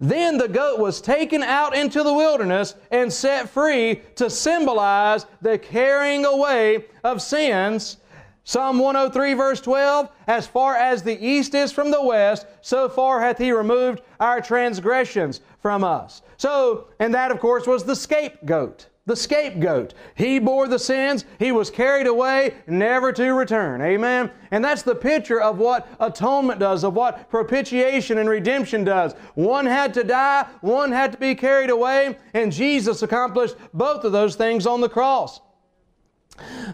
Then 0.00 0.36
the 0.36 0.48
goat 0.48 0.80
was 0.80 1.00
taken 1.00 1.44
out 1.44 1.76
into 1.76 2.02
the 2.02 2.12
wilderness 2.12 2.74
and 2.90 3.12
set 3.12 3.48
free 3.48 4.02
to 4.16 4.28
symbolize 4.28 5.26
the 5.40 5.58
carrying 5.58 6.24
away 6.24 6.86
of 7.04 7.22
sins 7.22 7.98
Psalm 8.44 8.80
103, 8.80 9.34
verse 9.34 9.60
12 9.60 10.08
As 10.26 10.46
far 10.46 10.74
as 10.74 11.02
the 11.02 11.24
east 11.24 11.54
is 11.54 11.70
from 11.70 11.90
the 11.90 12.02
west, 12.02 12.46
so 12.60 12.88
far 12.88 13.20
hath 13.20 13.38
He 13.38 13.52
removed 13.52 14.02
our 14.18 14.40
transgressions 14.40 15.40
from 15.60 15.84
us. 15.84 16.22
So, 16.36 16.88
and 16.98 17.14
that, 17.14 17.30
of 17.30 17.38
course, 17.38 17.66
was 17.66 17.84
the 17.84 17.94
scapegoat. 17.94 18.88
The 19.06 19.16
scapegoat. 19.16 19.94
He 20.14 20.38
bore 20.38 20.68
the 20.68 20.78
sins, 20.78 21.24
he 21.38 21.50
was 21.50 21.70
carried 21.70 22.06
away, 22.06 22.54
never 22.68 23.12
to 23.12 23.32
return. 23.32 23.80
Amen? 23.80 24.30
And 24.52 24.64
that's 24.64 24.82
the 24.82 24.94
picture 24.94 25.40
of 25.40 25.58
what 25.58 25.88
atonement 25.98 26.60
does, 26.60 26.84
of 26.84 26.94
what 26.94 27.28
propitiation 27.28 28.18
and 28.18 28.28
redemption 28.28 28.84
does. 28.84 29.14
One 29.34 29.66
had 29.66 29.92
to 29.94 30.04
die, 30.04 30.46
one 30.60 30.92
had 30.92 31.12
to 31.12 31.18
be 31.18 31.34
carried 31.34 31.70
away, 31.70 32.16
and 32.34 32.52
Jesus 32.52 33.02
accomplished 33.02 33.56
both 33.74 34.04
of 34.04 34.12
those 34.12 34.36
things 34.36 34.66
on 34.66 34.80
the 34.80 34.88
cross. 34.88 35.40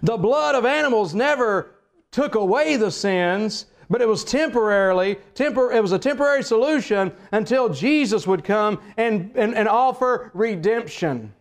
The 0.02 0.16
blood 0.16 0.54
of 0.54 0.64
animals 0.64 1.14
never 1.14 1.74
took 2.10 2.34
away 2.34 2.76
the 2.76 2.90
sins, 2.90 3.66
but 3.90 4.00
it 4.00 4.08
was 4.08 4.24
temporarily, 4.24 5.16
tempor- 5.34 5.74
it 5.74 5.80
was 5.80 5.92
a 5.92 5.98
temporary 5.98 6.42
solution 6.42 7.12
until 7.32 7.68
Jesus 7.68 8.26
would 8.26 8.44
come 8.44 8.80
and, 8.96 9.32
and, 9.34 9.54
and 9.54 9.68
offer 9.68 10.30
redemption. 10.34 11.32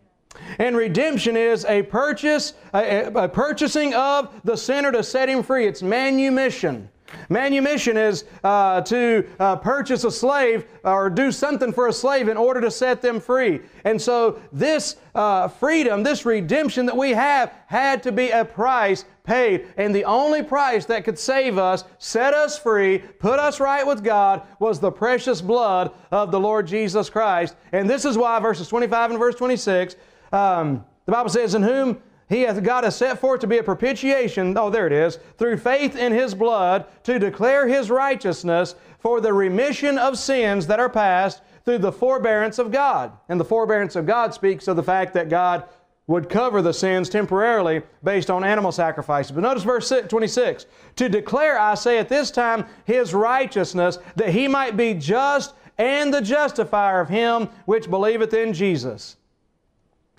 And 0.58 0.76
redemption 0.76 1.36
is 1.36 1.64
a 1.64 1.82
purchase, 1.82 2.54
a, 2.72 3.04
a, 3.06 3.28
purchasing 3.28 3.94
of 3.94 4.40
the 4.44 4.56
sinner 4.56 4.92
to 4.92 5.02
set 5.02 5.28
him 5.28 5.42
free. 5.42 5.66
It's 5.66 5.82
manumission. 5.82 6.88
Manumission 7.28 7.96
is 7.96 8.24
uh, 8.44 8.80
to 8.82 9.26
uh, 9.38 9.56
purchase 9.56 10.04
a 10.04 10.10
slave 10.10 10.66
or 10.84 11.10
do 11.10 11.32
something 11.32 11.72
for 11.72 11.88
a 11.88 11.92
slave 11.92 12.28
in 12.28 12.36
order 12.36 12.60
to 12.60 12.70
set 12.70 13.02
them 13.02 13.20
free. 13.20 13.60
And 13.84 14.00
so, 14.00 14.40
this 14.52 14.96
uh, 15.14 15.48
freedom, 15.48 16.02
this 16.02 16.24
redemption 16.24 16.86
that 16.86 16.96
we 16.96 17.10
have, 17.10 17.52
had 17.66 18.02
to 18.04 18.12
be 18.12 18.30
a 18.30 18.44
price 18.44 19.04
paid. 19.24 19.66
And 19.76 19.94
the 19.94 20.04
only 20.04 20.42
price 20.42 20.86
that 20.86 21.04
could 21.04 21.18
save 21.18 21.58
us, 21.58 21.84
set 21.98 22.34
us 22.34 22.58
free, 22.58 22.98
put 22.98 23.38
us 23.38 23.60
right 23.60 23.86
with 23.86 24.02
God, 24.02 24.42
was 24.58 24.80
the 24.80 24.90
precious 24.90 25.40
blood 25.40 25.92
of 26.10 26.30
the 26.30 26.40
Lord 26.40 26.66
Jesus 26.66 27.10
Christ. 27.10 27.54
And 27.72 27.88
this 27.88 28.04
is 28.04 28.16
why 28.16 28.38
verses 28.40 28.68
25 28.68 29.10
and 29.10 29.18
verse 29.18 29.34
26, 29.34 29.96
um, 30.32 30.84
the 31.04 31.12
Bible 31.12 31.30
says, 31.30 31.54
In 31.54 31.62
whom 31.62 32.00
he 32.28 32.42
hath 32.42 32.62
God 32.62 32.84
has 32.84 32.96
set 32.96 33.18
forth 33.18 33.40
to 33.40 33.46
be 33.46 33.58
a 33.58 33.62
propitiation, 33.62 34.56
oh, 34.58 34.68
there 34.68 34.86
it 34.86 34.92
is, 34.92 35.18
through 35.38 35.56
faith 35.56 35.96
in 35.96 36.12
His 36.12 36.34
blood, 36.34 36.84
to 37.04 37.18
declare 37.18 37.66
His 37.66 37.90
righteousness 37.90 38.74
for 38.98 39.20
the 39.20 39.32
remission 39.32 39.96
of 39.96 40.18
sins 40.18 40.66
that 40.66 40.80
are 40.80 40.90
past 40.90 41.40
through 41.64 41.78
the 41.78 41.92
forbearance 41.92 42.58
of 42.58 42.70
God. 42.70 43.12
And 43.28 43.40
the 43.40 43.44
forbearance 43.44 43.96
of 43.96 44.06
God 44.06 44.34
speaks 44.34 44.68
of 44.68 44.76
the 44.76 44.82
fact 44.82 45.14
that 45.14 45.30
God 45.30 45.64
would 46.06 46.28
cover 46.28 46.60
the 46.60 46.72
sins 46.72 47.08
temporarily 47.08 47.82
based 48.02 48.30
on 48.30 48.44
animal 48.44 48.72
sacrifices. 48.72 49.32
But 49.32 49.42
notice 49.42 49.62
verse 49.62 49.90
26 50.08 50.66
To 50.96 51.08
declare, 51.08 51.58
I 51.58 51.74
say, 51.74 51.98
at 51.98 52.10
this 52.10 52.30
time 52.30 52.66
His 52.84 53.14
righteousness, 53.14 53.98
that 54.16 54.30
He 54.30 54.48
might 54.48 54.76
be 54.76 54.92
just 54.92 55.54
and 55.78 56.12
the 56.12 56.20
justifier 56.20 57.00
of 57.00 57.08
him 57.08 57.48
which 57.64 57.88
believeth 57.88 58.34
in 58.34 58.52
Jesus. 58.52 59.16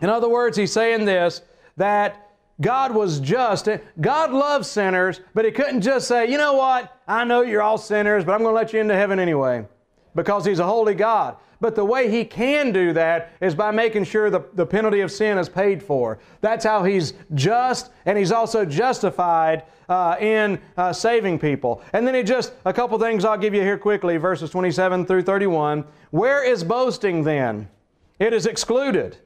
In 0.02 0.10
other 0.10 0.30
words, 0.30 0.58
He's 0.58 0.72
saying 0.72 1.06
this 1.06 1.42
that 1.80 2.30
God 2.62 2.94
was 2.94 3.20
just. 3.20 3.68
God 4.00 4.32
loves 4.32 4.68
sinners, 4.68 5.22
but 5.34 5.46
He 5.46 5.52
couldn't 5.52 5.82
just 5.82 6.08
say, 6.08 6.30
you 6.30 6.38
know 6.38 6.54
what? 6.54 6.96
I 7.08 7.24
know 7.24 7.42
you're 7.42 7.62
all 7.62 7.78
sinners, 7.78 8.24
but 8.24 8.34
I'm 8.34 8.42
going 8.42 8.52
to 8.52 8.56
let 8.56 8.74
you 8.74 8.80
into 8.80 8.96
heaven 8.96 9.18
anyway 9.18 9.66
because 10.14 10.46
He's 10.46 10.60
a 10.60 10.66
holy 10.66 10.94
God. 10.94 11.38
But 11.62 11.76
the 11.76 11.86
way 11.86 12.12
He 12.12 12.26
can 12.26 12.72
do 12.72 12.94
that 12.94 13.34
is 13.42 13.56
by 13.56 13.72
making 13.72 14.04
sure 14.04 14.30
the, 14.30 14.42
the 14.54 14.66
penalty 14.66 15.00
of 15.02 15.12
sin 15.12 15.38
is 15.38 15.50
paid 15.50 15.82
for. 15.82 16.20
That's 16.42 16.66
how 16.66 16.84
He's 16.84 17.14
just, 17.34 17.92
and 18.06 18.18
He's 18.18 18.32
also 18.32 18.66
justified 18.66 19.64
uh, 19.88 20.18
in 20.20 20.60
uh, 20.76 20.92
saving 20.92 21.40
people. 21.40 21.82
And 21.94 22.06
then 22.06 22.14
He 22.14 22.24
just, 22.24 22.54
a 22.66 22.74
couple 22.74 23.00
things 23.00 23.24
I'll 23.24 23.38
give 23.38 23.54
you 23.54 23.62
here 23.62 23.78
quickly, 23.78 24.18
verses 24.18 24.50
27 24.50 25.06
through 25.06 25.24
31. 25.24 25.86
Where 26.12 26.44
is 26.44 26.64
boasting 26.64 27.24
then? 27.24 27.70
It 28.20 28.34
is 28.34 28.46
excluded. 28.46 29.18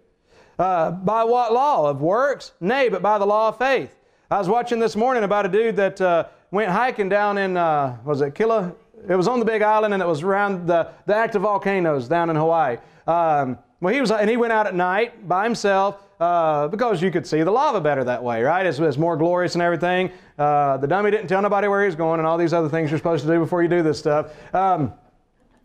Uh, 0.59 0.91
by 0.91 1.23
what 1.23 1.51
law? 1.53 1.89
Of 1.89 2.01
works? 2.01 2.51
Nay, 2.59 2.89
but 2.89 3.01
by 3.01 3.17
the 3.17 3.25
law 3.25 3.49
of 3.49 3.57
faith. 3.57 3.95
I 4.29 4.37
was 4.37 4.47
watching 4.47 4.79
this 4.79 4.95
morning 4.95 5.23
about 5.23 5.45
a 5.45 5.49
dude 5.49 5.75
that 5.75 5.99
uh, 5.99 6.25
went 6.51 6.71
hiking 6.71 7.09
down 7.09 7.37
in, 7.37 7.57
uh, 7.57 7.97
was 8.05 8.21
it 8.21 8.35
Killa? 8.35 8.73
It 9.07 9.15
was 9.15 9.27
on 9.27 9.39
the 9.39 9.45
big 9.45 9.61
island 9.61 9.93
and 9.93 10.01
it 10.01 10.07
was 10.07 10.21
around 10.21 10.67
the, 10.67 10.89
the 11.05 11.15
active 11.15 11.41
volcanoes 11.41 12.07
down 12.07 12.29
in 12.29 12.35
Hawaii. 12.35 12.77
Um, 13.05 13.57
well, 13.81 13.93
he 13.93 13.99
was, 13.99 14.11
and 14.11 14.29
he 14.29 14.37
went 14.37 14.53
out 14.53 14.65
at 14.65 14.75
night 14.75 15.27
by 15.27 15.43
himself 15.43 16.01
uh, 16.19 16.67
because 16.69 17.01
you 17.01 17.11
could 17.11 17.27
see 17.27 17.43
the 17.43 17.51
lava 17.51 17.81
better 17.81 18.03
that 18.03 18.23
way, 18.23 18.41
right? 18.41 18.65
It's, 18.65 18.79
it's 18.79 18.97
more 18.97 19.17
glorious 19.17 19.55
and 19.55 19.61
everything. 19.61 20.11
Uh, 20.37 20.77
the 20.77 20.87
dummy 20.87 21.11
didn't 21.11 21.27
tell 21.27 21.41
nobody 21.41 21.67
where 21.67 21.81
he 21.81 21.87
was 21.87 21.95
going 21.95 22.19
and 22.19 22.27
all 22.27 22.37
these 22.37 22.53
other 22.53 22.69
things 22.69 22.91
you're 22.91 22.99
supposed 22.99 23.25
to 23.25 23.31
do 23.31 23.39
before 23.39 23.61
you 23.61 23.67
do 23.67 23.83
this 23.83 23.99
stuff. 23.99 24.31
Um, 24.55 24.93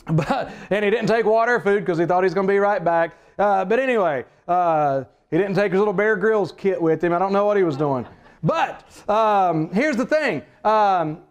but 0.13 0.51
and 0.71 0.85
he 0.85 0.91
didn't 0.91 1.07
take 1.07 1.27
water 1.27 1.57
or 1.57 1.61
food 1.61 1.81
because 1.81 1.99
he 1.99 2.07
thought 2.07 2.23
he 2.23 2.27
was 2.27 2.35
going 2.35 2.47
to 2.47 2.53
be 2.53 2.59
right 2.59 2.83
back. 2.83 3.15
Uh, 3.39 3.65
but 3.65 3.79
anyway, 3.79 4.25
uh, 4.47 5.05
he 5.31 5.37
didn't 5.37 5.55
take 5.55 5.73
his 5.73 5.79
little 5.79 5.95
Bear 5.95 6.17
Grylls 6.17 6.53
kit 6.53 6.81
with 6.81 7.03
him. 7.03 7.13
I 7.13 7.19
don't 7.19 7.33
know 7.33 7.45
what 7.45 7.57
he 7.57 7.63
was 7.63 7.77
doing. 7.77 8.07
But 8.43 8.85
um, 9.09 9.71
here's 9.73 9.97
the 9.97 10.07
thing 10.07 10.43
um, 10.65 11.23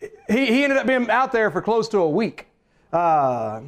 he, 0.00 0.46
he 0.46 0.64
ended 0.64 0.78
up 0.78 0.86
being 0.86 1.08
out 1.10 1.32
there 1.32 1.50
for 1.50 1.62
close 1.62 1.88
to 1.90 1.98
a 1.98 2.08
week. 2.08 2.46
Uh, 2.92 3.60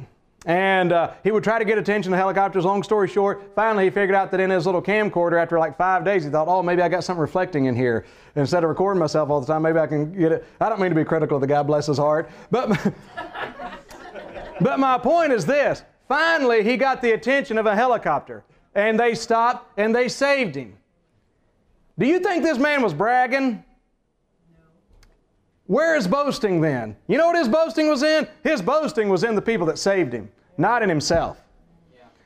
and 0.45 0.93
uh, 0.93 1.11
he 1.23 1.31
would 1.31 1.43
try 1.43 1.59
to 1.59 1.65
get 1.65 1.77
attention 1.77 2.11
to 2.11 2.17
helicopters. 2.17 2.63
Long 2.63 2.81
story 2.81 3.07
short, 3.07 3.51
finally 3.55 3.85
he 3.85 3.89
figured 3.89 4.15
out 4.15 4.31
that 4.31 4.39
in 4.39 4.49
his 4.49 4.65
little 4.65 4.81
camcorder, 4.81 5.41
after 5.41 5.59
like 5.59 5.77
five 5.77 6.05
days, 6.05 6.23
he 6.23 6.29
thought, 6.29 6.47
oh, 6.47 6.63
maybe 6.63 6.81
I 6.81 6.87
got 6.87 7.03
something 7.03 7.21
reflecting 7.21 7.65
in 7.65 7.75
here. 7.75 8.05
Instead 8.35 8.63
of 8.63 8.69
recording 8.69 8.99
myself 8.99 9.29
all 9.29 9.41
the 9.41 9.47
time, 9.47 9.63
maybe 9.63 9.79
I 9.79 9.87
can 9.87 10.17
get 10.17 10.31
it. 10.31 10.45
I 10.61 10.69
don't 10.69 10.79
mean 10.79 10.89
to 10.89 10.95
be 10.95 11.03
critical 11.03 11.37
of 11.37 11.41
the 11.41 11.47
guy, 11.47 11.61
bless 11.61 11.87
his 11.87 11.97
heart. 11.97 12.29
But, 12.49 12.69
but 14.61 14.79
my 14.79 14.97
point 14.97 15.33
is 15.33 15.45
this 15.45 15.83
finally, 16.09 16.63
he 16.63 16.75
got 16.75 17.01
the 17.01 17.11
attention 17.11 17.57
of 17.57 17.65
a 17.65 17.75
helicopter 17.75 18.43
and 18.75 18.99
they 18.99 19.15
stopped 19.15 19.79
and 19.79 19.95
they 19.95 20.09
saved 20.09 20.55
him. 20.55 20.75
Do 21.97 22.05
you 22.05 22.19
think 22.19 22.43
this 22.43 22.57
man 22.57 22.81
was 22.81 22.93
bragging? 22.93 23.63
Where 25.67 25.95
is 25.95 26.07
boasting 26.07 26.59
then? 26.59 26.95
You 27.07 27.17
know 27.17 27.27
what 27.27 27.37
his 27.37 27.47
boasting 27.47 27.87
was 27.87 28.03
in? 28.03 28.27
His 28.43 28.61
boasting 28.61 29.07
was 29.07 29.23
in 29.23 29.35
the 29.35 29.41
people 29.41 29.67
that 29.67 29.77
saved 29.77 30.11
him, 30.11 30.29
not 30.57 30.81
in 30.81 30.89
himself. 30.89 31.41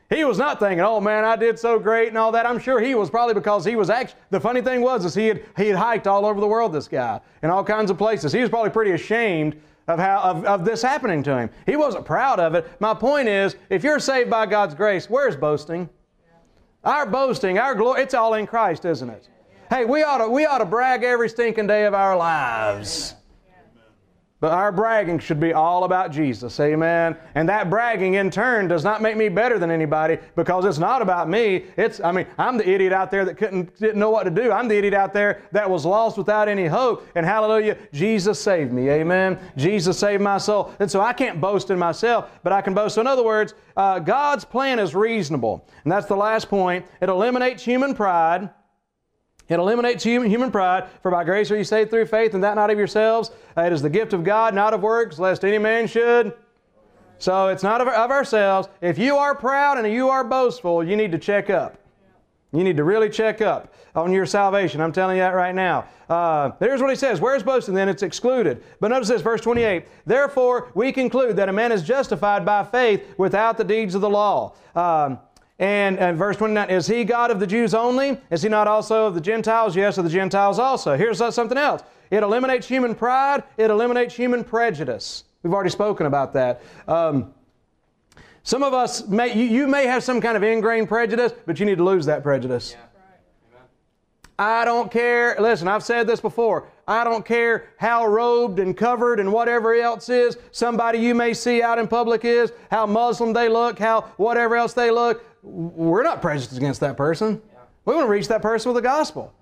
He 0.10 0.24
was 0.26 0.38
not 0.38 0.60
thinking, 0.60 0.82
"Oh 0.82 1.02
man, 1.02 1.26
I 1.26 1.36
did 1.36 1.58
so 1.58 1.80
great" 1.80 2.10
and 2.10 2.18
all 2.18 2.32
that. 2.34 2.46
I'm 2.46 2.60
sure 2.60 2.80
he 2.80 2.94
was 2.94 3.10
probably 3.10 3.34
because 3.34 3.66
he 3.66 3.76
was 3.76 3.90
actually. 3.90 4.20
The 4.30 4.40
funny 4.40 4.62
thing 4.62 4.82
was, 4.82 5.06
is 5.06 5.16
he 5.16 5.28
had 5.28 5.44
he 5.58 5.68
had 5.68 5.76
hiked 5.76 6.08
all 6.08 6.26
over 6.26 6.40
the 6.40 6.48
world. 6.48 6.72
This 6.72 6.88
guy 6.88 7.20
in 7.42 7.50
all 7.50 7.64
kinds 7.64 7.90
of 7.90 7.98
places. 7.98 8.32
He 8.32 8.40
was 8.40 8.50
probably 8.50 8.70
pretty 8.70 8.92
ashamed 8.92 9.60
of 9.88 10.00
how 10.00 10.20
of, 10.20 10.46
of 10.46 10.66
this 10.66 10.82
happening 10.82 11.24
to 11.24 11.38
him. 11.38 11.50
He 11.66 11.76
wasn't 11.76 12.06
proud 12.06 12.40
of 12.40 12.56
it. 12.56 12.70
My 12.80 12.94
point 12.94 13.28
is, 13.28 13.56
if 13.70 13.84
you're 13.84 14.00
saved 14.00 14.30
by 14.30 14.46
God's 14.46 14.76
grace, 14.76 15.10
where's 15.10 15.36
boasting? 15.36 15.90
Our 16.84 17.06
boasting, 17.06 17.60
our 17.60 17.76
glory, 17.76 18.02
it's 18.02 18.14
all 18.14 18.34
in 18.34 18.46
Christ, 18.46 18.86
isn't 18.86 19.10
it? 19.10 19.30
Hey, 19.70 19.86
we 19.86 20.04
ought 20.04 20.18
to, 20.18 20.30
we 20.30 20.46
ought 20.46 20.58
to 20.58 20.66
brag 20.66 21.04
every 21.04 21.30
stinking 21.30 21.68
day 21.68 21.86
of 21.86 21.94
our 21.94 22.16
lives. 22.16 23.16
But 24.44 24.52
our 24.52 24.74
bragging 24.74 25.20
should 25.20 25.40
be 25.40 25.54
all 25.54 25.86
about 25.86 26.12
Jesus. 26.12 26.60
Amen. 26.60 27.16
And 27.34 27.48
that 27.48 27.70
bragging 27.70 28.16
in 28.16 28.30
turn 28.30 28.68
does 28.68 28.84
not 28.84 29.02
make 29.02 29.16
me 29.16 29.30
better 29.30 29.58
than 29.58 29.72
anybody 29.72 30.18
because 30.36 30.66
it's 30.66 30.80
not 30.80 31.02
about 31.02 31.30
me. 31.30 31.68
It's, 31.78 32.02
I 32.02 32.12
mean, 32.12 32.28
I'm 32.38 32.58
the 32.58 32.70
idiot 32.70 32.92
out 32.92 33.10
there 33.10 33.24
that 33.24 33.38
couldn't, 33.38 33.74
didn't 33.80 34.00
know 34.00 34.10
what 34.10 34.26
to 34.26 34.30
do. 34.30 34.52
I'm 34.52 34.68
the 34.68 34.78
idiot 34.78 34.94
out 34.94 35.14
there 35.14 35.44
that 35.54 35.70
was 35.70 35.86
lost 35.86 36.18
without 36.18 36.50
any 36.50 36.66
hope. 36.66 37.08
And 37.16 37.26
hallelujah, 37.26 37.78
Jesus 37.94 38.38
saved 38.38 38.74
me. 38.74 38.90
Amen. 38.90 39.40
Jesus 39.56 39.98
saved 39.98 40.22
my 40.22 40.40
soul. 40.40 40.74
And 40.82 40.92
so 40.92 41.00
I 41.00 41.14
can't 41.14 41.40
boast 41.40 41.70
in 41.70 41.80
myself, 41.80 42.30
but 42.44 42.52
I 42.52 42.60
can 42.60 42.74
boast. 42.74 42.96
So 42.96 43.00
in 43.02 43.08
other 43.08 43.24
words, 43.24 43.54
uh, 43.78 44.00
God's 44.00 44.44
plan 44.44 44.78
is 44.78 44.94
reasonable. 44.94 45.66
And 45.86 45.92
that's 45.94 46.08
the 46.08 46.18
last 46.18 46.50
point. 46.50 46.86
It 47.00 47.08
eliminates 47.08 47.64
human 47.64 47.96
pride. 47.96 48.50
It 49.50 49.60
eliminates 49.60 50.04
human, 50.04 50.30
human 50.30 50.52
pride, 50.52 50.88
for 51.02 51.12
by 51.12 51.24
grace 51.24 51.52
are 51.52 51.58
you 51.58 51.64
saved 51.64 51.90
through 51.90 52.06
faith, 52.06 52.34
and 52.34 52.44
that 52.44 52.56
not 52.56 52.70
of 52.70 52.78
yourselves. 52.78 53.32
Uh, 53.58 53.62
it 53.64 53.74
is 53.74 53.82
the 53.82 53.90
gift 53.90 54.14
of 54.14 54.24
God, 54.24 54.54
not 54.54 54.74
of 54.74 54.82
works, 54.82 55.20
lest 55.20 55.44
any 55.44 55.58
man 55.58 55.88
should. 55.88 56.34
So 57.20 57.48
it's 57.48 57.64
not 57.64 57.82
of, 57.82 57.88
of 57.88 58.12
ourselves. 58.12 58.70
If 58.82 58.98
you 58.98 59.16
are 59.18 59.36
proud 59.36 59.78
and 59.78 59.92
you 59.92 60.10
are 60.10 60.24
boastful, 60.24 60.84
you 60.84 60.96
need 60.96 61.12
to 61.12 61.18
check 61.18 61.50
up. 61.50 61.78
You 62.54 62.64
need 62.64 62.78
to 62.78 62.84
really 62.84 63.10
check 63.10 63.42
up 63.42 63.74
on 63.96 64.14
your 64.14 64.26
salvation. 64.26 64.80
I'm 64.80 64.92
telling 64.92 65.18
you 65.18 65.24
that 65.24 65.34
right 65.34 65.56
now. 65.56 65.86
Uh, 66.08 66.52
there's 66.60 66.82
what 66.82 66.90
he 66.90 66.96
says. 66.96 67.20
Where's 67.20 67.42
boasting? 67.42 67.74
Then 67.74 67.90
it's 67.90 68.04
excluded. 68.04 68.64
But 68.80 68.90
notice 68.90 69.08
this, 69.08 69.22
verse 69.22 69.42
28. 69.42 69.86
Therefore, 70.06 70.72
we 70.76 70.92
conclude 70.92 71.36
that 71.38 71.50
a 71.50 71.54
man 71.54 71.72
is 71.72 71.82
justified 71.82 72.46
by 72.46 72.64
faith 72.64 73.16
without 73.18 73.58
the 73.58 73.64
deeds 73.64 73.96
of 73.96 74.02
the 74.02 74.10
law. 74.10 74.54
Um, 74.76 75.20
and, 75.60 76.00
and 76.00 76.18
verse 76.18 76.38
29, 76.38 76.70
is 76.70 76.88
he 76.88 77.04
God 77.04 77.32
of 77.32 77.40
the 77.40 77.48
Jews 77.48 77.74
only? 77.74 78.20
Is 78.32 78.42
he 78.42 78.50
not 78.50 78.68
also 78.68 79.08
of 79.08 79.16
the 79.16 79.22
Gentiles? 79.22 79.76
Yes, 79.76 79.98
of 79.98 80.04
the 80.04 80.10
Gentiles 80.10 80.58
also. 80.60 80.98
Here's 80.98 81.20
something 81.34 81.58
else. 81.58 81.84
It 82.10 82.24
eliminates 82.24 82.68
human 82.68 82.96
pride. 82.96 83.44
It 83.58 83.70
eliminates 83.70 84.16
human 84.16 84.44
prejudice. 84.44 85.26
We've 85.44 85.54
already 85.54 85.70
spoken 85.70 86.06
about 86.06 86.34
that. 86.34 86.62
Um, 86.88 87.34
some 88.44 88.64
of 88.64 88.74
us, 88.74 89.08
may, 89.08 89.34
you, 89.34 89.46
you, 89.46 89.68
may 89.68 89.86
have 89.86 90.04
some 90.04 90.20
kind 90.20 90.36
of 90.36 90.44
ingrained 90.44 90.90
prejudice, 90.90 91.34
but 91.46 91.60
you 91.60 91.66
need 91.66 91.78
to 91.78 91.84
lose 91.84 92.06
that 92.08 92.24
prejudice. 92.24 92.74
Yeah. 92.74 92.86
I 94.38 94.66
don't 94.66 94.92
care. 94.92 95.38
Listen, 95.40 95.68
I've 95.68 95.84
said 95.84 96.08
this 96.08 96.20
before. 96.20 96.68
I 96.88 97.04
don't 97.04 97.24
care 97.24 97.70
how 97.78 98.06
robed 98.08 98.60
and 98.60 98.76
covered 98.76 99.20
and 99.20 99.32
whatever 99.32 99.74
else 99.76 100.10
is 100.10 100.38
somebody 100.52 101.00
you 101.00 101.14
may 101.14 101.34
see 101.34 101.62
out 101.62 101.78
in 101.78 101.88
public 101.88 102.26
is, 102.26 102.52
how 102.72 102.86
Muslim 102.86 103.32
they 103.32 103.48
look, 103.48 103.78
how 103.80 104.02
whatever 104.18 104.56
else 104.56 104.74
they 104.74 104.92
look 104.92 105.24
we're 105.44 106.04
not 106.04 106.22
prejudiced 106.22 106.58
against 106.58 106.80
that 106.80 106.98
person. 106.98 107.42
Yeah. 107.52 107.60
We 107.86 107.94
want 107.96 108.08
to 108.08 108.12
reach 108.12 108.30
that 108.30 108.42
person 108.42 108.74
with 108.74 108.82
the 108.82 108.88
gospel. 108.88 109.34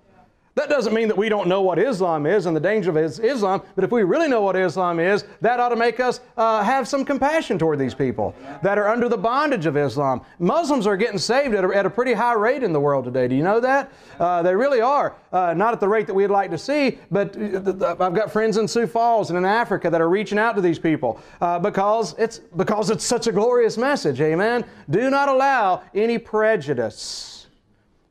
That 0.55 0.69
doesn't 0.69 0.93
mean 0.93 1.07
that 1.07 1.17
we 1.17 1.29
don't 1.29 1.47
know 1.47 1.61
what 1.61 1.79
Islam 1.79 2.25
is 2.25 2.45
and 2.45 2.55
the 2.55 2.59
danger 2.59 2.89
of 2.89 2.97
Islam, 2.97 3.61
but 3.73 3.85
if 3.85 3.91
we 3.91 4.03
really 4.03 4.27
know 4.27 4.41
what 4.41 4.57
Islam 4.57 4.99
is, 4.99 5.23
that 5.39 5.61
ought 5.61 5.69
to 5.69 5.77
make 5.77 6.01
us 6.01 6.19
uh, 6.35 6.61
have 6.61 6.89
some 6.89 7.05
compassion 7.05 7.57
toward 7.57 7.79
these 7.79 7.93
people 7.93 8.35
that 8.61 8.77
are 8.77 8.89
under 8.89 9.07
the 9.07 9.17
bondage 9.17 9.65
of 9.65 9.77
Islam. 9.77 10.21
Muslims 10.39 10.85
are 10.85 10.97
getting 10.97 11.17
saved 11.17 11.55
at 11.55 11.63
a, 11.63 11.69
at 11.69 11.85
a 11.85 11.89
pretty 11.89 12.11
high 12.11 12.33
rate 12.33 12.63
in 12.63 12.73
the 12.73 12.79
world 12.79 13.05
today. 13.05 13.29
Do 13.29 13.35
you 13.35 13.43
know 13.43 13.61
that? 13.61 13.93
Uh, 14.19 14.41
they 14.41 14.53
really 14.53 14.81
are. 14.81 15.15
Uh, 15.31 15.53
not 15.53 15.73
at 15.73 15.79
the 15.79 15.87
rate 15.87 16.05
that 16.07 16.13
we'd 16.13 16.27
like 16.27 16.51
to 16.51 16.57
see, 16.57 16.99
but 17.09 17.35
uh, 17.37 17.95
I've 17.99 18.13
got 18.13 18.29
friends 18.29 18.57
in 18.57 18.67
Sioux 18.67 18.87
Falls 18.87 19.29
and 19.29 19.37
in 19.37 19.45
Africa 19.45 19.89
that 19.89 20.01
are 20.01 20.09
reaching 20.09 20.37
out 20.37 20.55
to 20.55 20.61
these 20.61 20.79
people 20.79 21.21
uh, 21.39 21.59
because, 21.59 22.13
it's, 22.17 22.39
because 22.57 22.89
it's 22.89 23.05
such 23.05 23.27
a 23.27 23.31
glorious 23.31 23.77
message. 23.77 24.19
Amen? 24.19 24.65
Do 24.89 25.09
not 25.09 25.29
allow 25.29 25.83
any 25.95 26.17
prejudice 26.17 27.40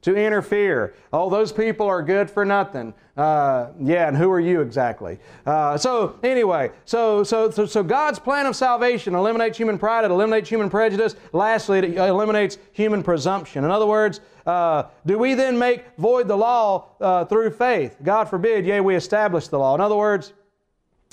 to 0.03 0.17
interfere. 0.17 0.95
Oh, 1.13 1.29
those 1.29 1.53
people 1.53 1.87
are 1.87 2.03
good 2.03 2.31
for 2.31 2.45
nothing. 2.45 2.95
Uh, 3.17 3.71
yeah, 3.79 4.09
and 4.09 4.17
who 4.17 4.31
are 4.31 4.41
you 4.41 4.61
exactly? 4.63 5.19
Uh, 5.45 5.77
so 5.77 6.19
anyway, 6.23 6.71
so, 6.87 7.23
so 7.23 7.51
so 7.51 7.67
so 7.67 7.83
God's 7.83 8.19
plan 8.19 8.47
of 8.47 8.57
salvation 8.57 9.15
eliminates 9.15 9.59
human 9.59 9.79
pride. 9.79 10.05
It 10.05 10.11
eliminates 10.11 10.49
human 10.49 10.71
prejudice. 10.71 11.17
Lastly, 11.33 11.81
it 11.81 11.97
eliminates 11.97 12.57
human 12.73 13.03
presumption. 13.03 13.65
In 13.65 13.71
other 13.71 13.87
words, 13.87 14.21
uh, 14.47 14.85
do 15.05 15.19
we 15.19 15.35
then 15.35 15.59
make 15.59 15.85
void 15.99 16.29
the 16.29 16.37
law 16.37 16.89
uh, 17.01 17.27
through 17.27 17.51
faith? 17.51 17.97
God 18.03 18.25
forbid. 18.25 18.65
Yea, 18.65 18.81
we 18.81 18.95
establish 18.95 19.49
the 19.49 19.59
law. 19.59 19.75
In 19.75 19.81
other 19.81 19.97
words. 19.97 20.33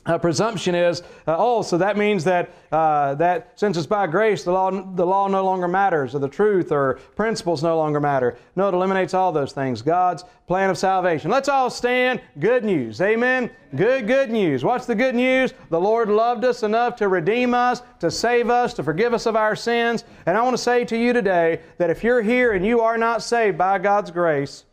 Uh, 0.08 0.18
presumption 0.18 0.74
is, 0.74 1.02
uh, 1.28 1.36
oh, 1.38 1.62
so 1.62 1.78
that 1.78 1.98
means 1.98 2.24
that 2.24 2.50
uh, 2.72 3.14
that 3.16 3.52
since 3.56 3.76
it's 3.76 3.86
by 3.86 4.08
grace, 4.08 4.46
the 4.46 4.52
law 4.52 4.72
the 4.72 5.06
law 5.06 5.28
no 5.28 5.44
longer 5.44 5.68
matters, 5.68 6.16
or 6.16 6.20
the 6.20 6.30
truth 6.30 6.72
or 6.72 7.00
principles 7.18 7.62
no 7.62 7.78
longer 7.78 8.00
matter. 8.00 8.38
No, 8.56 8.70
it 8.70 8.74
eliminates 8.74 9.14
all 9.14 9.34
those 9.34 9.52
things. 9.52 9.82
God's 9.82 10.24
plan 10.48 10.70
of 10.70 10.78
salvation. 10.78 11.30
Let's 11.30 11.50
all 11.50 11.70
stand. 11.70 12.22
Good 12.40 12.64
news, 12.64 13.02
Amen. 13.02 13.52
Good, 13.76 14.08
good 14.08 14.30
news. 14.32 14.64
What's 14.64 14.86
the 14.86 14.96
good 14.96 15.14
news? 15.14 15.54
The 15.70 15.80
Lord 15.80 16.08
loved 16.08 16.46
us 16.46 16.64
enough 16.64 16.96
to 16.98 17.10
redeem 17.10 17.54
us, 17.54 17.82
to 18.00 18.10
save 18.10 18.50
us, 18.50 18.74
to 18.76 18.84
forgive 18.84 19.14
us 19.14 19.26
of 19.26 19.36
our 19.36 19.58
sins. 19.58 20.06
And 20.26 20.38
I 20.38 20.42
want 20.42 20.56
to 20.56 20.64
say 20.64 20.86
to 20.86 20.98
you 20.98 21.12
today 21.12 21.62
that 21.78 21.90
if 21.90 22.02
you're 22.02 22.22
here 22.22 22.54
and 22.54 22.66
you 22.66 22.80
are 22.80 22.98
not 22.98 23.22
saved 23.22 23.58
by 23.58 23.78
God's 23.80 24.10
grace, 24.10 24.64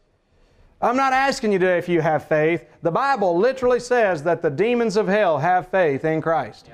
I'm 0.85 0.97
not 0.97 1.15
asking 1.15 1.53
you 1.53 1.59
today 1.59 1.79
if 1.79 1.89
you 1.89 2.03
have 2.03 2.29
faith. 2.29 2.67
The 2.83 2.91
Bible 2.91 3.39
literally 3.39 3.81
says 3.81 4.23
that 4.25 4.43
the 4.43 4.51
demons 4.51 4.99
of 4.99 5.09
hell 5.09 5.39
have 5.39 5.69
faith 5.69 6.05
in 6.05 6.21
Christ. 6.21 6.69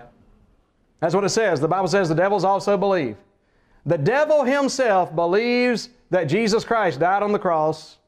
That's 0.98 1.14
what 1.14 1.22
it 1.22 1.28
says. 1.28 1.60
The 1.60 1.68
Bible 1.68 1.86
says 1.86 2.08
the 2.08 2.14
devils 2.16 2.42
also 2.42 2.76
believe. 2.76 3.16
The 3.86 3.96
devil 3.96 4.42
himself 4.42 5.14
believes 5.14 5.90
that 6.10 6.24
Jesus 6.24 6.64
Christ 6.64 6.98
died 6.98 7.22
on 7.22 7.30
the 7.30 7.38
cross 7.38 7.98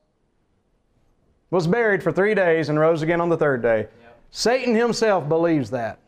was 1.50 1.68
buried 1.68 2.02
for 2.02 2.10
three 2.10 2.34
days, 2.34 2.68
and 2.68 2.80
rose 2.80 3.02
again 3.02 3.20
on 3.20 3.28
the 3.28 3.36
third 3.36 3.62
day. 3.62 3.86
Satan 4.30 4.74
himself 4.74 5.28
believes 5.28 5.70
that. 5.70 5.98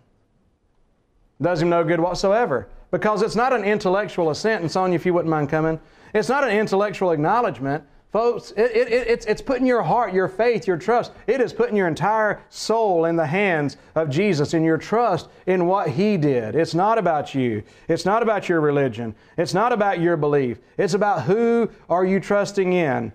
Does 1.40 1.62
him 1.62 1.68
no 1.68 1.84
good 1.84 2.01
whatsoever. 2.01 2.66
Because 2.90 3.22
it's 3.22 3.36
not 3.36 3.53
an 3.53 3.62
intellectual 3.62 4.30
assent, 4.30 4.62
and 4.62 4.70
Sonia, 4.70 4.97
if 4.97 5.05
you 5.05 5.12
wouldn't 5.12 5.30
mind 5.30 5.51
coming, 5.51 5.78
it's 6.14 6.30
not 6.30 6.45
an 6.45 6.51
intellectual 6.51 7.11
acknowledgement. 7.11 7.84
Folks, 8.15 8.53
it, 8.53 8.71
it, 8.71 8.93
it, 8.93 9.09
it's, 9.09 9.27
it's 9.27 9.43
putting 9.43 9.67
your 9.67 9.83
heart, 9.83 10.15
your 10.15 10.29
faith, 10.29 10.69
your 10.69 10.77
trust, 10.77 11.11
it 11.27 11.41
is 11.41 11.53
putting 11.53 11.75
your 11.75 11.89
entire 11.89 12.41
soul 12.49 13.07
in 13.07 13.17
the 13.17 13.27
hands 13.27 13.77
of 13.97 14.09
Jesus 14.09 14.55
and 14.55 14.65
your 14.65 14.79
trust 14.79 15.29
in 15.47 15.67
what 15.67 15.89
He 15.89 16.17
did. 16.17 16.55
It's 16.55 16.77
not 16.77 16.97
about 16.97 17.35
you. 17.35 17.65
It's 17.89 18.05
not 18.05 18.23
about 18.23 18.49
your 18.49 18.61
religion. 18.61 19.17
It's 19.37 19.53
not 19.53 19.73
about 19.73 19.99
your 19.99 20.17
belief. 20.17 20.61
It's 20.79 20.95
about 20.95 21.23
who 21.23 21.69
are 21.91 22.05
you 22.05 22.21
trusting 22.21 22.73
in. 22.73 23.12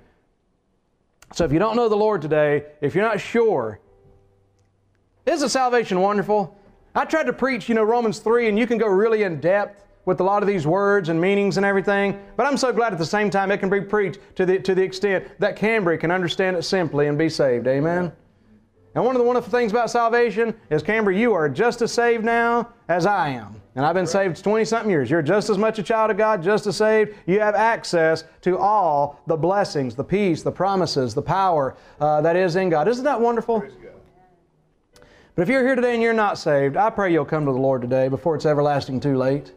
So 1.31 1.45
if 1.45 1.53
you 1.53 1.59
don't 1.59 1.77
know 1.77 1.87
the 1.87 1.95
Lord 1.95 2.21
today, 2.21 2.65
if 2.81 2.93
you're 2.93 3.07
not 3.07 3.21
sure, 3.21 3.79
isn't 5.25 5.47
salvation 5.47 6.01
wonderful? 6.01 6.59
I 6.93 7.05
tried 7.05 7.27
to 7.27 7.33
preach, 7.33 7.69
you 7.69 7.75
know, 7.75 7.83
Romans 7.83 8.19
3, 8.19 8.49
and 8.49 8.59
you 8.59 8.67
can 8.67 8.77
go 8.77 8.87
really 8.87 9.23
in 9.23 9.39
depth 9.39 9.85
with 10.09 10.19
a 10.21 10.23
lot 10.23 10.41
of 10.41 10.47
these 10.47 10.65
words 10.65 11.09
and 11.09 11.21
meanings 11.21 11.57
and 11.57 11.65
everything, 11.65 12.19
but 12.35 12.47
I'm 12.47 12.57
so 12.57 12.73
glad 12.73 12.91
at 12.91 12.97
the 12.97 13.05
same 13.05 13.29
time 13.29 13.51
it 13.51 13.59
can 13.59 13.69
be 13.69 13.79
preached 13.79 14.19
to 14.37 14.45
the, 14.45 14.57
to 14.57 14.73
the 14.73 14.81
extent 14.81 15.29
that 15.37 15.55
Cambry 15.55 15.99
can 15.99 16.09
understand 16.09 16.57
it 16.57 16.63
simply 16.63 17.05
and 17.05 17.15
be 17.15 17.29
saved. 17.29 17.67
Amen? 17.67 18.11
And 18.95 19.05
one 19.05 19.15
of 19.15 19.19
the 19.19 19.25
wonderful 19.25 19.51
things 19.51 19.71
about 19.71 19.91
salvation 19.91 20.55
is, 20.71 20.81
Cambry, 20.81 21.15
you 21.15 21.31
are 21.33 21.47
just 21.47 21.83
as 21.83 21.91
saved 21.93 22.25
now 22.25 22.69
as 22.87 23.05
I 23.05 23.29
am. 23.29 23.61
And 23.75 23.85
I've 23.85 23.93
been 23.93 24.07
saved 24.07 24.43
20 24.43 24.65
something 24.65 24.89
years. 24.89 25.11
You're 25.11 25.21
just 25.21 25.47
as 25.47 25.59
much 25.59 25.77
a 25.77 25.83
child 25.83 26.09
of 26.09 26.17
God, 26.17 26.41
just 26.41 26.65
as 26.65 26.75
saved. 26.75 27.13
You 27.27 27.39
have 27.39 27.53
access 27.53 28.23
to 28.41 28.57
all 28.57 29.21
the 29.27 29.37
blessings, 29.37 29.93
the 29.93 30.03
peace, 30.03 30.41
the 30.41 30.51
promises, 30.51 31.13
the 31.13 31.21
power 31.21 31.77
uh, 31.99 32.19
that 32.21 32.35
is 32.35 32.55
in 32.55 32.69
God. 32.69 32.87
Isn't 32.87 33.05
that 33.05 33.21
wonderful? 33.21 33.63
But 35.35 35.43
if 35.43 35.49
you're 35.49 35.63
here 35.63 35.75
today 35.75 35.93
and 35.93 36.01
you're 36.01 36.13
not 36.13 36.39
saved, 36.39 36.77
I 36.77 36.89
pray 36.89 37.13
you'll 37.13 37.25
come 37.25 37.45
to 37.45 37.51
the 37.51 37.59
Lord 37.59 37.83
today 37.83 38.07
before 38.07 38.35
it's 38.35 38.47
everlasting 38.47 38.99
too 38.99 39.15
late. 39.15 39.53